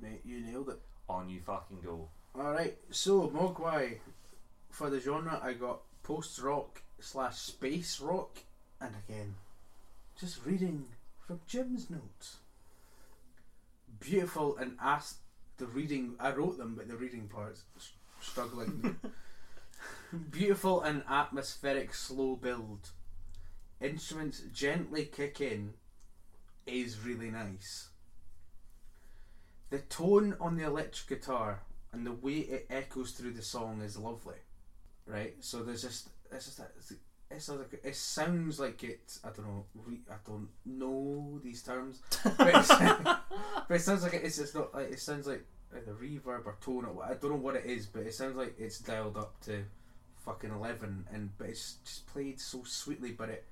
mate, 0.00 0.20
you 0.24 0.40
nailed 0.40 0.68
it. 0.70 0.80
on 1.08 1.28
you 1.28 1.40
fucking 1.40 1.80
go. 1.82 2.08
All 2.34 2.52
right, 2.52 2.76
so 2.90 3.28
Mogwai 3.28 3.98
for 4.70 4.90
the 4.90 5.00
genre, 5.00 5.40
I 5.42 5.54
got 5.54 5.80
post 6.02 6.38
rock 6.40 6.82
slash 7.00 7.36
space 7.38 8.00
rock, 8.00 8.38
and 8.80 8.94
again, 9.08 9.34
just 10.20 10.44
reading 10.44 10.86
from 11.26 11.40
Jim's 11.46 11.88
notes. 11.90 12.36
Beautiful 14.00 14.56
and 14.56 14.76
asked 14.80 15.18
the 15.56 15.66
reading. 15.66 16.14
I 16.20 16.30
wrote 16.32 16.58
them, 16.58 16.74
but 16.76 16.88
the 16.88 16.96
reading 16.96 17.28
part's 17.28 17.62
struggling. 18.20 18.96
Beautiful 20.30 20.80
and 20.82 21.02
atmospheric 21.08 21.92
slow 21.94 22.36
build. 22.36 22.90
Instruments 23.80 24.42
gently 24.52 25.04
kick 25.04 25.40
in 25.40 25.74
is 26.66 26.98
really 27.00 27.30
nice. 27.30 27.88
The 29.70 29.78
tone 29.78 30.36
on 30.40 30.56
the 30.56 30.64
electric 30.64 31.20
guitar 31.20 31.60
and 31.92 32.04
the 32.06 32.12
way 32.12 32.38
it 32.38 32.66
echoes 32.70 33.12
through 33.12 33.32
the 33.32 33.42
song 33.42 33.82
is 33.82 33.96
lovely, 33.96 34.36
right? 35.06 35.34
So 35.40 35.62
there's 35.62 35.82
just 35.82 36.08
it's 36.32 36.46
just 36.46 36.60
it's, 37.30 37.48
like 37.48 37.80
it 37.84 37.94
sounds 37.96 38.58
like 38.58 38.82
it. 38.82 39.18
I 39.22 39.28
don't 39.28 39.46
know. 39.46 39.64
Re, 39.86 40.00
I 40.10 40.14
don't 40.26 40.48
know 40.64 41.38
these 41.44 41.62
terms, 41.62 42.00
but, 42.36 42.54
it's, 42.54 42.68
but 42.68 43.20
it 43.70 43.80
sounds 43.80 44.02
like 44.02 44.14
it, 44.14 44.22
it's 44.24 44.38
it's 44.38 44.54
not 44.54 44.74
like 44.74 44.90
it 44.90 45.00
sounds 45.00 45.26
like 45.26 45.44
the 45.70 45.92
reverb 45.92 46.46
or 46.46 46.56
tone. 46.60 46.84
Or, 46.86 46.92
what- 46.94 47.10
I 47.10 47.14
don't 47.14 47.30
know 47.30 47.36
what 47.36 47.56
it 47.56 47.66
is, 47.66 47.86
but 47.86 48.02
it 48.02 48.14
sounds 48.14 48.36
like 48.36 48.54
it's 48.58 48.78
dialed 48.80 49.16
up 49.16 49.38
to 49.42 49.64
fucking 50.16 50.50
eleven, 50.50 51.04
and 51.12 51.30
but 51.38 51.48
it's 51.50 51.74
just 51.84 52.06
played 52.06 52.40
so 52.40 52.62
sweetly, 52.64 53.12
but 53.12 53.28
it 53.28 53.44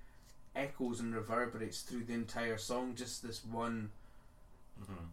echoes 0.57 1.01
and 1.01 1.15
reverberates 1.15 1.83
through 1.83 2.05
the 2.05 2.15
entire 2.15 2.59
song. 2.59 2.95
Just 2.97 3.23
this 3.23 3.45
one 3.45 3.91
Mhm. 4.81 5.09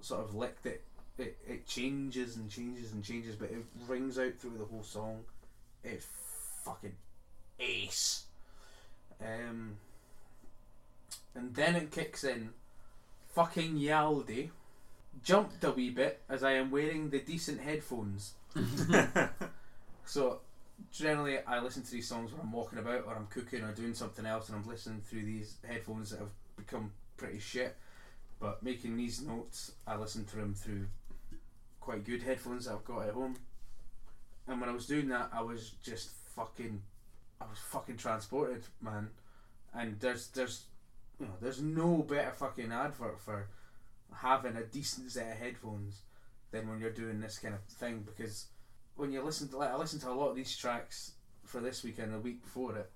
sort 0.00 0.20
of 0.20 0.34
lick 0.34 0.60
that 0.62 0.82
it, 1.18 1.38
it 1.46 1.66
changes 1.66 2.36
and 2.36 2.50
changes 2.50 2.92
and 2.92 3.02
changes, 3.04 3.36
but 3.36 3.50
it 3.50 3.64
rings 3.86 4.18
out 4.18 4.34
through 4.38 4.58
the 4.58 4.64
whole 4.64 4.82
song. 4.82 5.24
It's 5.84 6.06
fucking 6.64 6.96
ace. 7.58 8.24
Um, 9.20 9.76
and 11.34 11.54
then 11.54 11.76
it 11.76 11.90
kicks 11.90 12.24
in. 12.24 12.52
Fucking 13.34 13.76
Yaldi 13.76 14.50
jumped 15.22 15.62
a 15.64 15.70
wee 15.72 15.90
bit 15.90 16.22
as 16.28 16.42
I 16.42 16.52
am 16.52 16.70
wearing 16.70 17.10
the 17.10 17.20
decent 17.20 17.60
headphones. 17.60 18.34
So 20.04 20.40
generally, 20.90 21.38
I 21.46 21.60
listen 21.60 21.82
to 21.82 21.90
these 21.90 22.08
songs 22.08 22.32
when 22.32 22.40
I'm 22.40 22.52
walking 22.52 22.78
about 22.78 23.04
or 23.06 23.14
I'm 23.14 23.26
cooking 23.26 23.62
or 23.62 23.72
doing 23.72 23.94
something 23.94 24.26
else, 24.26 24.48
and 24.48 24.56
I'm 24.56 24.68
listening 24.68 25.00
through 25.00 25.24
these 25.24 25.56
headphones 25.66 26.10
that 26.10 26.20
have 26.20 26.32
become 26.56 26.92
pretty 27.16 27.38
shit. 27.38 27.76
But 28.40 28.62
making 28.62 28.96
these 28.96 29.22
notes, 29.22 29.72
I 29.86 29.96
listen 29.96 30.24
to 30.26 30.36
them 30.36 30.54
through 30.54 30.86
quite 31.80 32.04
good 32.04 32.22
headphones 32.22 32.64
that 32.64 32.72
I've 32.72 32.84
got 32.84 33.08
at 33.08 33.14
home. 33.14 33.36
And 34.48 34.60
when 34.60 34.68
I 34.68 34.72
was 34.72 34.86
doing 34.86 35.08
that, 35.08 35.30
I 35.32 35.42
was 35.42 35.70
just 35.82 36.10
fucking, 36.34 36.82
I 37.40 37.44
was 37.44 37.58
fucking 37.58 37.96
transported, 37.96 38.64
man. 38.80 39.10
And 39.74 39.98
there's 40.00 40.28
there's, 40.28 40.64
you 41.20 41.26
know, 41.26 41.32
there's 41.40 41.62
no 41.62 41.98
better 41.98 42.32
fucking 42.32 42.72
advert 42.72 43.20
for 43.20 43.48
having 44.14 44.56
a 44.56 44.64
decent 44.64 45.10
set 45.12 45.32
of 45.32 45.38
headphones 45.38 46.02
than 46.50 46.68
when 46.68 46.80
you're 46.80 46.90
doing 46.90 47.20
this 47.20 47.38
kind 47.38 47.54
of 47.54 47.62
thing 47.62 48.04
because 48.04 48.46
when 48.96 49.12
you 49.12 49.22
listen 49.22 49.48
to 49.48 49.58
like 49.58 49.70
I 49.70 49.76
listened 49.76 50.02
to 50.02 50.10
a 50.10 50.12
lot 50.12 50.30
of 50.30 50.36
these 50.36 50.56
tracks 50.56 51.12
for 51.44 51.60
this 51.60 51.82
week 51.82 51.98
and 51.98 52.12
the 52.12 52.18
week 52.18 52.42
before 52.42 52.76
it, 52.76 52.90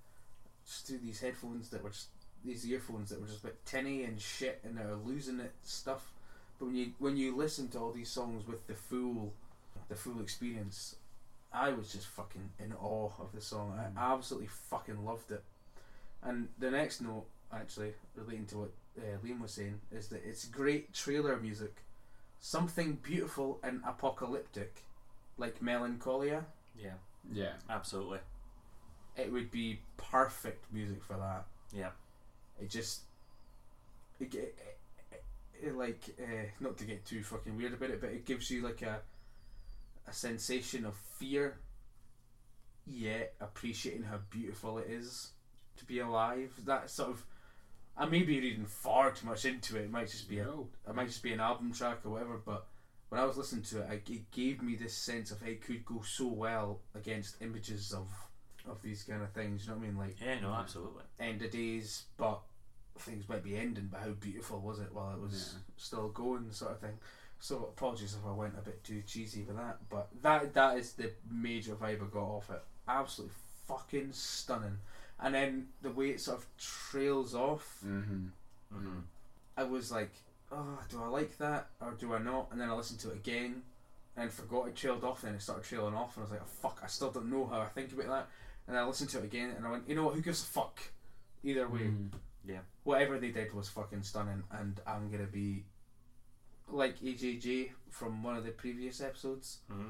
just 0.64 0.86
through 0.86 0.98
these 0.98 1.20
headphones 1.20 1.70
that 1.70 1.82
were 1.82 1.90
just 1.90 2.08
these 2.44 2.66
earphones 2.66 3.10
that 3.10 3.20
were 3.20 3.26
just 3.26 3.40
a 3.40 3.46
bit 3.46 3.64
tinny 3.66 4.04
and 4.04 4.20
shit 4.20 4.60
and 4.64 4.76
they're 4.76 4.94
losing 4.94 5.40
it 5.40 5.52
stuff. 5.62 6.12
But 6.58 6.66
when 6.66 6.76
you 6.76 6.92
when 6.98 7.16
you 7.16 7.36
listen 7.36 7.68
to 7.70 7.78
all 7.78 7.92
these 7.92 8.10
songs 8.10 8.46
with 8.46 8.66
the 8.66 8.74
full 8.74 9.32
the 9.88 9.94
full 9.94 10.20
experience, 10.20 10.96
I 11.52 11.70
was 11.70 11.92
just 11.92 12.06
fucking 12.06 12.50
in 12.58 12.72
awe 12.72 13.10
of 13.18 13.32
the 13.34 13.40
song. 13.40 13.78
I 13.78 14.14
absolutely 14.14 14.48
fucking 14.48 15.04
loved 15.04 15.30
it. 15.30 15.42
And 16.22 16.48
the 16.58 16.70
next 16.70 17.00
note, 17.00 17.26
actually 17.52 17.92
relating 18.14 18.46
to 18.46 18.58
what 18.58 18.70
uh, 18.98 19.18
Liam 19.24 19.40
was 19.40 19.52
saying, 19.52 19.80
is 19.92 20.08
that 20.08 20.22
it's 20.26 20.46
great 20.46 20.92
trailer 20.92 21.36
music, 21.36 21.76
something 22.40 22.98
beautiful 23.02 23.60
and 23.62 23.82
apocalyptic, 23.86 24.82
like 25.38 25.60
Melancholia. 25.62 26.44
yeah, 26.78 26.94
Yeah. 27.32 27.52
absolutely. 27.68 28.18
It 29.16 29.32
would 29.32 29.50
be 29.50 29.80
perfect 29.96 30.70
music 30.72 31.02
for 31.02 31.16
that. 31.16 31.46
Yeah. 31.72 31.90
It 32.60 32.68
just, 32.70 33.02
it, 34.20 34.34
it, 34.34 34.58
it, 35.12 35.24
it 35.62 35.74
like 35.76 36.02
uh, 36.22 36.46
not 36.60 36.76
to 36.78 36.84
get 36.84 37.04
too 37.04 37.22
fucking 37.22 37.56
weird 37.56 37.72
about 37.74 37.90
it, 37.90 38.00
but 38.00 38.10
it 38.10 38.24
gives 38.26 38.50
you 38.50 38.62
like 38.62 38.82
a 38.82 39.00
a 40.08 40.12
sensation 40.12 40.84
of 40.84 40.94
fear, 40.94 41.58
yet 42.86 43.34
appreciating 43.40 44.04
how 44.04 44.18
beautiful 44.30 44.78
it 44.78 44.86
is 44.88 45.30
to 45.76 45.84
be 45.84 45.98
alive. 45.98 46.52
That 46.64 46.90
sort 46.90 47.10
of, 47.10 47.24
I 47.96 48.06
may 48.06 48.22
be 48.22 48.40
reading 48.40 48.66
far 48.66 49.10
too 49.10 49.26
much 49.26 49.44
into 49.44 49.76
it. 49.76 49.82
It 49.84 49.90
might 49.90 50.08
just 50.08 50.28
be 50.28 50.38
a 50.38 50.48
it 50.50 50.94
might 50.94 51.08
just 51.08 51.22
be 51.22 51.32
an 51.32 51.40
album 51.40 51.72
track 51.72 51.98
or 52.04 52.10
whatever, 52.10 52.40
but 52.44 52.66
when 53.08 53.20
I 53.20 53.24
was 53.24 53.36
listening 53.36 53.62
to 53.64 53.80
it, 53.82 53.86
I, 53.90 53.94
it 54.12 54.30
gave 54.30 54.62
me 54.62 54.74
this 54.76 54.94
sense 54.94 55.30
of 55.30 55.42
it 55.46 55.62
could 55.62 55.84
go 55.84 56.02
so 56.02 56.26
well 56.26 56.80
against 56.94 57.40
images 57.42 57.92
of 57.92 58.08
of 58.68 58.82
these 58.82 59.04
kind 59.04 59.22
of 59.22 59.30
things. 59.30 59.64
You 59.64 59.70
know 59.72 59.76
what 59.78 59.84
I 59.84 59.86
mean? 59.86 59.96
Like 59.98 60.20
Yeah, 60.20 60.40
no, 60.40 60.52
absolutely. 60.52 61.02
end 61.20 61.40
of 61.42 61.50
days, 61.52 62.04
but 62.16 62.40
things 62.98 63.28
might 63.28 63.44
be 63.44 63.56
ending. 63.56 63.88
But 63.92 64.00
how 64.00 64.10
beautiful 64.10 64.60
was 64.60 64.80
it 64.80 64.92
while 64.92 65.14
it 65.14 65.20
was 65.20 65.54
Yeah. 65.54 65.60
still 65.76 66.08
going, 66.08 66.50
sort 66.50 66.72
of 66.72 66.80
thing. 66.80 66.98
So 67.38 67.56
apologies 67.76 68.14
if 68.14 68.26
I 68.26 68.32
went 68.32 68.58
a 68.58 68.62
bit 68.62 68.82
too 68.82 69.02
cheesy 69.06 69.44
with 69.44 69.56
that, 69.56 69.78
but 69.90 70.08
that 70.22 70.52
that 70.54 70.78
is 70.78 70.94
the 70.94 71.12
major 71.30 71.74
vibe 71.76 72.02
I 72.02 72.06
got 72.12 72.24
off 72.24 72.50
it. 72.50 72.62
Absolutely 72.88 73.36
fucking 73.68 74.12
stunning. 74.12 74.78
And 75.20 75.34
then 75.34 75.68
the 75.82 75.90
way 75.90 76.10
it 76.10 76.20
sort 76.20 76.38
of 76.38 76.46
trails 76.58 77.34
off, 77.34 77.78
Mm-hmm. 77.86 78.26
hmm 78.72 78.98
I 79.56 79.62
was 79.64 79.90
like, 79.92 80.10
oh, 80.52 80.78
do 80.88 81.02
I 81.02 81.06
like 81.08 81.36
that 81.38 81.68
or 81.80 81.92
do 81.92 82.14
I 82.14 82.18
not? 82.18 82.48
And 82.52 82.60
then 82.60 82.68
I 82.70 82.74
listened 82.74 83.00
to 83.00 83.10
it 83.10 83.16
again 83.16 83.62
and 84.16 84.30
forgot 84.30 84.68
it 84.68 84.76
trailed 84.76 85.04
off 85.04 85.24
and 85.24 85.34
it 85.34 85.42
started 85.42 85.64
trailing 85.64 85.94
off 85.94 86.16
and 86.16 86.22
I 86.22 86.24
was 86.24 86.30
like, 86.32 86.42
oh, 86.42 86.46
fuck, 86.62 86.80
I 86.82 86.86
still 86.86 87.10
don't 87.10 87.30
know 87.30 87.46
how 87.46 87.60
I 87.60 87.66
think 87.66 87.92
about 87.92 88.08
that. 88.08 88.28
And 88.68 88.76
I 88.76 88.84
listened 88.84 89.10
to 89.10 89.18
it 89.18 89.24
again 89.24 89.52
and 89.56 89.66
I 89.66 89.70
went, 89.70 89.88
you 89.88 89.94
know 89.94 90.04
what, 90.04 90.14
who 90.14 90.20
gives 90.22 90.42
a 90.42 90.46
fuck? 90.46 90.80
Either 91.44 91.68
way, 91.68 91.80
Mm-hmm. 91.80 92.56
whatever 92.84 93.18
they 93.18 93.30
did 93.30 93.52
was 93.52 93.68
fucking 93.68 94.02
stunning 94.02 94.42
and 94.52 94.80
I'm 94.86 95.10
gonna 95.10 95.24
be 95.24 95.64
like 96.68 96.98
AJJ 97.00 97.70
from 97.90 98.22
one 98.22 98.36
of 98.36 98.44
the 98.44 98.50
previous 98.52 99.00
episodes. 99.00 99.58
hmm 99.70 99.88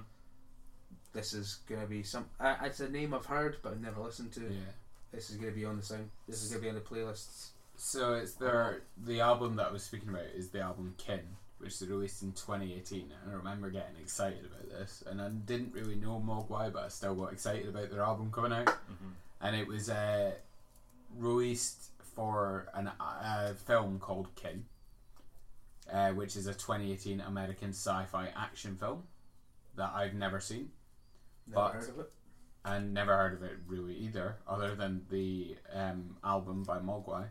This 1.12 1.32
is 1.32 1.60
gonna 1.68 1.86
be 1.86 2.02
some. 2.02 2.26
Uh, 2.40 2.56
it's 2.64 2.80
a 2.80 2.88
name 2.88 3.14
I've 3.14 3.26
heard 3.26 3.56
but 3.62 3.72
I've 3.72 3.80
never 3.80 4.00
listened 4.00 4.32
to. 4.32 4.40
Yeah. 4.42 4.72
This 5.12 5.30
is 5.30 5.36
gonna 5.36 5.52
be 5.52 5.64
on 5.64 5.76
the 5.76 5.82
sound. 5.82 6.10
This 6.28 6.42
is 6.42 6.50
gonna 6.50 6.62
be 6.62 6.68
on 6.68 6.74
the 6.74 6.80
playlists. 6.82 7.48
So 7.76 8.14
it's 8.14 8.34
their 8.34 8.82
the 8.96 9.20
album 9.20 9.56
that 9.56 9.68
I 9.68 9.72
was 9.72 9.82
speaking 9.82 10.08
about 10.08 10.24
is 10.34 10.48
the 10.50 10.60
album 10.60 10.94
Kin, 10.98 11.20
which 11.58 11.78
they 11.78 11.86
released 11.86 12.22
in 12.22 12.32
2018, 12.32 13.00
and 13.22 13.32
I 13.32 13.34
remember 13.36 13.70
getting 13.70 13.96
excited 14.00 14.44
about 14.44 14.68
this, 14.70 15.02
and 15.06 15.20
I 15.20 15.28
didn't 15.28 15.74
really 15.74 15.94
know 15.96 16.22
Mogwai, 16.24 16.72
but 16.72 16.84
I 16.84 16.88
still 16.88 17.14
got 17.14 17.32
excited 17.32 17.68
about 17.68 17.90
their 17.90 18.02
album 18.02 18.30
coming 18.32 18.52
out, 18.52 18.68
hmm 18.68 19.08
and 19.42 19.54
it 19.54 19.68
was 19.68 19.90
uh, 19.90 20.32
released 21.18 21.90
for 22.14 22.68
an, 22.72 22.90
a 22.98 23.52
film 23.66 23.98
called 23.98 24.34
Kin, 24.34 24.64
uh, 25.92 26.12
which 26.12 26.36
is 26.36 26.46
a 26.46 26.54
2018 26.54 27.20
American 27.20 27.68
sci-fi 27.68 28.28
action 28.34 28.76
film 28.76 29.02
that 29.76 29.92
I've 29.94 30.14
never 30.14 30.40
seen 30.40 30.70
Never 31.46 31.60
But- 31.60 31.72
heard 31.74 31.88
of 31.90 31.98
it. 31.98 32.12
and 32.64 32.94
never 32.94 33.14
heard 33.14 33.34
of 33.34 33.42
it 33.42 33.58
really 33.66 33.94
either, 33.96 34.36
other 34.48 34.74
than 34.74 35.04
the 35.10 35.56
um, 35.74 36.16
album 36.24 36.62
by 36.64 36.78
Mogwai. 36.78 37.26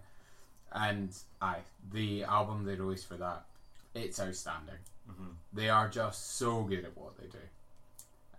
And 0.72 1.16
aye, 1.42 1.60
the 1.94 2.24
album 2.26 2.66
they 2.66 2.76
released 2.76 3.08
for 3.08 3.16
that, 3.16 3.46
it's 3.94 4.20
outstanding. 4.20 4.76
hmm 5.08 5.30
They 5.54 5.70
are 5.70 5.88
just 5.88 6.38
so 6.38 6.64
good 6.64 6.84
at 6.86 6.98
what 6.98 7.18
they 7.18 7.28
do, 7.28 7.38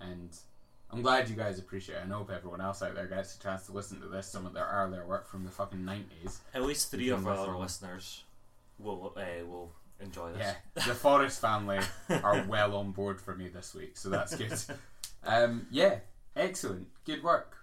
and 0.00 0.28
I'm 0.90 1.02
glad 1.02 1.28
you 1.30 1.36
guys 1.36 1.58
appreciate. 1.58 1.96
it. 1.96 2.02
I 2.08 2.12
hope 2.12 2.30
everyone 2.30 2.60
else 2.60 2.82
out 2.82 2.94
there 2.94 3.06
gets 3.06 3.36
a 3.36 3.40
chance 3.40 3.66
to 3.66 3.72
listen 3.72 4.00
to 4.02 4.06
this, 4.08 4.26
some 4.28 4.44
of 4.46 4.52
their 4.52 4.66
earlier 4.70 5.06
work 5.06 5.26
from 5.28 5.44
the 5.44 5.50
fucking 5.50 5.84
nineties. 5.84 6.40
At 6.54 6.62
least 6.64 6.90
three 6.90 7.08
of 7.08 7.26
our 7.26 7.32
listen. 7.32 7.48
other 7.50 7.58
listeners 7.58 8.24
will 8.78 9.12
uh, 9.16 9.44
will 9.46 9.72
enjoy 10.00 10.32
this. 10.32 10.40
Yeah, 10.42 10.54
the 10.86 10.94
Forest 10.94 11.40
family 11.40 11.78
are 12.10 12.44
well 12.46 12.76
on 12.76 12.92
board 12.92 13.20
for 13.20 13.34
me 13.34 13.48
this 13.48 13.74
week, 13.74 13.96
so 13.96 14.08
that's 14.10 14.34
good. 14.36 14.52
Um, 15.28 15.66
yeah, 15.72 15.96
excellent, 16.36 16.86
good 17.04 17.20
work. 17.24 17.56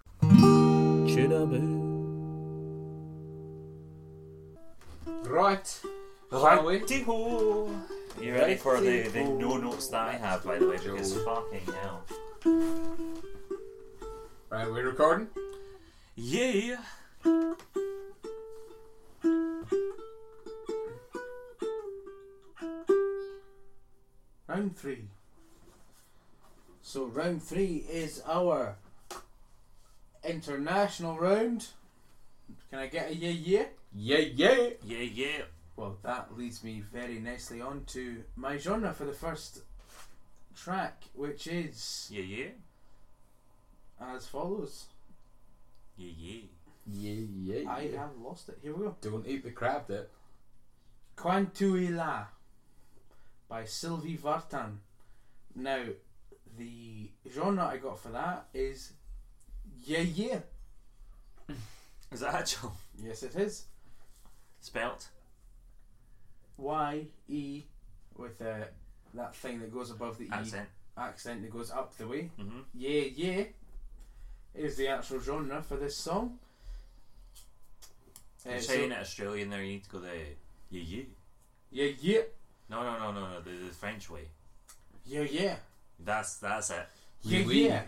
Right? 5.26 5.80
Righty-ho. 6.30 7.70
You 8.20 8.34
ready 8.34 8.56
for 8.56 8.80
the, 8.80 9.02
the 9.08 9.24
no 9.24 9.56
notes 9.56 9.88
that 9.88 10.08
I 10.08 10.12
have, 10.12 10.44
by 10.44 10.58
the 10.58 10.68
way? 10.68 10.76
Because 10.76 11.14
fucking 11.22 11.66
hell. 11.82 12.04
Right, 14.50 14.70
we're 14.70 14.86
recording. 14.86 15.28
Yeah. 16.14 16.76
Round 24.46 24.76
three. 24.76 25.08
So 26.82 27.06
round 27.06 27.42
three 27.42 27.84
is 27.90 28.22
our 28.28 28.76
international 30.22 31.18
round. 31.18 31.66
Can 32.74 32.82
I 32.82 32.86
get 32.88 33.08
a 33.08 33.14
yeah 33.14 33.30
yeah? 33.30 33.64
Yeah, 33.94 34.18
yeah. 34.34 34.68
Yeah, 34.84 34.98
yeah. 34.98 35.42
Well, 35.76 35.96
that 36.02 36.36
leads 36.36 36.64
me 36.64 36.82
very 36.92 37.20
nicely 37.20 37.60
on 37.60 37.84
to 37.92 38.24
my 38.34 38.56
genre 38.58 38.92
for 38.92 39.04
the 39.04 39.12
first 39.12 39.60
track, 40.56 41.04
which 41.14 41.46
is 41.46 42.08
Yeah, 42.10 42.22
yeah. 42.22 42.48
as 44.00 44.26
follows. 44.26 44.86
Yeah, 45.96 46.10
yeah. 46.18 46.40
Yeah, 46.90 47.20
yeah. 47.62 47.70
I 47.70 47.80
yeah. 47.82 48.00
have 48.00 48.16
lost 48.20 48.48
it. 48.48 48.58
Here 48.60 48.74
we 48.74 48.86
go. 48.86 48.96
Don't 49.00 49.24
eat 49.28 49.44
the 49.44 49.52
crab 49.52 49.86
dip. 49.86 50.12
Quantuila 51.16 52.26
by 53.48 53.66
Sylvie 53.66 54.18
Vartan. 54.18 54.78
Now, 55.54 55.84
the 56.58 57.08
genre 57.32 57.66
I 57.66 57.76
got 57.76 58.00
for 58.00 58.08
that 58.08 58.46
is 58.52 58.94
yeah 59.84 60.00
yeah. 60.00 60.40
Is 62.14 62.20
that 62.20 62.34
actual? 62.34 62.72
Yes, 63.02 63.24
it 63.24 63.34
is. 63.34 63.64
Spelt? 64.60 65.08
Y 66.56 67.06
E 67.28 67.64
with 68.16 68.40
a 68.40 68.68
that 69.14 69.34
thing 69.34 69.58
that 69.60 69.74
goes 69.74 69.90
above 69.90 70.16
the 70.18 70.24
E 70.26 70.28
Accent. 70.30 70.68
accent 70.96 71.42
that 71.42 71.50
goes 71.50 71.72
up 71.72 71.96
the 71.98 72.06
way. 72.06 72.30
Mm-hmm. 72.40 72.60
Yeah, 72.74 73.00
yeah, 73.16 73.44
is 74.54 74.76
the 74.76 74.86
actual 74.88 75.18
genre 75.18 75.60
for 75.62 75.76
this 75.76 75.96
song. 75.96 76.38
Uh, 78.46 78.50
You're 78.50 78.60
so- 78.60 78.72
saying 78.74 78.92
it 78.92 78.98
Australian 78.98 79.50
there, 79.50 79.62
you 79.62 79.72
need 79.72 79.84
to 79.84 79.90
go 79.90 79.98
the 79.98 80.08
yeah 80.70 80.82
yeah. 80.82 81.02
yeah, 81.72 81.90
yeah, 82.00 82.20
No, 82.70 82.82
no, 82.84 82.98
no, 82.98 83.12
no, 83.12 83.20
no, 83.30 83.40
the, 83.40 83.50
the 83.50 83.74
French 83.74 84.08
way. 84.08 84.28
yeah, 85.04 85.22
yeah, 85.22 85.56
That's 85.98 86.36
that's 86.36 86.70
it. 86.70 86.86
yeah, 87.22 87.38
Oui, 87.40 87.44
oui. 87.46 87.64
yeah, 87.66 87.82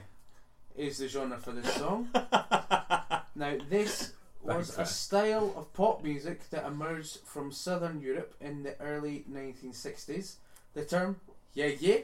is 0.77 0.99
the 0.99 1.07
genre 1.09 1.39
for 1.39 1.53
this 1.53 1.73
song. 1.75 2.09
now, 3.37 3.59
this 3.69 4.15
was 4.43 4.79
a 4.79 4.87
style 4.87 5.53
of 5.57 5.73
pop 5.75 6.03
music 6.03 6.49
that 6.51 6.65
emerged 6.65 7.19
from 7.27 7.53
Southern 7.53 8.01
Europe 8.01 8.35
in 8.41 8.63
the 8.63 8.81
early 8.81 9.25
1960s. 9.31 10.37
The 10.73 10.85
term 10.85 11.21
yeah, 11.53 11.71
yeah 11.79 11.99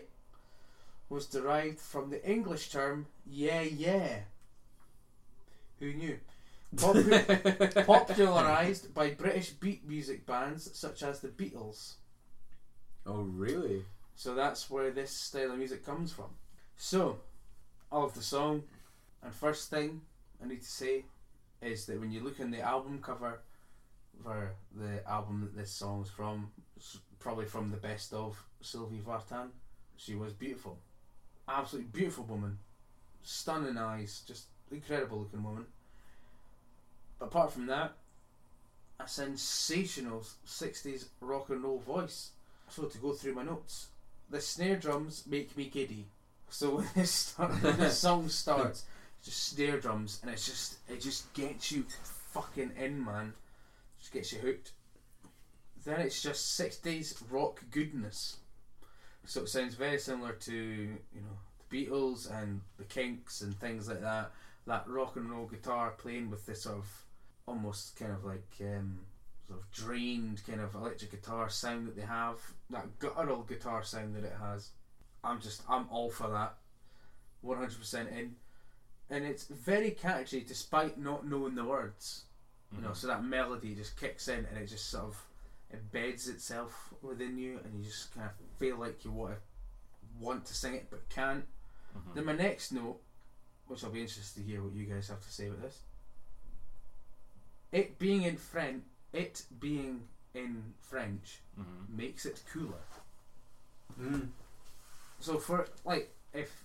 was 1.09 1.27
derived 1.27 1.79
from 1.79 2.11
the 2.11 2.29
English 2.29 2.71
term 2.71 3.07
yeah, 3.27 3.62
yeah. 3.62 4.21
Who 5.79 5.95
knew? 5.95 6.18
Popu- 6.77 7.87
popularized 7.87 8.95
by 8.95 9.11
British 9.11 9.51
beat 9.51 9.88
music 9.88 10.27
bands 10.27 10.71
such 10.75 11.03
as 11.03 11.21
the 11.21 11.29
Beatles. 11.29 11.95
oh, 13.07 13.23
really? 13.23 13.85
So 14.16 14.35
that's 14.35 14.68
where 14.71 14.90
this 14.90 15.11
style 15.11 15.53
of 15.53 15.59
music 15.59 15.85
comes 15.85 16.12
from. 16.12 16.31
So, 16.77 17.21
I 17.90 17.99
love 17.99 18.14
the 18.14 18.23
song, 18.23 18.64
and 19.23 19.35
first 19.35 19.71
thing 19.71 20.03
I 20.42 20.49
need 20.49 20.62
to 20.62 20.71
say 20.71 21.05
is 21.62 21.87
that 21.87 22.01
when 22.01 22.12
you 22.12 22.20
look 22.20 22.40
in 22.40 22.51
the 22.51 22.61
album 22.61 23.01
cover 23.01 23.40
for 24.22 24.55
the 24.75 25.09
album 25.09 25.40
that 25.40 25.57
this 25.57 25.70
song's 25.70 26.11
from, 26.11 26.51
probably 27.18 27.46
from 27.46 27.70
the 27.70 27.77
best 27.77 28.12
of 28.12 28.42
Sylvie 28.61 29.03
Vartan, 29.07 29.48
she 29.96 30.14
was 30.14 30.33
beautiful. 30.33 30.79
Absolutely 31.48 31.90
beautiful 31.92 32.25
woman. 32.25 32.59
Stunning 33.22 33.79
eyes, 33.79 34.22
just 34.27 34.46
incredible 34.70 35.18
looking 35.20 35.42
woman. 35.42 35.66
But 37.18 37.27
apart 37.27 37.53
from 37.53 37.66
that, 37.66 37.92
a 38.98 39.09
sensational 39.09 40.25
60s 40.46 41.07
rock 41.20 41.51
and 41.51 41.62
roll 41.62 41.79
voice. 41.79 42.31
So 42.68 42.85
to 42.85 42.98
go 42.98 43.12
through 43.12 43.35
my 43.35 43.44
notes, 43.44 43.88
the 44.31 44.40
snare 44.40 44.77
drums 44.77 45.25
make 45.27 45.57
me 45.57 45.66
giddy. 45.66 46.07
So 46.48 46.77
when 46.77 46.88
this, 46.94 47.11
start, 47.11 47.62
when 47.62 47.77
this 47.77 47.98
song 48.07 48.29
starts, 48.29 48.85
just 49.22 49.48
snare 49.48 49.78
drums, 49.78 50.18
and 50.22 50.30
it's 50.30 50.46
just 50.46 50.78
it 50.88 51.00
just 51.00 51.32
gets 51.35 51.72
you 51.72 51.85
fucking 52.32 52.72
in, 52.76 53.04
man. 53.04 53.35
Just 53.98 54.12
gets 54.12 54.32
you 54.32 54.40
hooked. 54.40 54.72
Then 55.85 56.00
it's 56.00 56.22
just 56.22 56.58
'60s 56.58 57.22
rock 57.30 57.62
goodness. 57.70 58.38
So 59.24 59.42
it 59.42 59.48
sounds 59.48 59.74
very 59.74 59.98
similar 59.98 60.32
to 60.32 60.54
you 60.54 61.20
know 61.20 61.38
the 61.70 61.87
Beatles 61.87 62.30
and 62.42 62.61
the 62.76 62.85
Kinks 62.85 63.40
and 63.40 63.58
things 63.58 63.88
like 63.88 64.00
that. 64.00 64.32
That 64.66 64.88
rock 64.88 65.16
and 65.16 65.30
roll 65.30 65.46
guitar 65.46 65.90
playing 65.90 66.30
with 66.30 66.46
this 66.46 66.62
sort 66.62 66.78
of 66.78 66.88
almost 67.46 67.96
kind 67.96 68.12
of 68.12 68.24
like 68.24 68.48
um, 68.61 69.00
sort 69.46 69.61
of 69.61 69.70
drained 69.70 70.44
kind 70.46 70.61
of 70.61 70.74
electric 70.74 71.11
guitar 71.12 71.48
sound 71.48 71.87
that 71.87 71.96
they 71.96 72.02
have. 72.02 72.38
That 72.70 72.98
guttural 72.98 73.42
guitar 73.42 73.82
sound 73.82 74.16
that 74.16 74.24
it 74.24 74.37
has. 74.40 74.70
I'm 75.22 75.40
just 75.40 75.62
I'm 75.68 75.87
all 75.90 76.11
for 76.11 76.28
that. 76.28 76.54
100% 77.44 78.16
in. 78.16 78.37
And 79.12 79.27
it's 79.27 79.44
very 79.44 79.90
catchy 79.90 80.40
despite 80.40 80.96
not 80.98 81.27
knowing 81.27 81.55
the 81.55 81.64
words. 81.66 82.25
You 82.75 82.81
know, 82.81 82.88
Mhm. 82.92 82.96
so 82.96 83.07
that 83.09 83.22
melody 83.22 83.75
just 83.75 83.98
kicks 83.98 84.27
in 84.29 84.46
and 84.46 84.57
it 84.57 84.66
just 84.68 84.88
sort 84.88 85.05
of 85.05 85.27
embeds 85.70 86.29
itself 86.31 86.94
within 87.03 87.37
you 87.37 87.59
and 87.59 87.75
you 87.79 87.85
just 87.85 88.14
kind 88.14 88.31
of 88.31 88.33
feel 88.59 88.79
like 88.79 89.05
you 89.05 89.11
want 89.12 89.35
to 89.37 89.40
want 90.18 90.46
to 90.46 90.55
sing 90.55 90.75
it 90.75 90.88
but 90.90 91.07
can't. 91.11 91.46
Mhm. 91.94 92.14
Then 92.14 92.25
my 92.25 92.33
next 92.33 92.72
note, 92.72 93.03
which 93.66 93.85
I'll 93.85 93.90
be 93.90 94.01
interested 94.01 94.40
to 94.40 94.46
hear 94.46 94.62
what 94.62 94.72
you 94.72 94.87
guys 94.87 95.09
have 95.09 95.20
to 95.22 95.31
say 95.31 95.48
about 95.48 95.61
this. 95.61 95.83
It 97.70 97.98
being 97.98 98.22
in 98.22 98.38
French, 98.38 98.85
it 99.12 99.44
being 99.59 100.09
in 100.33 100.75
French 100.81 101.40
Mhm. 101.59 101.88
makes 101.90 102.25
it 102.25 102.42
cooler. 102.51 102.85
Mm. 103.98 104.31
So 105.20 105.38
for 105.38 105.68
like, 105.85 106.14
if 106.33 106.64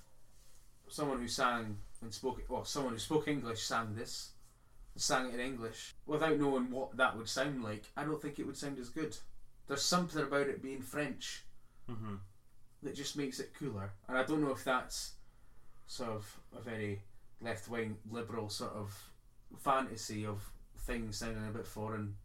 someone 0.87 1.19
who 1.19 1.27
sang 1.27 1.81
and 2.01 2.13
spoke, 2.13 2.41
well, 2.49 2.65
someone 2.65 2.93
who 2.93 2.99
spoke 2.99 3.27
English 3.27 3.63
sang 3.63 3.95
this, 3.95 4.31
sang 4.95 5.27
it 5.29 5.35
in 5.35 5.39
English 5.39 5.95
without 6.05 6.37
knowing 6.39 6.71
what 6.71 6.95
that 6.97 7.15
would 7.15 7.29
sound 7.29 7.63
like, 7.63 7.85
I 7.95 8.03
don't 8.03 8.21
think 8.21 8.39
it 8.39 8.45
would 8.45 8.57
sound 8.57 8.79
as 8.79 8.89
good. 8.89 9.15
There's 9.67 9.81
something 9.83 10.21
about 10.21 10.47
it 10.47 10.61
being 10.61 10.81
French 10.81 11.43
Mhm. 11.89 12.19
that 12.83 12.95
just 12.95 13.15
makes 13.17 13.39
it 13.39 13.53
cooler. 13.53 13.91
And 14.07 14.17
I 14.17 14.23
don't 14.23 14.41
know 14.41 14.51
if 14.51 14.63
that's 14.63 15.15
sort 15.87 16.09
of 16.11 16.39
a 16.55 16.61
very 16.61 17.01
left 17.41 17.67
wing 17.67 17.97
liberal 18.09 18.49
sort 18.49 18.73
of 18.73 19.11
fantasy 19.57 20.25
of 20.25 20.51
things 20.77 21.17
sounding 21.17 21.47
a 21.47 21.51
bit 21.51 21.67
foreign 21.67 22.17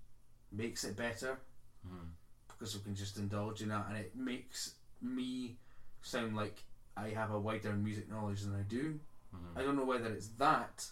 makes 0.51 0.85
it 0.85 0.97
better 0.97 1.39
Mhm. 1.87 2.11
because 2.49 2.75
we 2.77 2.83
can 2.83 2.95
just 2.95 3.17
indulge 3.17 3.63
in 3.63 3.69
that 3.69 3.87
and 3.89 3.97
it 3.97 4.15
makes 4.15 4.75
me 5.01 5.59
sound 6.03 6.37
like 6.37 6.65
I 6.97 7.11
have 7.11 7.31
a 7.31 7.41
wider 7.41 7.73
music 7.75 8.09
knowledge 8.09 8.43
than 8.43 8.55
I 8.55 8.63
do. 8.63 9.01
Mhm. 9.35 9.57
I 9.57 9.63
don't 9.63 9.77
know 9.77 9.85
whether 9.85 10.13
it's 10.13 10.29
that 10.39 10.91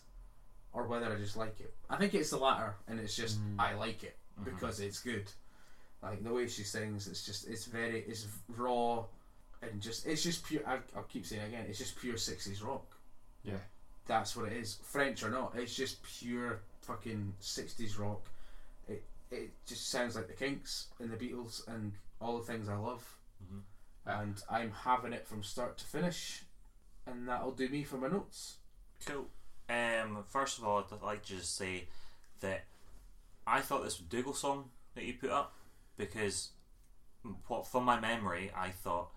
or 0.72 0.86
whether 0.86 1.12
I 1.12 1.16
just 1.16 1.36
like 1.36 1.60
it. 1.60 1.74
I 1.88 1.96
think 1.96 2.14
it's 2.14 2.30
the 2.30 2.38
latter 2.38 2.74
and 2.86 2.98
it's 3.00 3.16
just 3.16 3.40
Mm. 3.40 3.58
I 3.58 3.74
like 3.74 4.02
it 4.04 4.16
Mhm. 4.38 4.44
because 4.44 4.80
it's 4.80 5.00
good. 5.00 5.30
Like 6.02 6.22
the 6.22 6.32
way 6.32 6.46
she 6.48 6.64
sings, 6.64 7.06
it's 7.08 7.24
just 7.24 7.46
it's 7.48 7.66
very 7.66 8.00
it's 8.02 8.26
raw 8.48 9.04
and 9.62 9.80
just 9.82 10.06
it's 10.06 10.22
just 10.22 10.44
pure. 10.44 10.66
I, 10.66 10.80
I'll 10.96 11.02
keep 11.04 11.26
saying 11.26 11.42
it 11.42 11.48
again. 11.48 11.66
It's 11.68 11.78
just 11.78 11.96
pure 11.96 12.16
sixties 12.16 12.62
rock. 12.62 12.86
Yeah. 13.42 13.58
That's 14.06 14.34
what 14.34 14.46
it 14.50 14.54
is, 14.54 14.76
French 14.76 15.22
or 15.22 15.30
not. 15.30 15.54
It's 15.56 15.74
just 15.74 16.02
pure 16.02 16.62
fucking 16.80 17.34
sixties 17.40 17.98
rock. 17.98 18.22
It 18.88 19.04
it 19.30 19.50
just 19.66 19.88
sounds 19.88 20.16
like 20.16 20.26
the 20.28 20.32
Kinks 20.34 20.88
and 20.98 21.10
the 21.10 21.16
Beatles 21.16 21.66
and 21.68 21.92
all 22.20 22.38
the 22.38 22.44
things 22.44 22.68
I 22.68 22.76
love. 22.76 23.16
Mhm. 23.44 23.62
And 24.06 24.42
I'm 24.50 24.70
having 24.72 25.12
it 25.12 25.26
from 25.26 25.42
start 25.42 25.76
to 25.78 25.84
finish, 25.84 26.44
and 27.06 27.28
that'll 27.28 27.52
do 27.52 27.68
me 27.68 27.84
for 27.84 27.96
my 27.96 28.08
notes. 28.08 28.56
Cool. 29.04 29.26
Um, 29.68 30.24
first 30.28 30.58
of 30.58 30.64
all, 30.64 30.84
I'd 30.92 31.02
like 31.02 31.22
to 31.24 31.36
just 31.36 31.56
say 31.56 31.88
that 32.40 32.64
I 33.46 33.60
thought 33.60 33.84
this 33.84 33.98
was 33.98 34.08
Dougal 34.08 34.34
song 34.34 34.70
that 34.94 35.04
you 35.04 35.14
put 35.14 35.30
up 35.30 35.54
because, 35.96 36.50
what 37.46 37.66
from 37.66 37.84
my 37.84 38.00
memory, 38.00 38.50
I 38.56 38.70
thought 38.70 39.10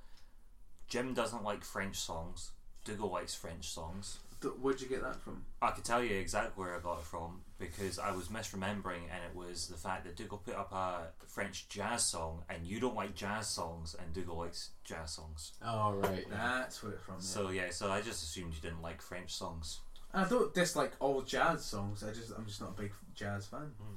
Jim 0.88 1.14
doesn't 1.14 1.44
like 1.44 1.64
French 1.64 1.96
songs. 1.96 2.52
Dougal 2.86 3.10
likes 3.10 3.34
French 3.34 3.70
songs. 3.70 4.20
Where'd 4.62 4.82
you 4.82 4.90
get 4.90 5.02
that 5.04 5.22
from? 5.22 5.46
I 5.62 5.72
could 5.72 5.86
tell 5.86 6.04
you 6.04 6.16
exactly 6.18 6.62
where 6.62 6.76
I 6.76 6.80
got 6.80 7.00
it 7.00 7.06
from 7.06 7.42
because 7.72 8.00
I 8.00 8.12
was 8.12 8.28
misremembering, 8.28 9.04
and 9.12 9.24
it 9.28 9.36
was 9.36 9.68
the 9.68 9.78
fact 9.78 10.04
that 10.06 10.16
Dougal 10.16 10.38
put 10.38 10.56
up 10.56 10.72
a 10.74 11.08
French 11.28 11.68
jazz 11.70 12.06
song, 12.06 12.44
and 12.50 12.66
you 12.66 12.80
don't 12.80 12.96
like 12.96 13.16
jazz 13.16 13.48
songs, 13.48 13.96
and 14.00 14.14
Dougal 14.14 14.38
likes 14.38 14.72
jazz 14.84 15.12
songs. 15.12 15.54
Oh, 15.66 15.94
right. 15.94 16.26
That's 16.30 16.84
where 16.84 16.94
it's 16.94 17.04
from. 17.04 17.16
yeah. 17.16 17.22
So 17.22 17.50
yeah, 17.50 17.70
so 17.70 17.92
I 17.92 18.02
just 18.02 18.24
assumed 18.24 18.54
you 18.54 18.62
didn't 18.62 18.82
like 18.82 19.02
French 19.02 19.34
songs. 19.34 19.80
I 20.14 20.26
don't 20.26 20.54
dislike 20.54 20.94
all 21.00 21.22
jazz 21.22 21.66
songs. 21.66 22.04
I 22.04 22.12
just 22.12 22.32
I'm 22.38 22.46
just 22.46 22.62
not 22.62 22.72
a 22.78 22.82
big 22.82 22.92
jazz 23.16 23.48
fan. 23.48 23.72
Hmm. 23.82 23.96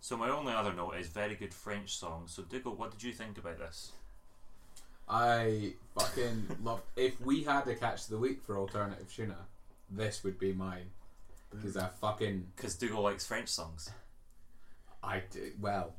So 0.00 0.16
my 0.16 0.30
only 0.30 0.52
other 0.52 0.72
note 0.72 0.94
is 0.98 1.08
very 1.08 1.34
good 1.34 1.52
French 1.54 1.96
song. 1.96 2.24
So 2.26 2.42
Dougal, 2.42 2.74
what 2.74 2.90
did 2.90 3.02
you 3.02 3.12
think 3.12 3.38
about 3.38 3.58
this? 3.58 3.92
I 5.08 5.74
fucking 5.96 6.56
love. 6.62 6.82
If 6.96 7.20
we 7.20 7.44
had 7.44 7.66
a 7.68 7.74
catch 7.74 8.04
of 8.04 8.08
the 8.08 8.18
week 8.18 8.42
for 8.42 8.58
alternative 8.58 9.12
tuna, 9.14 9.36
this 9.90 10.24
would 10.24 10.38
be 10.38 10.52
mine 10.52 10.90
because 11.50 11.76
I 11.76 11.88
fucking 11.88 12.46
Because 12.56 12.76
Dougal 12.76 13.02
likes 13.02 13.26
French 13.26 13.48
songs. 13.48 13.90
I 15.02 15.22
do 15.30 15.52
well. 15.60 15.94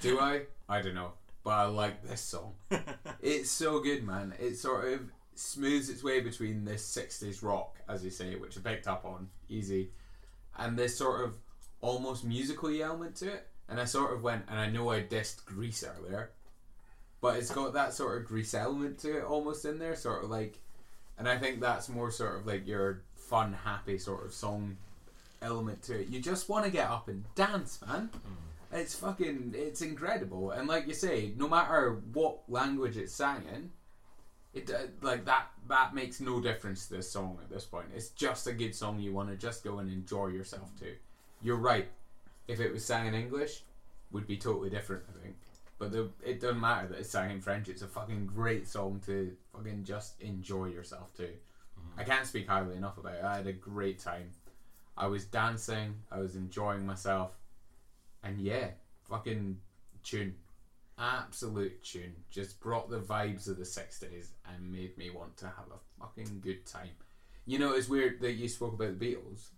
do 0.00 0.20
I? 0.20 0.42
I 0.68 0.80
don't 0.80 0.94
know, 0.94 1.12
but 1.42 1.50
I 1.50 1.64
like 1.66 2.06
this 2.06 2.20
song. 2.20 2.54
it's 3.20 3.50
so 3.50 3.80
good, 3.80 4.04
man. 4.04 4.34
It 4.38 4.56
sort 4.56 4.92
of 4.92 5.00
smooths 5.34 5.88
its 5.88 6.02
way 6.02 6.20
between 6.20 6.64
this 6.64 6.84
'60s 6.96 7.42
rock, 7.42 7.76
as 7.88 8.04
you 8.04 8.10
say, 8.10 8.36
which 8.36 8.56
I 8.56 8.60
picked 8.60 8.86
up 8.86 9.04
on 9.04 9.28
easy, 9.48 9.90
and 10.56 10.78
this 10.78 10.96
sort 10.96 11.24
of 11.24 11.36
almost 11.80 12.24
musical 12.24 12.70
element 12.70 13.16
to 13.16 13.32
it. 13.32 13.46
And 13.68 13.80
I 13.80 13.84
sort 13.84 14.12
of 14.12 14.22
went, 14.22 14.44
and 14.48 14.60
I 14.60 14.70
know 14.70 14.90
I 14.90 15.02
dissed 15.02 15.44
Grease 15.44 15.82
earlier, 15.82 16.30
but 17.20 17.36
it's 17.36 17.50
got 17.50 17.72
that 17.72 17.94
sort 17.94 18.16
of 18.16 18.28
Grease 18.28 18.54
element 18.54 18.98
to 18.98 19.18
it 19.18 19.24
almost 19.24 19.64
in 19.64 19.80
there, 19.80 19.96
sort 19.96 20.22
of 20.22 20.30
like, 20.30 20.60
and 21.18 21.28
I 21.28 21.36
think 21.36 21.60
that's 21.60 21.88
more 21.88 22.12
sort 22.12 22.36
of 22.36 22.46
like 22.46 22.64
your 22.68 23.02
fun, 23.26 23.56
happy 23.64 23.98
sort 23.98 24.24
of 24.24 24.32
song 24.32 24.76
element 25.42 25.82
to 25.82 26.00
it. 26.00 26.08
You 26.08 26.20
just 26.20 26.48
want 26.48 26.64
to 26.64 26.70
get 26.70 26.88
up 26.88 27.08
and 27.08 27.24
dance, 27.34 27.80
man. 27.86 28.10
It's 28.72 28.94
fucking, 28.94 29.54
it's 29.56 29.82
incredible. 29.82 30.50
And 30.50 30.68
like 30.68 30.86
you 30.86 30.94
say, 30.94 31.32
no 31.36 31.48
matter 31.48 32.00
what 32.12 32.40
language 32.48 32.96
it's 32.96 33.14
sang 33.14 33.42
in, 33.54 33.70
it 34.56 34.70
uh, 34.70 34.86
like 35.02 35.26
that 35.26 35.48
that 35.68 35.94
makes 35.94 36.18
no 36.18 36.40
difference 36.40 36.86
to 36.86 36.94
this 36.94 37.10
song 37.10 37.38
at 37.42 37.50
this 37.50 37.64
point. 37.64 37.86
It's 37.94 38.08
just 38.08 38.46
a 38.46 38.52
good 38.52 38.74
song 38.74 38.98
you 38.98 39.12
want 39.12 39.28
to 39.28 39.36
just 39.36 39.62
go 39.62 39.78
and 39.78 39.92
enjoy 39.92 40.28
yourself 40.28 40.74
to. 40.80 40.94
You're 41.42 41.56
right. 41.56 41.88
If 42.48 42.60
it 42.60 42.72
was 42.72 42.84
sang 42.84 43.06
in 43.06 43.14
English, 43.14 43.64
would 44.12 44.26
be 44.26 44.38
totally 44.38 44.70
different. 44.70 45.02
I 45.10 45.22
think. 45.22 45.36
But 45.78 45.92
the, 45.92 46.08
it 46.24 46.40
doesn't 46.40 46.60
matter 46.60 46.88
that 46.88 47.00
it's 47.00 47.10
sang 47.10 47.30
in 47.30 47.42
French. 47.42 47.68
It's 47.68 47.82
a 47.82 47.86
fucking 47.86 48.30
great 48.34 48.66
song 48.66 49.02
to 49.04 49.36
fucking 49.54 49.84
just 49.84 50.20
enjoy 50.22 50.66
yourself 50.66 51.14
to. 51.18 51.28
I 51.98 52.04
can't 52.04 52.26
speak 52.26 52.48
highly 52.48 52.76
enough 52.76 52.98
about 52.98 53.14
it. 53.14 53.24
I 53.24 53.36
had 53.36 53.46
a 53.46 53.52
great 53.52 53.98
time. 53.98 54.30
I 54.96 55.06
was 55.06 55.24
dancing. 55.24 55.94
I 56.10 56.18
was 56.18 56.36
enjoying 56.36 56.86
myself. 56.86 57.32
And 58.22 58.40
yeah, 58.40 58.68
fucking 59.08 59.58
tune. 60.02 60.34
Absolute 60.98 61.82
tune. 61.82 62.14
Just 62.30 62.60
brought 62.60 62.88
the 62.90 62.98
vibes 63.00 63.48
of 63.48 63.56
the 63.58 63.64
60s 63.64 64.28
and 64.46 64.72
made 64.72 64.96
me 64.96 65.10
want 65.10 65.36
to 65.38 65.46
have 65.46 65.66
a 65.72 66.00
fucking 66.00 66.40
good 66.40 66.64
time. 66.66 66.90
You 67.46 67.58
know, 67.58 67.74
it's 67.74 67.88
weird 67.88 68.20
that 68.20 68.32
you 68.32 68.48
spoke 68.48 68.72
about 68.74 68.98
the 68.98 69.06
Beatles. 69.14 69.48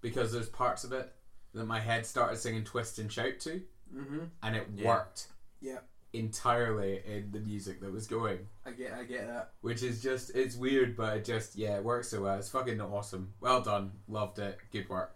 Because 0.00 0.32
there's 0.32 0.48
parts 0.48 0.84
of 0.84 0.92
it 0.92 1.12
that 1.54 1.64
my 1.66 1.80
head 1.80 2.04
started 2.06 2.36
singing 2.36 2.64
Twist 2.64 2.98
and 2.98 3.10
Shout 3.10 3.38
to. 3.40 3.62
Mm-hmm. 3.94 4.18
And 4.42 4.56
it 4.56 4.66
Yeah. 4.74 4.88
worked 4.88 5.28
Yeah, 5.60 5.78
entirely 6.12 7.00
in 7.06 7.30
the 7.32 7.40
music 7.40 7.80
that 7.80 7.92
was 7.92 8.06
going. 8.06 8.40
I 8.66 8.70
get, 8.72 8.92
I 8.92 9.04
get 9.04 9.26
that. 9.28 9.50
Which 9.60 9.82
is 9.82 10.02
just, 10.02 10.34
it's 10.34 10.56
weird, 10.56 10.96
but 10.96 11.16
it 11.16 11.24
just, 11.24 11.56
yeah, 11.56 11.76
it 11.76 11.84
works 11.84 12.08
so 12.08 12.22
well. 12.22 12.38
It's 12.38 12.48
fucking 12.48 12.80
awesome. 12.80 13.32
Well 13.40 13.62
done. 13.62 13.92
Loved 14.08 14.38
it. 14.38 14.58
Good 14.72 14.88
work. 14.88 15.14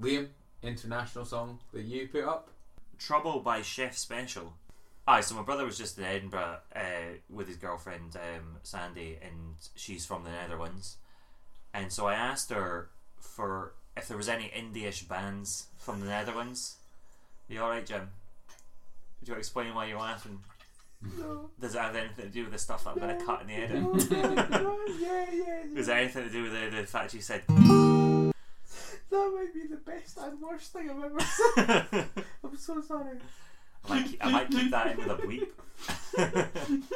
Liam, 0.00 0.28
international 0.62 1.24
song 1.24 1.58
that 1.72 1.82
you 1.82 2.08
put 2.08 2.24
up? 2.24 2.48
Trouble 2.98 3.40
by 3.40 3.62
Chef 3.62 3.96
Special. 3.96 4.54
Aye, 5.06 5.22
so 5.22 5.34
my 5.34 5.42
brother 5.42 5.64
was 5.64 5.76
just 5.76 5.98
in 5.98 6.04
Edinburgh 6.04 6.58
uh, 6.74 6.80
with 7.28 7.48
his 7.48 7.56
girlfriend 7.56 8.16
um, 8.16 8.56
Sandy, 8.62 9.18
and 9.22 9.56
she's 9.74 10.06
from 10.06 10.24
the 10.24 10.30
Netherlands. 10.30 10.96
And 11.74 11.92
so 11.92 12.06
I 12.06 12.14
asked 12.14 12.50
her 12.50 12.90
for 13.18 13.74
if 13.96 14.08
there 14.08 14.16
was 14.16 14.28
any 14.28 14.44
indie-ish 14.44 15.02
bands 15.02 15.66
from 15.78 16.00
the 16.00 16.06
Netherlands. 16.06 16.76
You 17.48 17.62
all 17.62 17.70
right, 17.70 17.84
Jim? 17.84 18.10
Do 19.22 19.26
you 19.26 19.32
want 19.32 19.36
to 19.36 19.38
explain 19.38 19.74
why 19.74 19.86
you're 19.86 19.98
laughing? 19.98 20.40
No. 21.18 21.50
Does 21.60 21.74
it 21.74 21.80
have 21.80 21.96
anything 21.96 22.26
to 22.26 22.30
do 22.30 22.42
with 22.44 22.52
the 22.52 22.58
stuff 22.58 22.84
that 22.84 22.90
I'm 22.90 22.98
going 22.98 23.18
to 23.18 23.24
cut 23.24 23.42
in 23.42 23.46
the 23.48 23.54
edit? 23.54 24.10
yeah, 25.00 25.26
yeah, 25.32 25.62
Does 25.74 25.88
it 25.88 25.92
have 25.92 26.00
anything 26.02 26.24
to 26.24 26.30
do 26.30 26.42
with 26.44 26.52
the, 26.52 26.76
the 26.76 26.86
fact 26.86 27.14
you 27.14 27.20
said? 27.20 27.42
That 27.48 28.32
might 29.10 29.52
be 29.52 29.66
the 29.68 29.76
best 29.84 30.18
and 30.18 30.40
worst 30.40 30.72
thing 30.72 30.88
I've 30.90 31.02
ever 31.04 31.20
said. 31.90 32.08
I'm 32.44 32.56
so 32.56 32.80
sorry. 32.80 33.18
I 33.84 33.88
might 33.88 34.06
keep, 34.06 34.24
I 34.26 34.30
might 34.30 34.50
keep 34.50 34.70
that 34.70 34.86
in 34.92 34.96
with 34.98 35.08
a 35.08 35.16
bleep. 35.16 35.48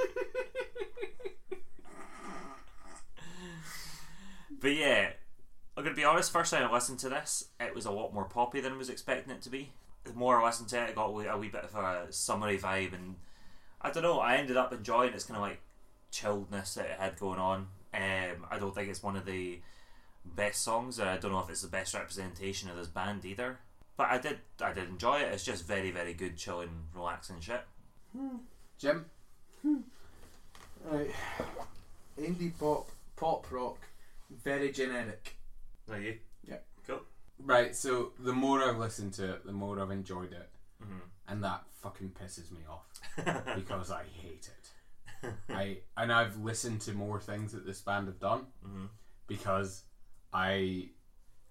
But 4.60 4.74
yeah, 4.74 5.10
I'm 5.76 5.84
gonna 5.84 5.94
be 5.96 6.04
honest. 6.04 6.32
First 6.32 6.52
time 6.52 6.66
I 6.68 6.72
listened 6.72 6.98
to 7.00 7.08
this, 7.08 7.48
it 7.60 7.74
was 7.74 7.84
a 7.86 7.90
lot 7.90 8.14
more 8.14 8.24
poppy 8.24 8.60
than 8.60 8.72
I 8.72 8.76
was 8.76 8.88
expecting 8.88 9.34
it 9.34 9.42
to 9.42 9.50
be. 9.50 9.72
The 10.04 10.12
more 10.12 10.40
I 10.40 10.46
listened 10.46 10.68
to 10.70 10.82
it, 10.82 10.90
it 10.90 10.94
got 10.94 11.06
a 11.06 11.10
wee, 11.10 11.26
a 11.26 11.36
wee 11.36 11.48
bit 11.48 11.64
of 11.64 11.74
a 11.74 12.12
summery 12.12 12.58
vibe, 12.58 12.92
and 12.92 13.16
I 13.80 13.90
don't 13.90 14.02
know. 14.02 14.20
I 14.20 14.36
ended 14.36 14.56
up 14.56 14.72
enjoying 14.72 15.14
its 15.14 15.24
kind 15.24 15.36
of 15.36 15.42
like 15.42 15.60
chilledness 16.12 16.74
that 16.74 16.86
it 16.86 16.98
had 16.98 17.18
going 17.18 17.38
on. 17.38 17.68
Um, 17.92 18.46
I 18.50 18.58
don't 18.58 18.74
think 18.74 18.88
it's 18.88 19.02
one 19.02 19.16
of 19.16 19.24
the 19.24 19.60
best 20.24 20.62
songs. 20.62 21.00
I 21.00 21.16
don't 21.16 21.32
know 21.32 21.40
if 21.40 21.50
it's 21.50 21.62
the 21.62 21.68
best 21.68 21.94
representation 21.94 22.68
of 22.70 22.76
this 22.76 22.88
band 22.88 23.24
either. 23.24 23.58
But 23.96 24.08
I 24.10 24.18
did, 24.18 24.38
I 24.60 24.72
did 24.72 24.88
enjoy 24.88 25.20
it. 25.20 25.32
It's 25.32 25.44
just 25.44 25.66
very, 25.66 25.90
very 25.90 26.14
good, 26.14 26.36
chilling, 26.36 26.88
relaxing 26.94 27.40
shit. 27.40 27.62
Jim? 28.78 29.06
Right. 30.84 31.10
Indie 32.20 32.52
pop, 32.58 32.88
pop 33.16 33.46
rock, 33.50 33.78
very 34.42 34.72
generic. 34.72 35.36
Are 35.90 36.00
you? 36.00 36.18
Right, 37.38 37.74
so 37.74 38.12
the 38.18 38.32
more 38.32 38.62
I've 38.62 38.78
listened 38.78 39.12
to 39.14 39.34
it, 39.34 39.46
the 39.46 39.52
more 39.52 39.80
I've 39.80 39.90
enjoyed 39.90 40.32
it. 40.32 40.50
hmm 40.82 40.98
And 41.28 41.42
that 41.44 41.64
fucking 41.82 42.12
pisses 42.20 42.50
me 42.50 42.60
off. 42.68 42.86
because 43.56 43.90
I 43.90 44.04
hate 44.04 44.48
it. 45.22 45.32
I 45.48 45.78
and 45.96 46.12
I've 46.12 46.36
listened 46.38 46.80
to 46.82 46.92
more 46.92 47.20
things 47.20 47.52
that 47.52 47.64
this 47.66 47.80
band 47.80 48.06
have 48.08 48.20
done 48.20 48.46
hmm 48.64 48.86
because 49.26 49.84
I 50.32 50.90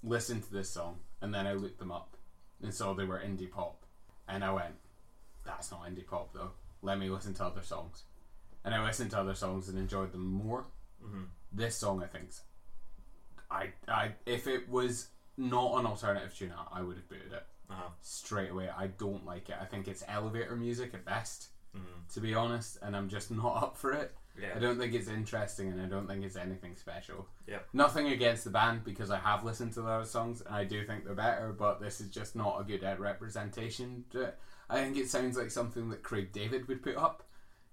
listened 0.03 0.43
to 0.43 0.53
this 0.53 0.69
song 0.69 0.99
and 1.21 1.33
then 1.33 1.47
I 1.47 1.53
looked 1.53 1.79
them 1.79 1.91
up 1.91 2.17
and 2.61 2.71
saw 2.73 2.93
they 2.93 3.05
were 3.05 3.17
indie 3.19 3.49
pop 3.49 3.83
and 4.27 4.43
I 4.43 4.51
went, 4.53 4.75
that's 5.43 5.71
not 5.71 5.85
indie 5.87 6.05
pop 6.05 6.33
though. 6.33 6.51
Let 6.81 6.99
me 6.99 7.09
listen 7.09 7.33
to 7.35 7.45
other 7.45 7.61
songs. 7.63 8.03
And 8.65 8.73
I 8.75 8.83
listened 8.85 9.11
to 9.11 9.19
other 9.19 9.33
songs 9.35 9.69
and 9.69 9.77
enjoyed 9.77 10.11
them 10.11 10.25
more. 10.25 10.65
hmm 11.01 11.23
This 11.51 11.75
song, 11.75 12.03
I 12.03 12.07
think, 12.07 12.29
I 13.49 13.73
I 13.87 14.11
if 14.25 14.47
it 14.47 14.69
was 14.69 15.07
not 15.37 15.79
an 15.79 15.85
alternative 15.85 16.35
tune, 16.37 16.53
I 16.71 16.81
would 16.81 16.95
have 16.97 17.07
booted 17.09 17.33
it 17.33 17.45
Uh-huh. 17.69 17.89
straight 18.01 18.51
away. 18.51 18.69
I 18.69 18.87
don't 18.87 19.25
like 19.25 19.49
it. 19.49 19.55
I 19.59 19.65
think 19.65 19.87
it's 19.87 20.03
elevator 20.07 20.55
music 20.55 20.93
at 20.93 21.05
best 21.05 21.49
hmm 21.73 21.79
to 22.13 22.19
be 22.19 22.35
honest, 22.35 22.77
and 22.83 22.95
I'm 22.95 23.09
just 23.09 23.31
not 23.41 23.63
up 23.63 23.77
for 23.77 23.91
it. 23.93 24.13
Yeah. 24.39 24.49
I 24.55 24.59
don't 24.59 24.77
think 24.79 24.93
it's 24.93 25.07
interesting, 25.07 25.71
and 25.71 25.81
I 25.81 25.85
don't 25.85 26.07
think 26.07 26.23
it's 26.23 26.35
anything 26.35 26.75
special. 26.75 27.27
Yeah. 27.47 27.59
Nothing 27.71 28.07
against 28.09 28.43
the 28.43 28.49
band 28.51 28.83
because 28.83 29.09
I 29.09 29.17
have 29.17 29.43
listened 29.43 29.73
to 29.73 29.81
their 29.81 30.03
songs 30.05 30.41
and 30.41 30.53
I 30.53 30.63
do 30.65 30.85
think 30.85 31.05
they're 31.05 31.15
better, 31.15 31.51
but 31.57 31.79
this 31.79 31.99
is 32.01 32.09
just 32.09 32.35
not 32.35 32.59
a 32.61 32.63
good 32.63 32.83
uh, 32.83 32.95
representation. 32.99 34.05
to 34.11 34.21
it. 34.23 34.39
I 34.69 34.81
think 34.83 34.97
it 34.97 35.09
sounds 35.09 35.37
like 35.37 35.49
something 35.51 35.89
that 35.89 36.03
Craig 36.03 36.31
David 36.31 36.67
would 36.67 36.83
put 36.83 36.95
up, 36.97 37.23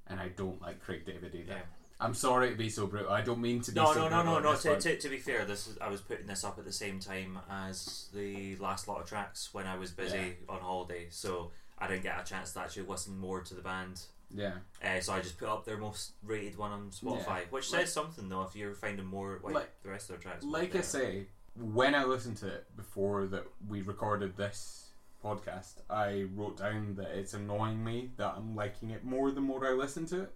and 0.06 0.18
I 0.20 0.28
don't 0.28 0.60
like 0.62 0.80
Craig 0.80 1.04
David 1.04 1.34
either. 1.34 1.52
Yeah. 1.52 1.62
I'm 2.00 2.14
sorry 2.14 2.50
to 2.50 2.56
be 2.56 2.68
so 2.70 2.86
brutal. 2.86 3.12
I 3.12 3.20
don't 3.20 3.40
mean 3.40 3.60
to 3.62 3.72
be 3.72 3.80
No, 3.80 3.92
so 3.92 4.08
no, 4.08 4.22
no, 4.22 4.38
no, 4.38 4.40
no. 4.40 4.56
To, 4.56 4.80
to, 4.80 4.96
to 4.98 5.08
be 5.08 5.18
fair, 5.18 5.44
this 5.44 5.66
is, 5.66 5.76
I 5.80 5.88
was 5.88 6.00
putting 6.00 6.26
this 6.26 6.44
up 6.44 6.58
at 6.58 6.64
the 6.64 6.72
same 6.72 6.98
time 6.98 7.38
as 7.50 8.08
the 8.14 8.56
last 8.56 8.88
lot 8.88 9.00
of 9.00 9.06
tracks 9.06 9.50
when 9.52 9.66
I 9.66 9.76
was 9.76 9.90
busy 9.90 10.36
on 10.48 10.60
holiday, 10.60 11.08
so 11.10 11.50
I 11.78 11.86
didn't 11.88 12.02
get 12.02 12.18
a 12.20 12.24
chance 12.24 12.52
to 12.54 12.60
actually 12.60 12.86
listen 12.86 13.18
more 13.18 13.40
to 13.42 13.54
the 13.54 13.60
band. 13.62 14.00
Yeah. 14.34 14.52
Uh, 14.84 15.00
so 15.00 15.12
I 15.12 15.20
just 15.20 15.38
put 15.38 15.48
up 15.48 15.64
their 15.64 15.76
most 15.76 16.12
rated 16.22 16.56
one 16.56 16.70
on 16.70 16.90
Spotify, 16.90 17.26
Yeah. 17.26 17.40
which 17.50 17.70
Like- 17.72 17.80
says 17.82 17.92
something 17.92 18.28
though. 18.28 18.42
If 18.44 18.54
you're 18.56 18.74
finding 18.74 19.04
more 19.06 19.40
like, 19.42 19.54
Like- 19.54 19.82
the 19.82 19.90
rest 19.90 20.08
of 20.08 20.16
their 20.16 20.22
tracks, 20.22 20.44
Like 20.44 20.74
I 20.76 20.80
say, 20.82 21.26
when 21.56 21.94
I 21.94 22.04
listened 22.04 22.36
to 22.38 22.46
it 22.48 22.76
before 22.76 23.26
that 23.26 23.44
we 23.68 23.82
recorded 23.82 24.36
this 24.36 24.90
podcast, 25.22 25.74
I 25.90 26.28
wrote 26.34 26.58
down 26.58 26.94
that 26.94 27.08
it's 27.08 27.34
annoying 27.34 27.82
me 27.84 28.12
that 28.16 28.34
I'm 28.36 28.54
liking 28.54 28.90
it 28.90 29.04
more 29.04 29.30
the 29.32 29.40
more 29.40 29.66
I 29.66 29.72
listen 29.72 30.06
to 30.06 30.22
it, 30.22 30.32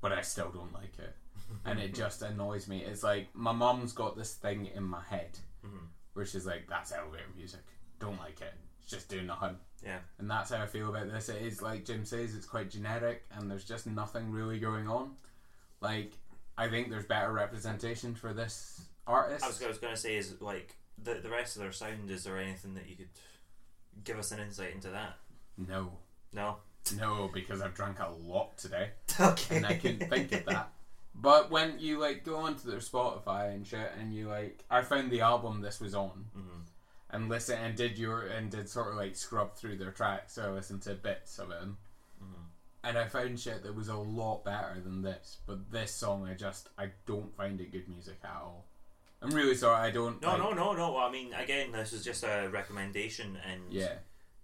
but 0.00 0.12
I 0.12 0.22
still 0.22 0.50
don't 0.50 0.72
like 0.72 0.98
it, 0.98 1.14
and 1.64 1.78
it 1.78 1.94
just 1.94 2.22
annoys 2.22 2.68
me. 2.68 2.82
It's 2.82 3.02
like 3.02 3.28
my 3.34 3.52
mum's 3.52 3.92
got 3.92 4.16
this 4.16 4.34
thing 4.34 4.66
in 4.74 4.82
my 4.84 5.02
head 5.02 5.38
Mhm. 5.64 5.88
where 6.14 6.24
she's 6.26 6.46
like, 6.46 6.66
"That's 6.68 6.92
elevator 6.92 7.24
music. 7.36 7.64
Don't 7.98 8.18
like 8.18 8.40
it. 8.40 8.54
It's 8.82 8.90
just 8.90 9.08
doing 9.08 9.26
nothing." 9.26 9.58
Yeah. 9.84 9.98
And 10.18 10.30
that's 10.30 10.50
how 10.50 10.62
I 10.62 10.66
feel 10.66 10.88
about 10.90 11.10
this. 11.10 11.28
It 11.28 11.40
is 11.42 11.62
like 11.62 11.84
Jim 11.86 12.04
says, 12.04 12.34
it's 12.34 12.46
quite 12.46 12.70
generic, 12.70 13.24
and 13.32 13.50
there's 13.50 13.64
just 13.64 13.86
nothing 13.86 14.30
really 14.30 14.58
going 14.58 14.88
on. 14.88 15.16
Like, 15.80 16.12
I 16.58 16.68
think 16.68 16.90
there's 16.90 17.06
better 17.06 17.32
representation 17.32 18.14
for 18.14 18.34
this 18.34 18.82
artist. 19.06 19.42
I 19.44 19.48
was, 19.48 19.62
I 19.62 19.68
was 19.68 19.78
going 19.78 19.94
to 19.94 20.00
say 20.00 20.16
is 20.16 20.40
like 20.42 20.76
the 21.02 21.14
the 21.14 21.30
rest 21.30 21.56
of 21.56 21.62
their 21.62 21.72
sound. 21.72 22.10
Is 22.10 22.24
there 22.24 22.36
anything 22.38 22.74
that 22.74 22.88
you 22.88 22.96
could 22.96 23.08
give 24.04 24.18
us 24.18 24.32
an 24.32 24.40
insight 24.40 24.74
into 24.74 24.90
that? 24.90 25.16
No, 25.56 25.92
No. 26.32 26.58
No, 26.96 27.30
because 27.32 27.60
I've 27.60 27.74
drank 27.74 27.98
a 28.00 28.10
lot 28.26 28.56
today, 28.56 28.90
Okay. 29.20 29.56
and 29.56 29.66
I 29.66 29.74
couldn't 29.74 30.08
think 30.10 30.32
of 30.32 30.44
that. 30.46 30.70
But 31.14 31.50
when 31.50 31.78
you 31.78 31.98
like 31.98 32.24
go 32.24 32.36
onto 32.36 32.70
their 32.70 32.78
Spotify 32.80 33.52
and 33.54 33.66
shit, 33.66 33.92
and 33.98 34.14
you 34.14 34.28
like, 34.28 34.64
I 34.70 34.82
found 34.82 35.10
the 35.10 35.20
album 35.20 35.60
this 35.60 35.80
was 35.80 35.94
on, 35.94 36.26
hmm 36.34 36.60
and 37.12 37.28
listen 37.28 37.58
and 37.58 37.74
did 37.76 37.98
your 37.98 38.26
and 38.28 38.50
did 38.52 38.68
sort 38.68 38.88
of 38.90 38.94
like 38.94 39.16
scrub 39.16 39.54
through 39.56 39.76
their 39.76 39.90
tracks, 39.90 40.34
so 40.34 40.44
I 40.44 40.50
listened 40.50 40.82
to 40.82 40.94
bits 40.94 41.38
of 41.38 41.50
it, 41.50 41.56
hmm 41.62 42.42
and 42.82 42.96
I 42.96 43.06
found 43.08 43.38
shit 43.38 43.62
that 43.64 43.74
was 43.74 43.88
a 43.88 43.96
lot 43.96 44.44
better 44.44 44.80
than 44.82 45.02
this. 45.02 45.38
But 45.46 45.70
this 45.70 45.92
song, 45.92 46.26
I 46.30 46.34
just 46.34 46.68
I 46.78 46.90
don't 47.06 47.36
find 47.36 47.60
it 47.60 47.72
good 47.72 47.88
music 47.88 48.18
at 48.24 48.30
all. 48.42 48.64
I'm 49.22 49.30
really 49.32 49.54
sorry, 49.56 49.86
I 49.86 49.90
don't. 49.90 50.22
No, 50.22 50.28
like- 50.28 50.38
no, 50.38 50.52
no, 50.52 50.72
no. 50.72 50.96
I 50.96 51.10
mean, 51.10 51.34
again, 51.34 51.72
this 51.72 51.92
is 51.92 52.02
just 52.02 52.22
a 52.24 52.48
recommendation, 52.50 53.36
and 53.46 53.60
Yeah, 53.70 53.94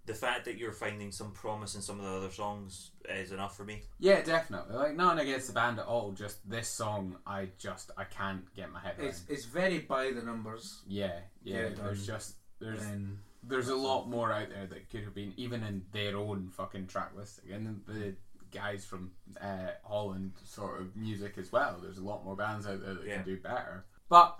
the 0.07 0.13
fact 0.15 0.45
that 0.45 0.57
you're 0.57 0.71
finding 0.71 1.11
some 1.11 1.31
promise 1.31 1.75
in 1.75 1.81
some 1.81 1.99
of 1.99 2.05
the 2.05 2.11
other 2.17 2.31
songs 2.31 2.91
is 3.07 3.31
enough 3.31 3.55
for 3.55 3.63
me. 3.65 3.83
yeah, 3.99 4.21
definitely. 4.21 4.75
Like 4.75 4.95
nothing 4.95 5.19
against 5.19 5.47
the 5.47 5.53
band 5.53 5.77
at 5.79 5.85
all. 5.85 6.11
Just 6.13 6.49
this 6.49 6.67
song, 6.67 7.17
I 7.27 7.49
just 7.59 7.91
I 7.97 8.05
can't 8.05 8.51
get 8.55 8.71
my 8.71 8.79
head 8.79 8.95
around. 8.97 9.07
It's 9.09 9.23
it's 9.29 9.45
very 9.45 9.79
by 9.79 10.11
the 10.11 10.21
numbers. 10.23 10.81
Yeah, 10.87 11.19
yeah. 11.43 11.61
Yeah, 11.63 11.69
there's 11.75 12.07
just 12.07 12.35
there's 12.59 12.81
And 12.81 13.19
there's 13.43 13.69
a 13.69 13.75
lot 13.75 14.09
more 14.09 14.31
out 14.33 14.49
there 14.49 14.65
that 14.65 14.89
could 14.89 15.03
have 15.03 15.13
been 15.13 15.33
even 15.37 15.61
in 15.63 15.83
their 15.93 16.17
own 16.17 16.49
fucking 16.55 16.87
track 16.87 17.11
listing 17.15 17.51
and 17.51 17.81
the 17.87 18.15
guys 18.51 18.83
from 18.85 19.11
uh, 19.41 19.71
Holland 19.83 20.31
sort 20.45 20.79
of 20.81 20.95
music 20.95 21.37
as 21.37 21.51
well. 21.51 21.77
There's 21.81 21.97
a 21.99 22.03
lot 22.03 22.23
more 22.25 22.35
bands 22.35 22.65
out 22.65 22.81
there 22.81 22.93
that 22.95 23.05
Yeah. 23.05 23.15
can 23.17 23.25
do 23.25 23.37
better. 23.37 23.85
But 24.09 24.39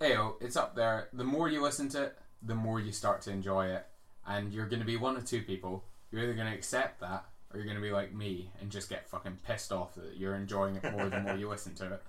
ayo, 0.00 0.34
it's 0.42 0.56
up 0.56 0.76
there. 0.76 1.08
The 1.14 1.24
more 1.24 1.48
you 1.48 1.62
listen 1.62 1.88
to 1.90 2.04
it, 2.04 2.18
the 2.42 2.54
more 2.54 2.78
you 2.78 2.92
start 2.92 3.22
to 3.22 3.30
enjoy 3.30 3.66
it, 3.68 3.86
and 4.28 4.52
you're 4.52 4.66
going 4.66 4.80
to 4.80 4.86
be 4.86 4.96
one 4.96 5.16
of 5.16 5.24
two 5.24 5.42
people. 5.42 5.84
You're 6.12 6.22
either 6.22 6.34
going 6.34 6.46
to 6.46 6.54
accept 6.54 7.00
that, 7.00 7.24
or 7.52 7.56
you're 7.58 7.64
going 7.66 7.76
to 7.76 7.82
be 7.82 7.90
like 7.90 8.14
me 8.14 8.50
and 8.60 8.70
just 8.70 8.88
get 8.88 9.08
fucking 9.08 9.38
pissed 9.46 9.72
off 9.72 9.94
that 9.96 10.16
you're 10.16 10.34
enjoying 10.34 10.76
it 10.76 10.84
more 10.92 11.08
the 11.08 11.20
more 11.20 11.34
you 11.36 11.48
listen 11.48 11.74
to 11.76 11.94
it. 11.94 12.02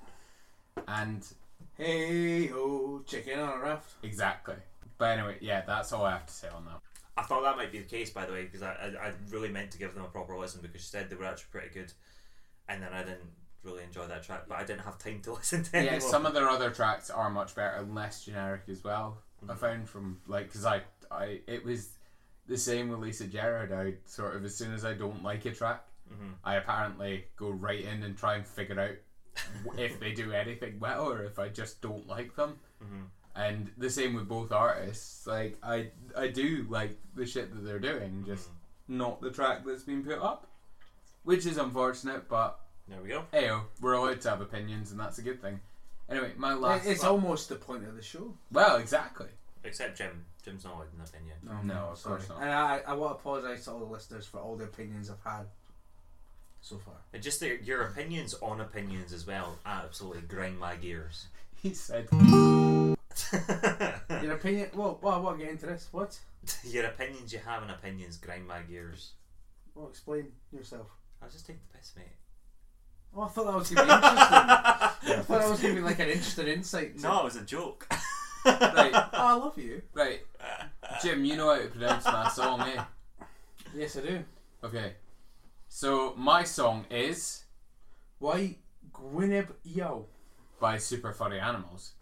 And 0.88 1.26
hey 1.78 2.48
ho, 2.48 3.02
chicken 3.06 3.40
on 3.40 3.58
a 3.58 3.62
raft. 3.62 3.92
exactly. 4.04 4.56
But 4.98 5.18
anyway, 5.18 5.38
yeah, 5.42 5.62
that's 5.66 5.94
all 5.94 6.06
I 6.06 6.12
have 6.12 6.26
to 6.26 6.34
say 6.34 6.48
on 6.50 6.66
that. 6.66 6.80
I 7.18 7.24
thought 7.24 7.44
that 7.44 7.58
might 7.58 7.72
be 7.72 7.80
the 7.80 7.86
case, 7.86 8.10
by 8.10 8.26
the 8.26 8.32
way, 8.34 8.44
because 8.44 8.62
I, 8.62 8.72
I, 9.02 9.08
I 9.08 9.14
really 9.30 9.50
meant 9.50 9.72
to 9.72 9.78
give 9.78 9.94
them 9.94 10.04
a 10.04 10.08
proper 10.08 10.38
listen 10.38 10.62
because 10.62 10.76
you 10.82 10.88
said 10.88 11.10
they 11.10 11.16
were 11.16 11.26
actually 11.26 11.48
pretty 11.52 11.70
good, 11.74 11.92
and 12.70 12.82
then 12.82 12.94
I 12.94 13.00
didn't 13.04 13.30
really 13.64 13.84
enjoy 13.84 14.08
that 14.08 14.24
track, 14.24 14.44
but 14.48 14.58
I 14.58 14.64
didn't 14.64 14.82
have 14.82 14.98
time 14.98 15.20
to 15.24 15.34
listen 15.36 15.64
to 15.64 15.78
it. 15.80 15.84
yeah, 15.86 15.92
any 15.92 16.00
some 16.00 16.26
of 16.26 16.34
their 16.34 16.50
other 16.50 16.70
tracks 16.70 17.10
are 17.10 17.30
much 17.30 17.56
better 17.56 17.78
and 17.78 17.94
less 17.96 18.24
generic 18.26 18.62
as 18.70 18.84
well. 18.84 19.18
I 19.48 19.54
Mhm. 19.54 19.58
found 19.58 19.90
from 19.90 20.20
like 20.28 20.48
because 20.48 20.66
I 20.66 20.82
I 21.12 21.42
it 21.48 21.64
was 21.66 21.90
the 22.50 22.58
same 22.58 22.90
with 22.90 23.00
Lisa 23.00 23.28
Gerrard. 23.28 23.72
I 23.72 23.94
sort 24.06 24.36
of 24.36 24.44
as 24.44 24.56
soon 24.56 24.74
as 24.74 24.84
I 24.84 24.94
don't 24.94 25.24
like 25.24 25.46
a 25.46 25.52
track, 25.52 25.84
hmm 26.10 26.32
I 26.44 26.56
apparently 26.56 27.26
go 27.38 27.50
right 27.50 27.80
in 27.82 28.04
and 28.04 28.18
try 28.18 28.36
and 28.36 28.46
figure 28.46 28.80
out 28.80 28.98
if 29.78 30.00
they 30.00 30.12
do 30.12 30.34
anything 30.34 30.80
well 30.80 31.08
or 31.12 31.24
if 31.24 31.40
I 31.40 31.48
just 31.50 31.82
don't 31.82 32.08
like 32.08 32.36
them. 32.36 32.60
hmm 32.82 33.04
And 33.36 33.72
the 33.78 33.90
same 33.90 34.14
with 34.16 34.28
both 34.28 34.52
artists. 34.52 35.26
Like 35.28 35.58
I 35.64 35.92
I 36.18 36.28
do 36.28 36.66
like 36.70 36.98
the 37.16 37.26
shit 37.26 37.54
that 37.54 37.64
they're 37.64 37.80
doing, 37.80 38.24
just 38.26 38.50
not 38.88 39.22
the 39.22 39.32
track 39.32 39.64
that's 39.66 39.84
been 39.84 40.04
put 40.04 40.20
up, 40.20 40.48
which 41.24 41.46
is 41.46 41.58
unfortunate. 41.58 42.28
But 42.28 42.60
There 42.88 43.02
we 43.02 43.10
go. 43.10 43.26
Ayo, 43.34 43.62
we're 43.82 43.94
allowed 43.94 44.22
to 44.22 44.30
have 44.32 44.42
opinions, 44.42 44.92
and 44.92 45.00
that's 45.00 45.20
a 45.20 45.22
good 45.22 45.42
thing. 45.42 45.60
Anyway, 46.10 46.32
my 46.38 46.56
last. 46.56 46.88
it's 46.88 47.04
almost 47.04 47.50
the 47.50 47.56
point 47.56 47.86
of 47.88 47.96
the 47.96 48.02
show. 48.02 48.34
well, 48.52 48.78
exactly. 48.78 49.28
Except 49.64 49.96
Jim. 49.96 50.26
Jim's 50.44 50.64
not 50.64 50.74
an 50.76 51.02
opinion. 51.04 51.36
No, 51.68 51.90
of 51.92 52.02
course 52.04 52.30
not. 52.30 52.42
And 52.42 52.50
I, 52.52 52.82
I 52.88 52.94
want 52.94 53.12
to 53.16 53.20
apologise 53.20 53.66
to 53.66 53.72
all 53.72 53.80
the 53.80 53.86
listeners 53.86 54.26
for 54.26 54.38
all 54.40 54.56
the 54.56 54.64
opinions 54.66 55.10
I've 55.10 55.22
had 55.24 55.46
so 56.62 56.78
far. 56.78 56.96
And 57.14 57.22
just 57.22 57.40
the, 57.40 57.60
your 57.64 57.84
opinions 57.84 58.34
on 58.42 58.62
opinions 58.62 59.12
as 59.14 59.28
well 59.28 59.58
absolutely 59.66 60.22
grind 60.22 60.58
my 60.60 60.76
gears. 60.76 61.28
He 61.62 61.74
said, 61.74 62.08
Your 64.24 64.32
opinion? 64.32 64.70
Well, 64.74 64.98
well, 65.02 65.14
I 65.14 65.18
want 65.18 65.38
to 65.40 65.44
get 65.44 65.52
into 65.52 65.66
this. 65.66 65.90
What? 65.92 66.18
your 66.64 66.86
opinions 66.86 67.34
you 67.34 67.40
have 67.40 67.64
on 67.64 67.70
opinions 67.70 68.16
grind 68.16 68.48
my 68.48 68.62
gears. 68.62 69.12
Well, 69.76 69.90
explain 69.90 70.28
yourself. 70.54 70.88
I 71.22 71.26
was 71.26 71.34
just 71.34 71.48
taking 71.48 71.62
the 71.70 71.78
piss, 71.78 71.92
mate. 71.98 72.06
Oh, 73.16 73.24
I 73.24 73.28
thought 73.28 73.46
that 73.48 73.56
was 73.56 73.70
going 73.72 73.88
to 73.88 73.94
be 73.94 73.96
interesting. 73.96 75.18
I 75.20 75.22
thought 75.24 75.40
that 75.42 75.50
was 75.50 75.60
going 75.60 75.76
to 75.76 75.82
be 75.82 75.86
like 75.86 76.00
an 76.00 76.08
interesting 76.10 76.48
insight. 76.48 76.98
No, 77.02 77.20
it 77.22 77.24
was 77.26 77.36
a 77.36 77.42
joke. 77.42 77.88
right, 78.46 78.92
Oh, 78.94 79.10
I 79.14 79.34
love 79.34 79.58
you. 79.58 79.82
right, 79.94 80.22
Jim, 81.02 81.24
you 81.24 81.38
know 81.38 81.56
how 81.56 81.62
to 81.62 81.68
pronounce 81.70 82.04
my 82.06 82.28
song, 82.28 82.62
eh? 82.62 82.84
Yes, 83.74 83.96
I 83.96 84.02
do. 84.02 84.24
Okay, 84.64 84.94
so 85.70 86.14
my 86.18 86.44
song 86.44 86.86
is 86.90 87.44
Why 88.18 88.58
Gwyneb 88.92 89.48
Yo? 89.64 90.08
by 90.60 90.78
Super 90.78 91.14
Furry 91.14 91.40
Animals. 91.40 91.94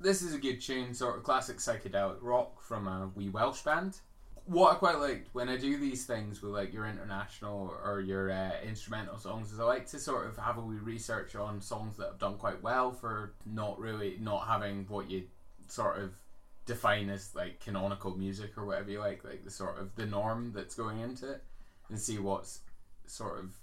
This 0.00 0.20
is 0.20 0.34
a 0.34 0.38
good 0.38 0.60
tune, 0.60 0.92
sort 0.92 1.16
of 1.16 1.22
classic 1.22 1.58
psychedelic 1.58 2.18
rock 2.20 2.60
from 2.60 2.86
a 2.86 3.10
wee 3.14 3.30
Welsh 3.30 3.62
band. 3.62 3.96
What 4.44 4.72
I 4.72 4.74
quite 4.74 4.98
liked 4.98 5.28
when 5.32 5.48
I 5.48 5.56
do 5.56 5.78
these 5.78 6.04
things 6.04 6.42
with 6.42 6.52
like 6.52 6.74
your 6.74 6.86
international 6.86 7.74
or 7.82 8.00
your 8.00 8.30
uh, 8.30 8.50
instrumental 8.62 9.16
songs 9.16 9.50
is 9.50 9.60
I 9.60 9.64
like 9.64 9.86
to 9.86 9.98
sort 9.98 10.26
of 10.26 10.36
have 10.36 10.58
a 10.58 10.60
wee 10.60 10.76
research 10.76 11.36
on 11.36 11.62
songs 11.62 11.96
that 11.96 12.06
have 12.08 12.18
done 12.18 12.34
quite 12.34 12.62
well 12.62 12.92
for 12.92 13.32
not 13.46 13.78
really 13.78 14.18
not 14.20 14.46
having 14.46 14.84
what 14.88 15.08
you 15.08 15.22
sort 15.68 15.98
of 15.98 16.10
define 16.64 17.10
as 17.10 17.34
like 17.34 17.60
canonical 17.60 18.16
music 18.16 18.56
or 18.56 18.64
whatever 18.64 18.90
you 18.90 19.00
like, 19.00 19.24
like 19.24 19.44
the 19.44 19.50
sort 19.50 19.78
of 19.78 19.94
the 19.96 20.06
norm 20.06 20.52
that's 20.54 20.74
going 20.74 21.00
into 21.00 21.30
it, 21.30 21.42
and 21.88 21.98
see 22.00 22.18
what's 22.18 22.60
sort 23.06 23.38
of 23.38 23.54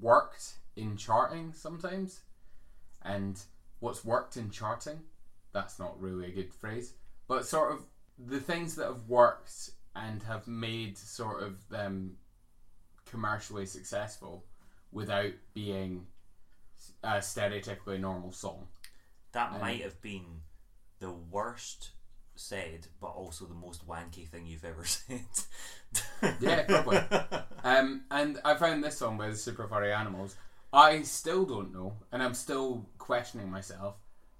worked 0.00 0.54
in 0.76 0.96
charting 0.96 1.52
sometimes, 1.52 2.20
and 3.02 3.40
what's 3.80 4.04
worked 4.04 4.36
in 4.36 4.50
charting. 4.50 5.00
That's 5.52 5.78
not 5.78 6.00
really 6.00 6.26
a 6.26 6.34
good 6.34 6.52
phrase, 6.52 6.94
but 7.28 7.46
sort 7.46 7.72
of 7.72 7.84
the 8.18 8.40
things 8.40 8.74
that 8.76 8.86
have 8.86 9.08
worked 9.08 9.70
and 9.94 10.22
have 10.22 10.46
made 10.46 10.96
sort 10.96 11.42
of 11.42 11.68
them 11.68 12.16
commercially 13.04 13.66
successful 13.66 14.44
without 14.90 15.32
being 15.52 16.06
a 17.04 17.18
stereotypically 17.18 18.00
normal 18.00 18.32
song. 18.32 18.68
That 19.32 19.52
Um, 19.52 19.60
might 19.60 19.82
have 19.82 20.00
been 20.00 20.42
the 20.98 21.10
worst 21.10 21.90
said, 22.42 22.86
but 23.00 23.08
also 23.08 23.44
the 23.46 23.54
most 23.54 23.86
wanky 23.88 24.26
thing 24.28 24.46
you've 24.46 24.64
ever 24.64 24.84
said. 24.84 25.20
Yeah, 26.40 26.62
probably. 26.62 26.98
Um, 27.64 28.02
and 28.10 28.38
I 28.44 28.54
found 28.54 28.82
this 28.82 28.98
song 28.98 29.16
by 29.18 29.28
the 29.28 29.36
Super 29.36 29.66
Furry 29.68 29.92
Animals. 29.92 30.36
I 30.72 31.02
still 31.02 31.44
don't 31.44 31.72
know, 31.72 31.94
and 32.12 32.22
I'm 32.22 32.34
still 32.34 32.86
questioning 32.98 33.50
myself. 33.50 33.96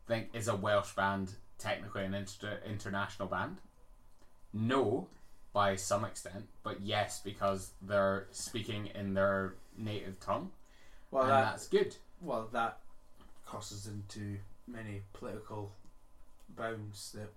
Think 0.07 0.30
is 0.32 0.48
a 0.48 0.57
Welsh 0.57 0.94
band 0.94 1.32
technically 1.59 2.05
an 2.05 2.14
inter- 2.14 2.61
international 2.66 3.28
band? 3.28 3.59
No, 4.53 5.09
by 5.53 5.76
some 5.76 6.05
extent, 6.05 6.46
but 6.62 6.80
yes, 6.80 7.20
because 7.22 7.72
they're 7.82 8.26
speaking 8.30 8.86
in 8.94 9.14
their 9.14 9.55
native 9.76 10.18
tongue, 10.20 10.50
Well, 11.11 11.22
and 11.24 11.30
that 11.32 11.50
that's 11.53 11.68
good. 11.68 11.96
well 12.20 12.48
that 12.53 12.78
crosses 13.46 13.86
into 13.86 14.38
many 14.66 15.03
political 15.12 15.72
bounds 16.57 17.12
that 17.12 17.28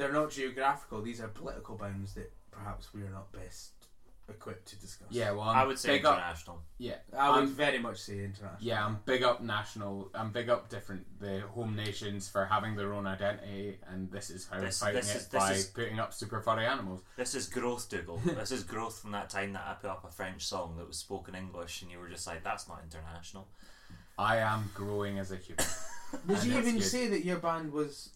they're 0.00 0.12
not 0.12 0.30
geographical. 0.30 1.02
These 1.02 1.20
are 1.20 1.28
political 1.28 1.76
bounds 1.76 2.14
that 2.14 2.32
perhaps 2.50 2.92
we 2.94 3.02
are 3.02 3.10
not 3.10 3.30
best 3.32 3.72
equipped 4.28 4.66
to 4.68 4.76
discuss. 4.80 5.08
Yeah, 5.10 5.32
well, 5.32 5.42
I 5.42 5.60
I'm 5.62 5.66
would 5.68 5.78
say 5.78 5.96
big 5.98 6.06
up. 6.06 6.14
international. 6.16 6.62
Yeah, 6.78 6.94
I 7.18 7.30
would 7.30 7.36
I'm- 7.38 7.48
very 7.48 7.78
much 7.80 7.98
say 7.98 8.18
international. 8.24 8.58
Yeah, 8.60 8.86
I'm 8.86 8.98
big 9.04 9.22
up 9.24 9.40
national. 9.42 10.10
I'm 10.14 10.30
big 10.30 10.48
up 10.48 10.68
different 10.68 11.04
the 11.20 11.40
home 11.40 11.74
nations 11.76 12.28
for 12.28 12.44
having 12.46 12.76
their 12.76 12.92
own 12.94 13.06
identity, 13.06 13.78
and 13.88 14.10
this 14.10 14.30
is 14.30 14.46
how 14.48 14.60
This- 14.60 14.80
I'm 14.82 14.86
fighting 14.86 15.00
this 15.00 15.10
it 15.14 15.16
is- 15.18 15.26
this 15.28 15.38
by 15.42 15.52
is- 15.52 15.66
putting 15.66 15.98
up 15.98 16.14
super 16.14 16.40
furry 16.40 16.64
animals. 16.66 17.00
This 17.16 17.34
is 17.34 17.48
growth, 17.48 17.88
Dougal. 17.88 18.18
this 18.24 18.52
is 18.52 18.62
growth 18.62 19.00
from 19.00 19.10
that 19.12 19.30
time 19.30 19.52
that 19.54 19.64
I 19.66 19.74
put 19.74 19.90
up 19.90 20.04
a 20.04 20.10
French 20.12 20.46
song 20.46 20.76
that 20.78 20.86
was 20.86 20.96
spoken 20.96 21.34
English, 21.34 21.82
and 21.82 21.90
you 21.90 21.98
were 21.98 22.08
just 22.08 22.26
like, 22.26 22.42
"That's 22.44 22.68
not 22.68 22.80
international." 22.84 23.48
I 24.16 24.36
am 24.38 24.70
growing 24.74 25.18
as 25.18 25.32
a 25.32 25.36
human. 25.36 25.64
Did 26.28 26.44
you 26.44 26.58
even 26.58 26.74
good. 26.78 26.84
say 26.84 27.06
that 27.08 27.24
your 27.24 27.38
band 27.38 27.72
was? 27.72 28.10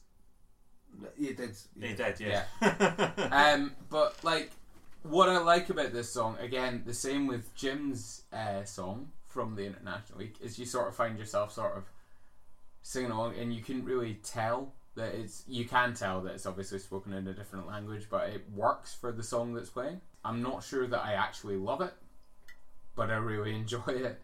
You 1.19 1.35
did. 1.35 1.51
you 1.77 1.89
He 1.89 1.95
did. 1.95 2.17
did, 2.17 2.21
yeah. 2.21 3.11
um, 3.31 3.73
but 3.91 4.17
like, 4.25 4.51
what 5.03 5.29
I 5.29 5.39
like 5.39 5.71
about 5.71 5.93
this 5.93 6.11
song, 6.11 6.37
again, 6.41 6.83
the 6.87 6.95
same 6.95 7.27
with 7.27 7.55
Jim's 7.55 8.23
uh, 8.33 8.65
song 8.65 9.11
from 9.27 9.55
the 9.57 9.65
International 9.67 10.19
Week, 10.19 10.37
is 10.41 10.59
you 10.59 10.67
sort 10.67 10.89
of 10.89 10.95
find 10.97 11.19
yourself 11.19 11.53
sort 11.53 11.77
of 11.77 11.85
singing 12.83 13.11
along, 13.11 13.35
and 13.37 13.53
you 13.55 13.63
can 13.63 13.85
really 13.85 14.15
tell 14.23 14.73
that 14.95 15.15
it's. 15.15 15.43
You 15.49 15.65
can 15.65 15.95
tell 15.95 16.21
that 16.23 16.35
it's 16.35 16.47
obviously 16.47 16.79
spoken 16.79 17.13
in 17.13 17.27
a 17.27 17.33
different 17.35 17.67
language, 17.67 18.07
but 18.11 18.29
it 18.31 18.45
works 18.55 18.95
for 18.95 19.11
the 19.13 19.23
song 19.23 19.55
that's 19.55 19.71
playing. 19.71 20.01
I'm 20.25 20.41
not 20.43 20.63
sure 20.65 20.87
that 20.87 21.01
I 21.05 21.15
actually 21.15 21.57
love 21.57 21.81
it, 21.81 21.93
but 22.95 23.11
I 23.11 23.17
really 23.17 23.55
enjoy 23.57 23.83
it. 23.89 24.21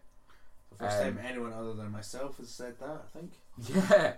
The 0.71 0.77
first 0.77 0.97
Um, 1.01 1.15
time 1.17 1.25
anyone 1.25 1.53
other 1.53 1.73
than 1.73 1.91
myself 1.91 2.37
has 2.37 2.49
said 2.49 2.79
that, 2.79 3.03
I 3.05 3.17
think. 3.19 3.31
Yeah. 3.89 4.13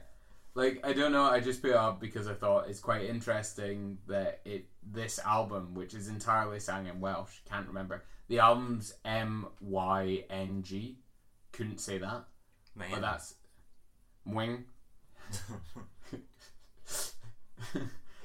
Like 0.56 0.82
I 0.84 0.94
don't 0.94 1.12
know, 1.12 1.24
I 1.24 1.40
just 1.40 1.62
put 1.62 1.72
it 1.72 1.76
up 1.76 2.00
because 2.00 2.28
I 2.28 2.34
thought 2.34 2.70
it's 2.70 2.80
quite 2.80 3.06
interesting 3.06 3.98
that 4.08 4.42
it 4.46 4.66
this 4.86 5.20
album, 5.20 5.74
which 5.74 5.94
is 5.94 6.08
entirely 6.08 6.60
sang 6.60 6.88
in 6.88 7.00
Welsh, 7.00 7.40
can't 7.50 7.68
remember. 7.68 8.04
The 8.28 8.40
album's 8.40 8.94
M 9.04 9.48
Y 9.60 10.26
N 10.30 10.62
G. 10.64 11.00
Couldn't 11.52 11.80
say 11.80 11.98
that. 11.98 12.26
Man. 12.76 12.90
But 12.92 13.02
that's 13.02 13.36
Mwing. 14.28 14.64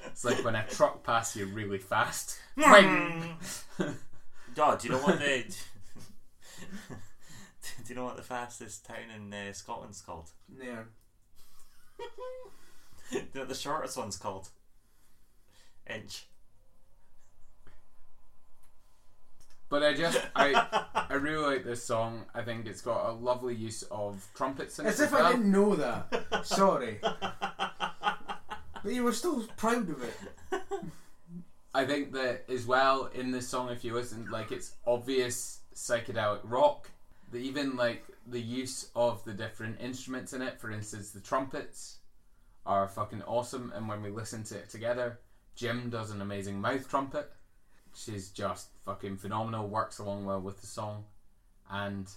it's 0.06 0.24
like 0.24 0.44
when 0.44 0.54
a 0.54 0.66
truck 0.66 1.02
passes 1.02 1.36
you 1.36 1.46
really 1.46 1.78
fast. 1.78 2.38
Mwing. 2.56 3.34
Oh, 4.60 4.76
do 4.76 4.88
you 4.88 4.92
know 4.92 5.00
what 5.00 5.18
the 5.18 5.44
Do 7.84 7.88
you 7.88 7.94
know 7.94 8.04
what 8.04 8.16
the 8.16 8.22
fastest 8.22 8.84
town 8.84 9.10
in 9.14 9.32
uh, 9.32 9.52
Scotland's 9.52 10.00
called? 10.00 10.30
Yeah. 10.60 10.82
Do 13.10 13.18
you 13.18 13.20
know 13.34 13.40
what 13.40 13.48
the 13.48 13.54
shortest 13.54 13.96
one's 13.96 14.16
called? 14.16 14.48
Inch. 15.88 16.26
But 19.68 19.82
I 19.82 19.94
just 19.94 20.18
I 20.34 20.86
I 21.10 21.14
really 21.14 21.44
like 21.44 21.64
this 21.64 21.84
song. 21.84 22.24
I 22.34 22.42
think 22.42 22.66
it's 22.66 22.80
got 22.80 23.08
a 23.08 23.12
lovely 23.12 23.54
use 23.54 23.82
of 23.90 24.26
trumpets 24.34 24.78
in 24.78 24.86
it. 24.86 24.90
As 24.90 25.00
as 25.00 25.06
if 25.06 25.12
well. 25.12 25.26
I 25.26 25.32
didn't 25.32 25.50
know 25.50 25.74
that. 25.76 26.46
Sorry. 26.46 26.98
But 27.00 28.92
you 28.92 29.04
were 29.04 29.12
still 29.12 29.42
proud 29.56 29.90
of 29.90 30.02
it. 30.02 30.62
I 31.74 31.84
think 31.84 32.12
that 32.12 32.44
as 32.48 32.66
well 32.66 33.10
in 33.14 33.30
this 33.30 33.48
song, 33.48 33.70
if 33.70 33.84
you 33.84 33.94
listen, 33.94 34.28
like 34.30 34.52
it's 34.52 34.72
obvious 34.86 35.60
psychedelic 35.74 36.40
rock. 36.44 36.90
The, 37.30 37.38
even 37.38 37.76
like 37.76 38.04
the 38.26 38.40
use 38.40 38.90
of 38.94 39.24
the 39.24 39.34
different 39.34 39.80
instruments 39.80 40.32
in 40.32 40.42
it, 40.42 40.60
for 40.60 40.70
instance, 40.70 41.10
the 41.10 41.20
trumpets 41.20 41.98
are 42.64 42.88
fucking 42.88 43.22
awesome. 43.22 43.72
And 43.74 43.88
when 43.88 44.02
we 44.02 44.10
listen 44.10 44.44
to 44.44 44.56
it 44.56 44.70
together, 44.70 45.18
Jim 45.54 45.90
does 45.90 46.10
an 46.10 46.22
amazing 46.22 46.60
mouth 46.60 46.88
trumpet. 46.88 47.30
She's 47.94 48.30
just 48.30 48.68
fucking 48.84 49.16
phenomenal. 49.16 49.68
Works 49.68 49.98
along 49.98 50.24
well 50.24 50.40
with 50.40 50.60
the 50.60 50.66
song, 50.66 51.04
and 51.70 52.08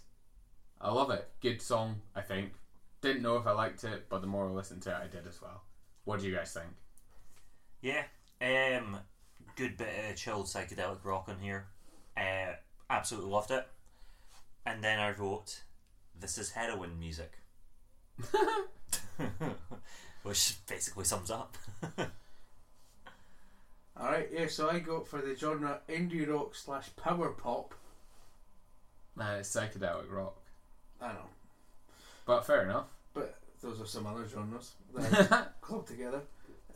I 0.79 0.91
love 0.91 1.09
it. 1.11 1.27
Good 1.41 1.61
song, 1.61 2.01
I 2.15 2.21
think. 2.21 2.53
Didn't 3.01 3.23
know 3.23 3.37
if 3.37 3.47
I 3.47 3.51
liked 3.51 3.83
it, 3.83 4.07
but 4.09 4.21
the 4.21 4.27
more 4.27 4.47
I 4.47 4.51
listened 4.51 4.83
to 4.83 4.91
it, 4.91 4.97
I 5.03 5.07
did 5.07 5.25
as 5.27 5.41
well. 5.41 5.63
What 6.05 6.19
do 6.19 6.27
you 6.27 6.35
guys 6.35 6.53
think? 6.53 6.67
Yeah. 7.81 8.03
Um, 8.41 8.97
good 9.55 9.77
bit 9.77 9.89
of 10.09 10.15
chilled 10.15 10.45
psychedelic 10.45 11.03
rock 11.03 11.27
on 11.29 11.39
here. 11.39 11.65
Uh, 12.15 12.53
absolutely 12.89 13.31
loved 13.31 13.51
it. 13.51 13.67
And 14.65 14.83
then 14.83 14.99
I 14.99 15.11
wrote, 15.11 15.63
"This 16.19 16.37
is 16.37 16.51
heroin 16.51 16.99
music," 16.99 17.31
which 20.23 20.55
basically 20.67 21.05
sums 21.05 21.31
up. 21.31 21.57
Alright, 23.99 24.29
yeah, 24.33 24.47
so 24.47 24.69
I 24.69 24.79
go 24.79 25.01
for 25.01 25.21
the 25.21 25.35
genre 25.35 25.79
indie 25.89 26.27
rock 26.27 26.55
slash 26.55 26.89
power 26.95 27.29
pop. 27.29 27.75
Nah, 29.15 29.35
it's 29.35 29.53
psychedelic 29.55 30.11
rock. 30.11 30.37
I 31.01 31.09
know. 31.09 31.29
But 32.25 32.45
fair 32.45 32.63
enough. 32.63 32.87
But 33.13 33.37
those 33.61 33.79
are 33.81 33.85
some 33.85 34.07
other 34.07 34.27
genres 34.27 34.71
that 34.95 35.31
I 35.31 35.45
club 35.61 35.85
together. 35.85 36.21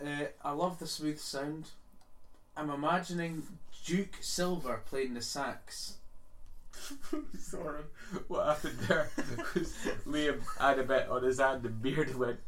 Uh, 0.04 0.26
I 0.44 0.52
love 0.52 0.78
the 0.78 0.88
smooth 0.88 1.20
sound. 1.20 1.70
I'm 2.58 2.70
imagining 2.70 3.44
Duke 3.86 4.18
Silver 4.22 4.82
playing 4.86 5.14
the 5.14 5.22
sax. 5.22 5.98
Sorry. 7.40 7.82
What 8.28 8.46
happened 8.48 8.80
there 8.88 9.10
was 9.56 9.74
Liam 10.08 10.42
had 10.60 10.80
a 10.80 10.84
bit 10.84 11.10
on 11.10 11.24
his 11.24 11.40
hand 11.40 11.66
and 11.66 11.82
beard 11.82 12.16
went. 12.16 12.40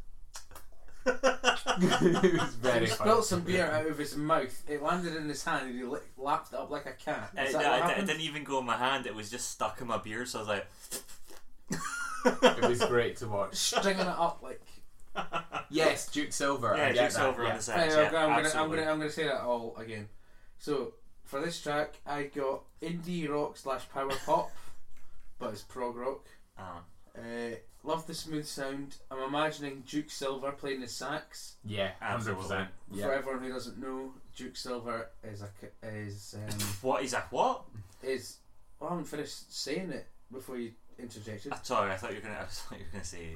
it 1.05 2.41
was 2.41 2.55
very 2.55 2.81
he 2.81 2.85
funny. 2.87 3.09
spilled 3.09 3.25
some 3.25 3.41
beer 3.41 3.65
out 3.71 3.85
of 3.87 3.97
his 3.97 4.17
mouth. 4.17 4.61
It 4.67 4.83
landed 4.83 5.15
in 5.15 5.29
his 5.29 5.43
hand 5.43 5.67
and 5.67 5.75
he 5.77 5.83
li- 5.83 5.99
lapped 6.17 6.51
it 6.51 6.59
up 6.59 6.69
like 6.69 6.85
a 6.85 6.91
cat. 6.91 7.31
Is 7.37 7.53
no, 7.53 7.59
that 7.59 7.69
what 7.69 7.77
it, 7.79 7.81
it 7.83 7.87
happened? 7.89 8.07
didn't 8.07 8.21
even 8.21 8.43
go 8.43 8.59
in 8.59 8.65
my 8.65 8.75
hand; 8.77 9.05
it 9.05 9.15
was 9.15 9.29
just 9.31 9.49
stuck 9.51 9.79
in 9.79 9.87
my 9.87 9.97
beard. 9.97 10.27
So 10.27 10.39
I 10.39 10.41
was 10.41 10.47
like, 10.49 10.67
It 12.59 12.67
was 12.67 12.83
great 12.85 13.15
to 13.17 13.27
watch. 13.27 13.55
Stringing 13.55 14.01
it 14.01 14.07
up 14.07 14.39
like. 14.43 14.61
Yes, 15.69 16.11
Duke 16.11 16.31
Silver. 16.33 16.75
I 16.75 16.77
"Yeah, 16.77 16.85
get 16.87 16.93
Duke 16.93 17.01
that, 17.03 17.11
Silver 17.13 17.41
on 17.43 17.47
the 17.47 17.53
Right, 17.53 17.61
sax." 17.63 17.95
Yeah, 17.95 18.01
I'm, 18.03 18.11
gonna, 18.11 18.25
I'm, 18.27 18.45
absolutely. 18.45 18.77
gonna, 18.77 18.91
I'm 18.91 18.97
gonna 18.99 19.11
say 19.11 19.23
that 19.25 19.41
all 19.41 19.75
again. 19.77 20.09
So 20.59 20.93
for 21.27 21.39
this 21.41 21.61
track, 21.61 21.95
I 22.05 22.23
got 22.23 22.63
indie 22.81 23.29
rock 23.29 23.57
slash 23.57 23.87
power 23.89 24.11
pop, 24.25 24.49
but 25.39 25.51
it's 25.53 25.61
prog 25.61 25.95
rock. 25.95 26.25
Uh, 26.57 26.79
Uh, 27.17 27.55
love 27.83 28.05
the 28.05 28.13
smooth 28.13 28.45
sound. 28.45 28.97
I'm 29.09 29.17
imagining 29.23 29.81
Duke 29.87 30.11
Silver 30.11 30.51
playing 30.51 30.81
the 30.81 30.87
sax. 30.87 31.55
Yeah, 31.65 31.91
hundred 31.99 32.15
Absolutely. 32.15 32.43
percent. 32.43 32.69
For 32.91 32.95
Yeah. 32.97 33.07
everyone 33.17 33.43
who 33.43 33.49
doesn't 33.51 33.77
know, 33.79 34.13
Duke 34.35 34.55
Silver 34.55 35.09
is 35.23 35.41
a 35.41 35.49
c- 35.59 35.67
is 35.87 36.35
um, 36.37 36.59
what 36.83 37.03
is 37.03 37.11
that? 37.13 37.31
What? 37.31 37.63
is. 38.03 38.37
Well, 38.79 38.89
I 38.91 38.93
haven't 38.93 39.05
finished 39.07 39.51
saying 39.51 39.89
it 39.91 40.05
before 40.31 40.57
you 40.57 40.73
interjected. 40.99 41.51
Uh, 41.53 41.61
sorry, 41.63 41.91
I 41.91 41.95
thought 41.97 42.11
you 42.11 42.17
were 42.17 42.27
gonna. 42.27 42.41
I 42.41 42.45
thought 42.45 42.77
you 42.77 42.85
were 42.85 42.91
gonna 42.91 43.03
say. 43.03 43.35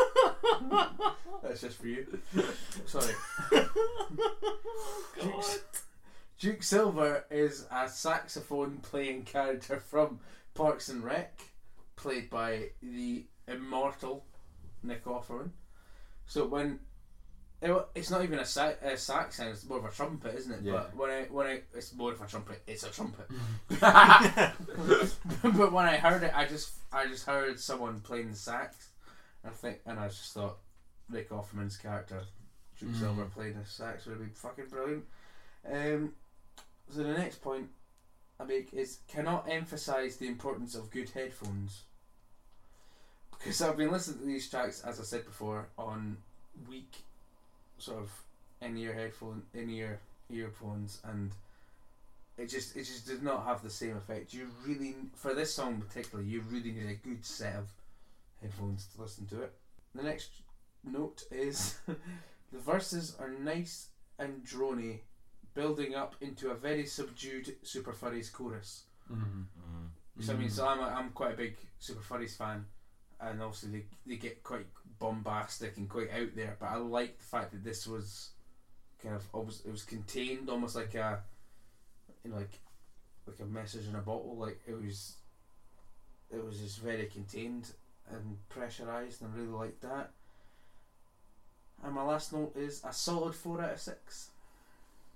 That's 1.42 1.60
just 1.60 1.80
for 1.80 1.86
you. 1.88 2.18
Sorry. 2.86 3.12
Duke, 5.20 5.44
Duke 6.38 6.62
Silver 6.62 7.24
is 7.30 7.66
a 7.70 7.88
saxophone 7.88 8.78
playing 8.78 9.24
character 9.24 9.80
from 9.80 10.20
Parks 10.54 10.88
and 10.88 11.02
Rec, 11.04 11.40
played 11.96 12.30
by 12.30 12.70
the 12.82 13.24
immortal 13.48 14.24
Nick 14.82 15.04
Offerman. 15.04 15.50
So 16.26 16.46
when 16.46 16.80
it, 17.62 17.72
it's 17.94 18.10
not 18.10 18.22
even 18.22 18.38
a, 18.38 18.44
sa- 18.44 18.72
a 18.82 18.96
sax 18.96 19.36
sound, 19.36 19.50
it's 19.50 19.68
more 19.68 19.78
of 19.78 19.84
a 19.84 19.90
trumpet, 19.90 20.34
isn't 20.34 20.52
it? 20.52 20.60
Yeah. 20.62 20.72
But 20.72 20.96
when 20.96 21.10
I 21.10 21.22
when 21.24 21.46
I 21.46 21.60
it's 21.74 21.94
more 21.94 22.12
of 22.12 22.20
a 22.20 22.26
trumpet, 22.26 22.62
it's 22.66 22.84
a 22.84 22.90
trumpet. 22.90 23.26
but 25.42 25.72
when 25.72 25.84
I 25.84 25.96
heard 25.96 26.22
it, 26.22 26.32
I 26.34 26.46
just 26.46 26.72
I 26.92 27.06
just 27.06 27.26
heard 27.26 27.60
someone 27.60 28.00
playing 28.00 28.30
the 28.30 28.36
sax. 28.36 28.89
I 29.44 29.50
think, 29.50 29.80
and 29.86 29.98
I 29.98 30.08
just 30.08 30.32
thought 30.32 30.58
Nick 31.08 31.30
Offerman's 31.30 31.76
character, 31.76 32.22
Duke 32.78 32.90
Mm. 32.90 32.98
Silver 32.98 33.24
playing 33.26 33.58
the 33.58 33.64
sax 33.64 34.06
would 34.06 34.18
be 34.18 34.26
fucking 34.34 34.66
brilliant. 34.66 35.04
Um, 35.66 36.14
so 36.90 37.02
the 37.02 37.12
next 37.12 37.42
point 37.42 37.68
I 38.38 38.44
make 38.44 38.72
is 38.72 39.00
cannot 39.08 39.48
emphasize 39.48 40.16
the 40.16 40.28
importance 40.28 40.74
of 40.74 40.90
good 40.90 41.10
headphones. 41.10 41.82
Because 43.30 43.62
I've 43.62 43.76
been 43.76 43.90
listening 43.90 44.20
to 44.20 44.26
these 44.26 44.50
tracks, 44.50 44.82
as 44.82 45.00
I 45.00 45.02
said 45.02 45.24
before, 45.24 45.68
on 45.78 46.18
weak, 46.68 47.04
sort 47.78 47.98
of 48.00 48.10
in-ear 48.60 48.92
headphone, 48.92 49.42
in-ear 49.54 50.00
earphones, 50.28 51.00
and 51.04 51.32
it 52.36 52.46
just 52.46 52.76
it 52.76 52.84
just 52.84 53.06
did 53.06 53.22
not 53.22 53.44
have 53.44 53.62
the 53.62 53.70
same 53.70 53.96
effect. 53.96 54.34
You 54.34 54.48
really, 54.66 54.94
for 55.14 55.34
this 55.34 55.54
song 55.54 55.80
particularly, 55.86 56.28
you 56.28 56.42
really 56.50 56.72
need 56.72 56.88
a 56.90 56.94
good 56.94 57.24
set 57.24 57.56
of 57.56 57.72
headphones 58.40 58.86
to 58.86 59.00
listen 59.02 59.26
to 59.28 59.42
it. 59.42 59.52
The 59.94 60.02
next 60.02 60.30
note 60.84 61.24
is 61.30 61.78
the 61.86 62.58
verses 62.58 63.16
are 63.18 63.30
nice 63.30 63.88
and 64.18 64.44
drony, 64.44 65.00
building 65.54 65.94
up 65.94 66.14
into 66.20 66.50
a 66.50 66.54
very 66.54 66.86
subdued 66.86 67.56
Super 67.62 67.92
Furries 67.92 68.32
chorus. 68.32 68.84
Mhm. 69.10 69.46
Mm. 69.58 70.24
So 70.24 70.34
I 70.34 70.36
mean, 70.36 70.50
so 70.50 70.66
I'm 70.66 70.80
a, 70.80 70.84
I'm 70.84 71.10
quite 71.10 71.34
a 71.34 71.36
big 71.36 71.56
Super 71.78 72.02
Furries 72.02 72.36
fan, 72.36 72.66
and 73.20 73.42
obviously 73.42 73.70
they 73.70 73.84
they 74.06 74.16
get 74.16 74.42
quite 74.42 74.66
bombastic 74.98 75.76
and 75.78 75.88
quite 75.88 76.10
out 76.10 76.34
there. 76.36 76.56
But 76.60 76.66
I 76.70 76.76
like 76.76 77.18
the 77.18 77.24
fact 77.24 77.52
that 77.52 77.64
this 77.64 77.86
was 77.86 78.30
kind 79.02 79.14
of 79.14 79.26
almost 79.32 79.64
it 79.66 79.70
was 79.70 79.84
contained, 79.84 80.50
almost 80.50 80.76
like 80.76 80.94
a 80.94 81.22
you 82.24 82.30
know 82.30 82.36
like 82.36 82.60
like 83.26 83.40
a 83.40 83.46
message 83.46 83.88
in 83.88 83.94
a 83.94 84.00
bottle. 84.00 84.36
Like 84.36 84.60
it 84.66 84.74
was 84.74 85.16
it 86.30 86.44
was 86.44 86.60
just 86.60 86.80
very 86.80 87.06
contained 87.06 87.72
and 88.12 88.36
pressurized, 88.48 89.22
and 89.22 89.34
really 89.34 89.48
liked 89.48 89.82
that. 89.82 90.10
And 91.82 91.94
my 91.94 92.02
last 92.02 92.32
note 92.32 92.54
is 92.56 92.82
a 92.84 92.92
solid 92.92 93.34
four 93.34 93.60
out 93.62 93.72
of 93.72 93.80
six. 93.80 94.30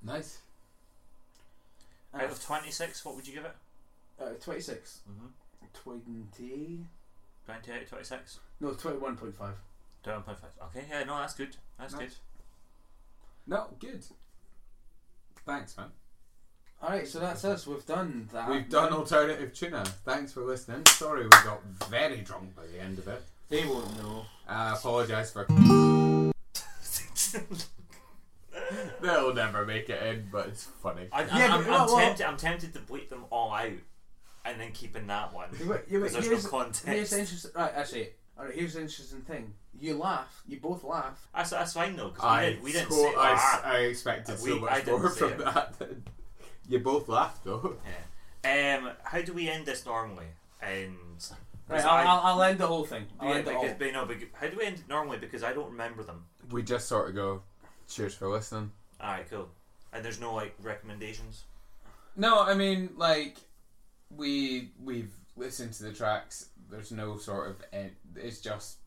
Nice. 0.03 0.39
And 2.13 2.23
Out 2.23 2.31
of 2.31 2.43
twenty 2.43 2.71
six, 2.71 3.05
what 3.05 3.17
would 3.17 3.27
you 3.27 3.35
give 3.35 3.45
it? 3.45 3.55
out 4.23 4.29
of 4.33 4.41
twenty 4.41 4.61
six, 4.61 5.01
Mm-hmm. 5.11 5.27
twenty 5.75 6.87
Twenty 7.45 7.73
out 7.73 7.83
of 7.83 7.89
twenty 7.89 8.05
six. 8.05 8.39
no 8.61 8.69
21.5. 8.71 9.33
21.5. 10.05 10.25
point. 10.25 10.39
Okay, 10.63 10.85
yeah, 10.89 11.05
no, 11.05 11.19
that's 11.19 11.35
good. 11.35 11.57
That's 11.79 11.93
Nice. 11.95 12.01
good. 12.03 12.15
No, 13.47 13.67
good. 13.79 14.05
Thanks, 15.45 15.77
man. 15.77 15.91
All 16.83 16.91
right, 16.91 17.07
so 17.09 17.19
that's 17.19 17.45
us. 17.45 17.67
We've 17.67 17.85
done 17.87 18.29
that. 18.33 18.49
We've 18.49 18.69
done 18.69 18.93
alternative 18.93 19.55
tuna. 19.55 19.85
Thanks 20.05 20.33
for 20.33 20.43
listening. 20.43 20.85
Sorry 20.87 21.23
we 21.25 21.31
got 21.31 21.63
very 21.89 22.19
drunk 22.21 22.55
by 22.55 22.67
the 22.67 22.81
end 22.81 22.99
of 22.99 23.09
it. 23.09 23.23
They 23.49 23.65
won't 23.65 23.97
know. 24.03 24.27
I 24.47 24.75
apologise 24.75 25.33
for. 25.33 25.47
They'll 29.01 29.35
never 29.35 29.65
make 29.67 29.89
it 29.91 30.03
in, 30.03 30.29
but 30.31 30.49
it's 30.49 30.65
funny. 30.65 31.09
I, 31.13 31.23
Yeah, 31.25 31.55
I'm, 31.55 31.65
but 31.65 31.73
I'm, 31.73 31.81
what- 31.81 31.91
what- 31.93 32.01
tempted. 32.03 32.27
I'm 32.27 32.37
tempted 32.37 32.75
to 32.75 32.81
bleep 32.81 33.09
them 33.09 33.25
all 33.31 33.53
out, 33.53 33.71
and 34.45 34.61
then 34.61 34.73
keeping 34.73 35.07
that 35.07 35.33
one. 35.33 35.49
Yeah, 35.59 35.67
but- 35.67 35.85
yeah, 35.89 35.99
but 36.01 36.11
Because 36.11 36.13
there's 36.13 36.27
here's, 36.27 36.45
no 36.45 36.51
context. 36.51 36.85
here's 36.87 37.11
the 37.11 37.19
interesting. 37.21 37.51
Right, 37.55 37.73
actually, 37.75 38.09
all 38.39 38.45
right. 38.45 38.55
Here's 38.55 38.75
the 38.75 38.81
interesting 38.83 39.23
thing. 39.23 39.55
You 39.81 39.97
laugh. 39.97 40.43
You 40.47 40.61
both 40.61 40.85
laugh. 40.85 41.27
That's, 41.35 41.51
that's 41.51 41.73
fine 41.73 41.97
though, 41.97 42.11
because 42.11 42.41
we, 42.41 42.47
did, 42.55 42.63
we 42.63 42.73
didn't 42.73 42.93
so- 42.93 43.03
say 43.03 43.09
I, 43.17 43.35
ah. 43.39 43.63
I 43.65 43.77
expected 43.79 44.39
We- 44.43 44.51
so 44.51 44.59
much 44.61 44.71
I 44.71 44.81
didn't 44.81 45.01
more 45.01 45.11
say 45.11 45.31
from 45.31 45.41
it. 45.41 45.45
that. 45.45 45.75
You 46.69 46.79
both 46.81 47.09
laughed 47.09 47.45
though. 47.45 47.77
Yeah. 48.45 48.79
Um, 48.79 48.91
how 49.05 49.23
do 49.23 49.33
we 49.33 49.49
end 49.49 49.65
this 49.65 49.87
normally? 49.87 50.27
And 50.61 50.97
Right, 51.67 51.83
I'll, 51.83 51.91
I- 51.91 52.03
I'll, 52.03 52.21
I'll 52.21 52.43
end 52.43 52.59
the 52.59 52.67
whole 52.67 52.85
thing. 52.85 53.07
I'll 53.19 53.31
yeah, 53.31 53.35
end 53.37 53.49
it 53.49 53.55
all. 53.55 53.63
because, 53.63 53.77
but 53.79 53.93
no, 53.95 54.05
because, 54.05 54.29
how 54.35 54.49
do 54.49 54.57
we 54.59 54.67
end 54.67 54.77
it 54.77 54.89
normally? 54.89 55.17
Because 55.17 55.43
I 55.43 55.55
don't 55.55 55.71
remember 55.71 56.03
them. 56.03 56.25
We 56.51 56.63
just 56.63 56.87
sort 56.87 57.09
of 57.09 57.15
go, 57.15 57.43
cheers 57.89 58.15
for 58.15 58.29
listening. 58.29 58.71
All 59.01 59.13
right, 59.13 59.29
cool. 59.31 59.49
And 59.95 60.05
there's 60.05 60.21
no 60.21 60.35
like 60.35 60.55
recommendations. 60.63 61.45
No, 62.17 62.43
I 62.43 62.55
mean 62.55 62.91
like 62.97 63.39
we 64.11 64.71
we've 64.83 65.15
listened 65.37 65.73
to 65.75 65.85
the 65.85 65.93
tracks. 65.93 66.51
There's 66.71 66.93
no 66.93 67.17
sort 67.17 67.51
of 67.51 67.57
end. 67.73 67.93
It's 68.17 68.41
just 68.41 68.79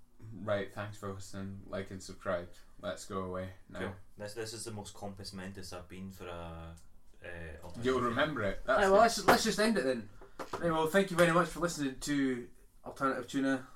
right. 0.43 0.71
Thanks 0.73 0.97
for 0.97 1.11
listening. 1.11 1.59
Like 1.67 1.89
and 1.91 2.01
subscribe. 2.01 2.47
Let's 2.82 3.05
go 3.05 3.21
away 3.21 3.49
now. 3.71 3.80
Cool. 3.80 3.91
This 4.19 4.34
this 4.34 4.53
is 4.53 4.65
the 4.65 4.71
most 4.71 4.93
compos 4.93 5.34
mentis 5.34 5.73
I've 5.73 5.89
been 5.89 6.11
for 6.11 6.28
a. 6.28 6.75
Uh, 7.24 7.28
You'll 7.84 8.01
remember 8.01 8.43
it. 8.43 8.61
That's 8.65 8.82
Right, 8.84 8.91
well, 8.91 9.01
let's 9.01 9.26
let's 9.28 9.43
just 9.43 9.59
end 9.59 9.78
it 9.78 9.84
then. 9.86 10.09
Right, 10.59 10.72
well, 10.72 10.88
thank 10.88 11.11
you 11.11 11.18
very 11.18 11.32
much 11.32 11.47
for 11.47 11.59
listening 11.59 11.95
to 12.01 12.47
Alternative 12.86 13.28
Tuna 13.28 13.68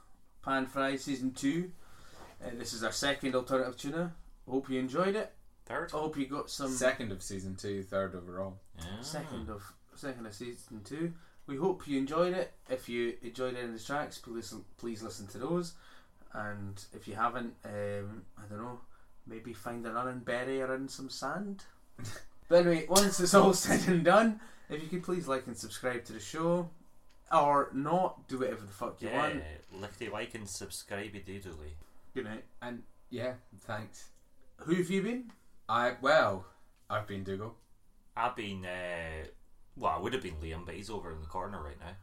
Pan 0.44 0.66
Fry 0.66 0.96
Season 0.96 1.32
Two. 1.32 1.72
Uh, 2.44 2.50
this 2.54 2.74
is 2.74 2.84
our 2.84 2.92
second 2.92 3.36
Alternative 3.36 3.78
Tuna. 3.78 4.14
Hope 4.50 4.70
you 4.70 4.80
enjoyed 4.80 5.16
it. 5.16 5.34
Third. 5.66 5.92
I 5.94 5.98
hope 5.98 6.18
you 6.18 6.26
got 6.26 6.50
some 6.50 6.72
second 6.72 7.12
of 7.12 7.22
season 7.22 7.56
two, 7.56 7.84
third 7.84 8.16
overall. 8.16 8.60
Yeah. 8.78 9.02
second 9.02 9.50
of 9.50 9.62
second 9.96 10.26
of 10.26 10.34
season 10.34 10.82
two. 10.84 11.14
We 11.48 11.58
hope 11.58 11.88
you 11.88 11.98
enjoyed 11.98 12.34
it. 12.34 12.54
If 12.70 12.90
you 12.90 13.16
enjoyed 13.22 13.56
any 13.56 13.68
of 13.68 13.74
the 13.74 13.80
tracks, 13.80 14.18
please 14.18 14.54
please 14.78 15.04
listen 15.04 15.28
to 15.28 15.38
those. 15.38 15.74
And 16.34 16.84
if 16.94 17.08
you 17.08 17.16
haven't, 17.16 17.54
um, 17.66 18.24
I 18.38 18.44
don't 18.50 18.60
know, 18.60 18.80
maybe 19.28 19.54
find 19.54 19.86
a 19.86 19.92
running 19.92 20.20
berry 20.20 20.62
or 20.62 20.74
in 20.76 20.88
some 20.88 21.10
sand. 21.10 21.64
but 22.52 22.66
anyway, 22.68 22.86
once 22.90 23.20
it's 23.20 23.34
all 23.34 23.54
said 23.66 23.88
and 23.88 24.04
done, 24.04 24.40
if 24.70 24.82
you 24.84 24.90
could 24.90 25.04
please 25.04 25.28
like 25.28 25.48
and 25.48 25.58
subscribe 25.58 26.04
to 26.06 26.14
the 26.14 26.20
show, 26.20 26.70
or 27.32 27.70
not, 27.74 28.28
do 28.28 28.40
whatever 28.40 28.62
the 28.62 28.74
fuck 28.74 29.02
you 29.02 29.08
Yeah, 29.10 29.18
want. 29.22 29.44
lickety 29.72 30.10
like 30.10 30.36
and 30.36 30.48
subscribe 30.48 31.14
doodly. 31.14 31.76
Good 32.14 32.26
night. 32.26 32.44
And 32.62 32.84
yeah, 33.10 33.34
thanks. 33.62 34.10
Who 34.58 34.76
have 34.76 34.90
you 34.90 35.02
been? 35.02 35.32
I 35.70 35.94
well, 36.02 36.46
I've 36.90 37.08
been 37.08 37.24
Dougal. 37.24 37.56
I've 38.18 38.36
been, 38.36 38.66
uh, 38.66 39.26
well, 39.78 39.94
I 39.98 40.00
would 40.02 40.12
have 40.12 40.22
been 40.22 40.36
Liam, 40.44 40.66
but 40.66 40.76
he's 40.76 40.90
over 40.90 41.12
in 41.12 41.22
the 41.22 41.28
corner 41.28 41.64
right 41.64 41.80
now. 41.80 41.96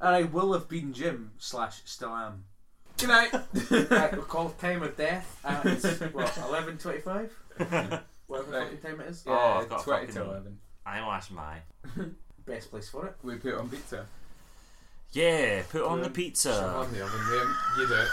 And 0.00 0.16
I 0.16 0.22
will 0.24 0.52
have 0.54 0.68
been 0.68 0.92
Jim 0.92 1.30
slash 1.38 1.82
still 1.84 2.10
am. 2.10 2.44
Good 2.98 3.08
night. 3.08 3.32
Right, 3.90 4.12
we 4.16 4.22
call 4.22 4.50
time 4.50 4.82
of 4.82 4.96
death 4.96 5.40
at 5.44 5.64
what 6.12 6.36
eleven 6.48 6.78
twenty 6.78 7.00
five, 7.00 7.32
whatever 8.26 8.50
Right. 8.52 8.62
fucking 8.64 8.78
time 8.78 9.00
it 9.00 9.10
is. 9.10 9.22
Oh, 9.26 9.32
I've 9.34 9.68
got 9.68 9.80
a 9.80 9.84
twenty 9.84 10.06
fucking- 10.06 10.22
to 10.22 10.28
eleven. 10.30 10.58
I'm 10.86 11.02
Ash 11.04 11.30
My. 11.30 11.58
Best 12.46 12.70
place 12.70 12.88
for 12.88 13.06
it. 13.06 13.16
We 13.22 13.36
put 13.36 13.52
it 13.54 13.58
on 13.58 13.68
pizza. 13.70 14.06
Yeah, 15.12 15.62
put 15.70 15.82
on 15.84 15.98
the 16.00 16.04
Shove 16.06 16.14
pizza. 16.14 16.62
on 16.64 16.92
the 16.92 17.02
oven, 17.04 17.20
Liam. 17.20 17.54
You 17.78 17.86
do 17.88 17.94
it. 17.94 18.08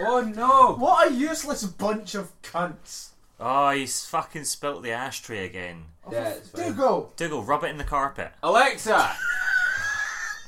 oh 0.00 0.20
no! 0.20 0.74
What 0.76 1.08
a 1.08 1.14
useless 1.14 1.64
bunch 1.64 2.14
of 2.14 2.30
cunts. 2.42 3.08
Oh, 3.40 3.70
he's 3.70 4.04
fucking 4.06 4.44
spilt 4.44 4.82
the 4.82 4.90
ashtray 4.92 5.46
again. 5.46 5.84
Oh, 6.06 6.12
yeah, 6.12 6.28
it's 6.30 6.48
fine. 6.50 6.66
Dougal. 6.72 7.12
Dougal, 7.16 7.42
rub 7.42 7.64
it 7.64 7.68
in 7.68 7.78
the 7.78 7.84
carpet. 7.84 8.32
Alexa, 8.42 9.14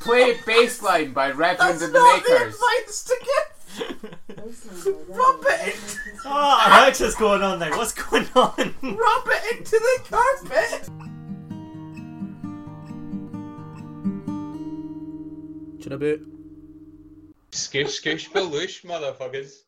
play 0.00 0.34
Bassline 0.38 1.14
by 1.14 1.30
Reverend 1.30 1.58
That's 1.60 1.82
and 1.82 1.94
the 1.94 1.98
not 1.98 2.22
the 2.24 2.30
Makers. 2.32 2.54
advice 2.54 3.04
to 3.04 3.16
give. 3.26 4.14
Rub 4.40 5.44
it. 5.44 5.98
Oh, 6.24 6.30
I 6.30 6.84
heard 6.84 6.98
what's 6.98 7.14
going 7.14 7.42
on 7.42 7.58
there. 7.58 7.70
What's 7.70 7.92
going 7.92 8.26
on? 8.34 8.74
Rub 8.82 9.28
it 9.28 9.58
into 9.58 9.78
the 9.78 10.00
carpet. 10.08 10.88
Should 15.82 15.92
I 15.92 15.96
boot? 15.96 16.26
Skoosh, 17.50 18.00
skoosh, 18.00 18.30
baloosh, 18.30 18.82
motherfuckers. 18.84 19.64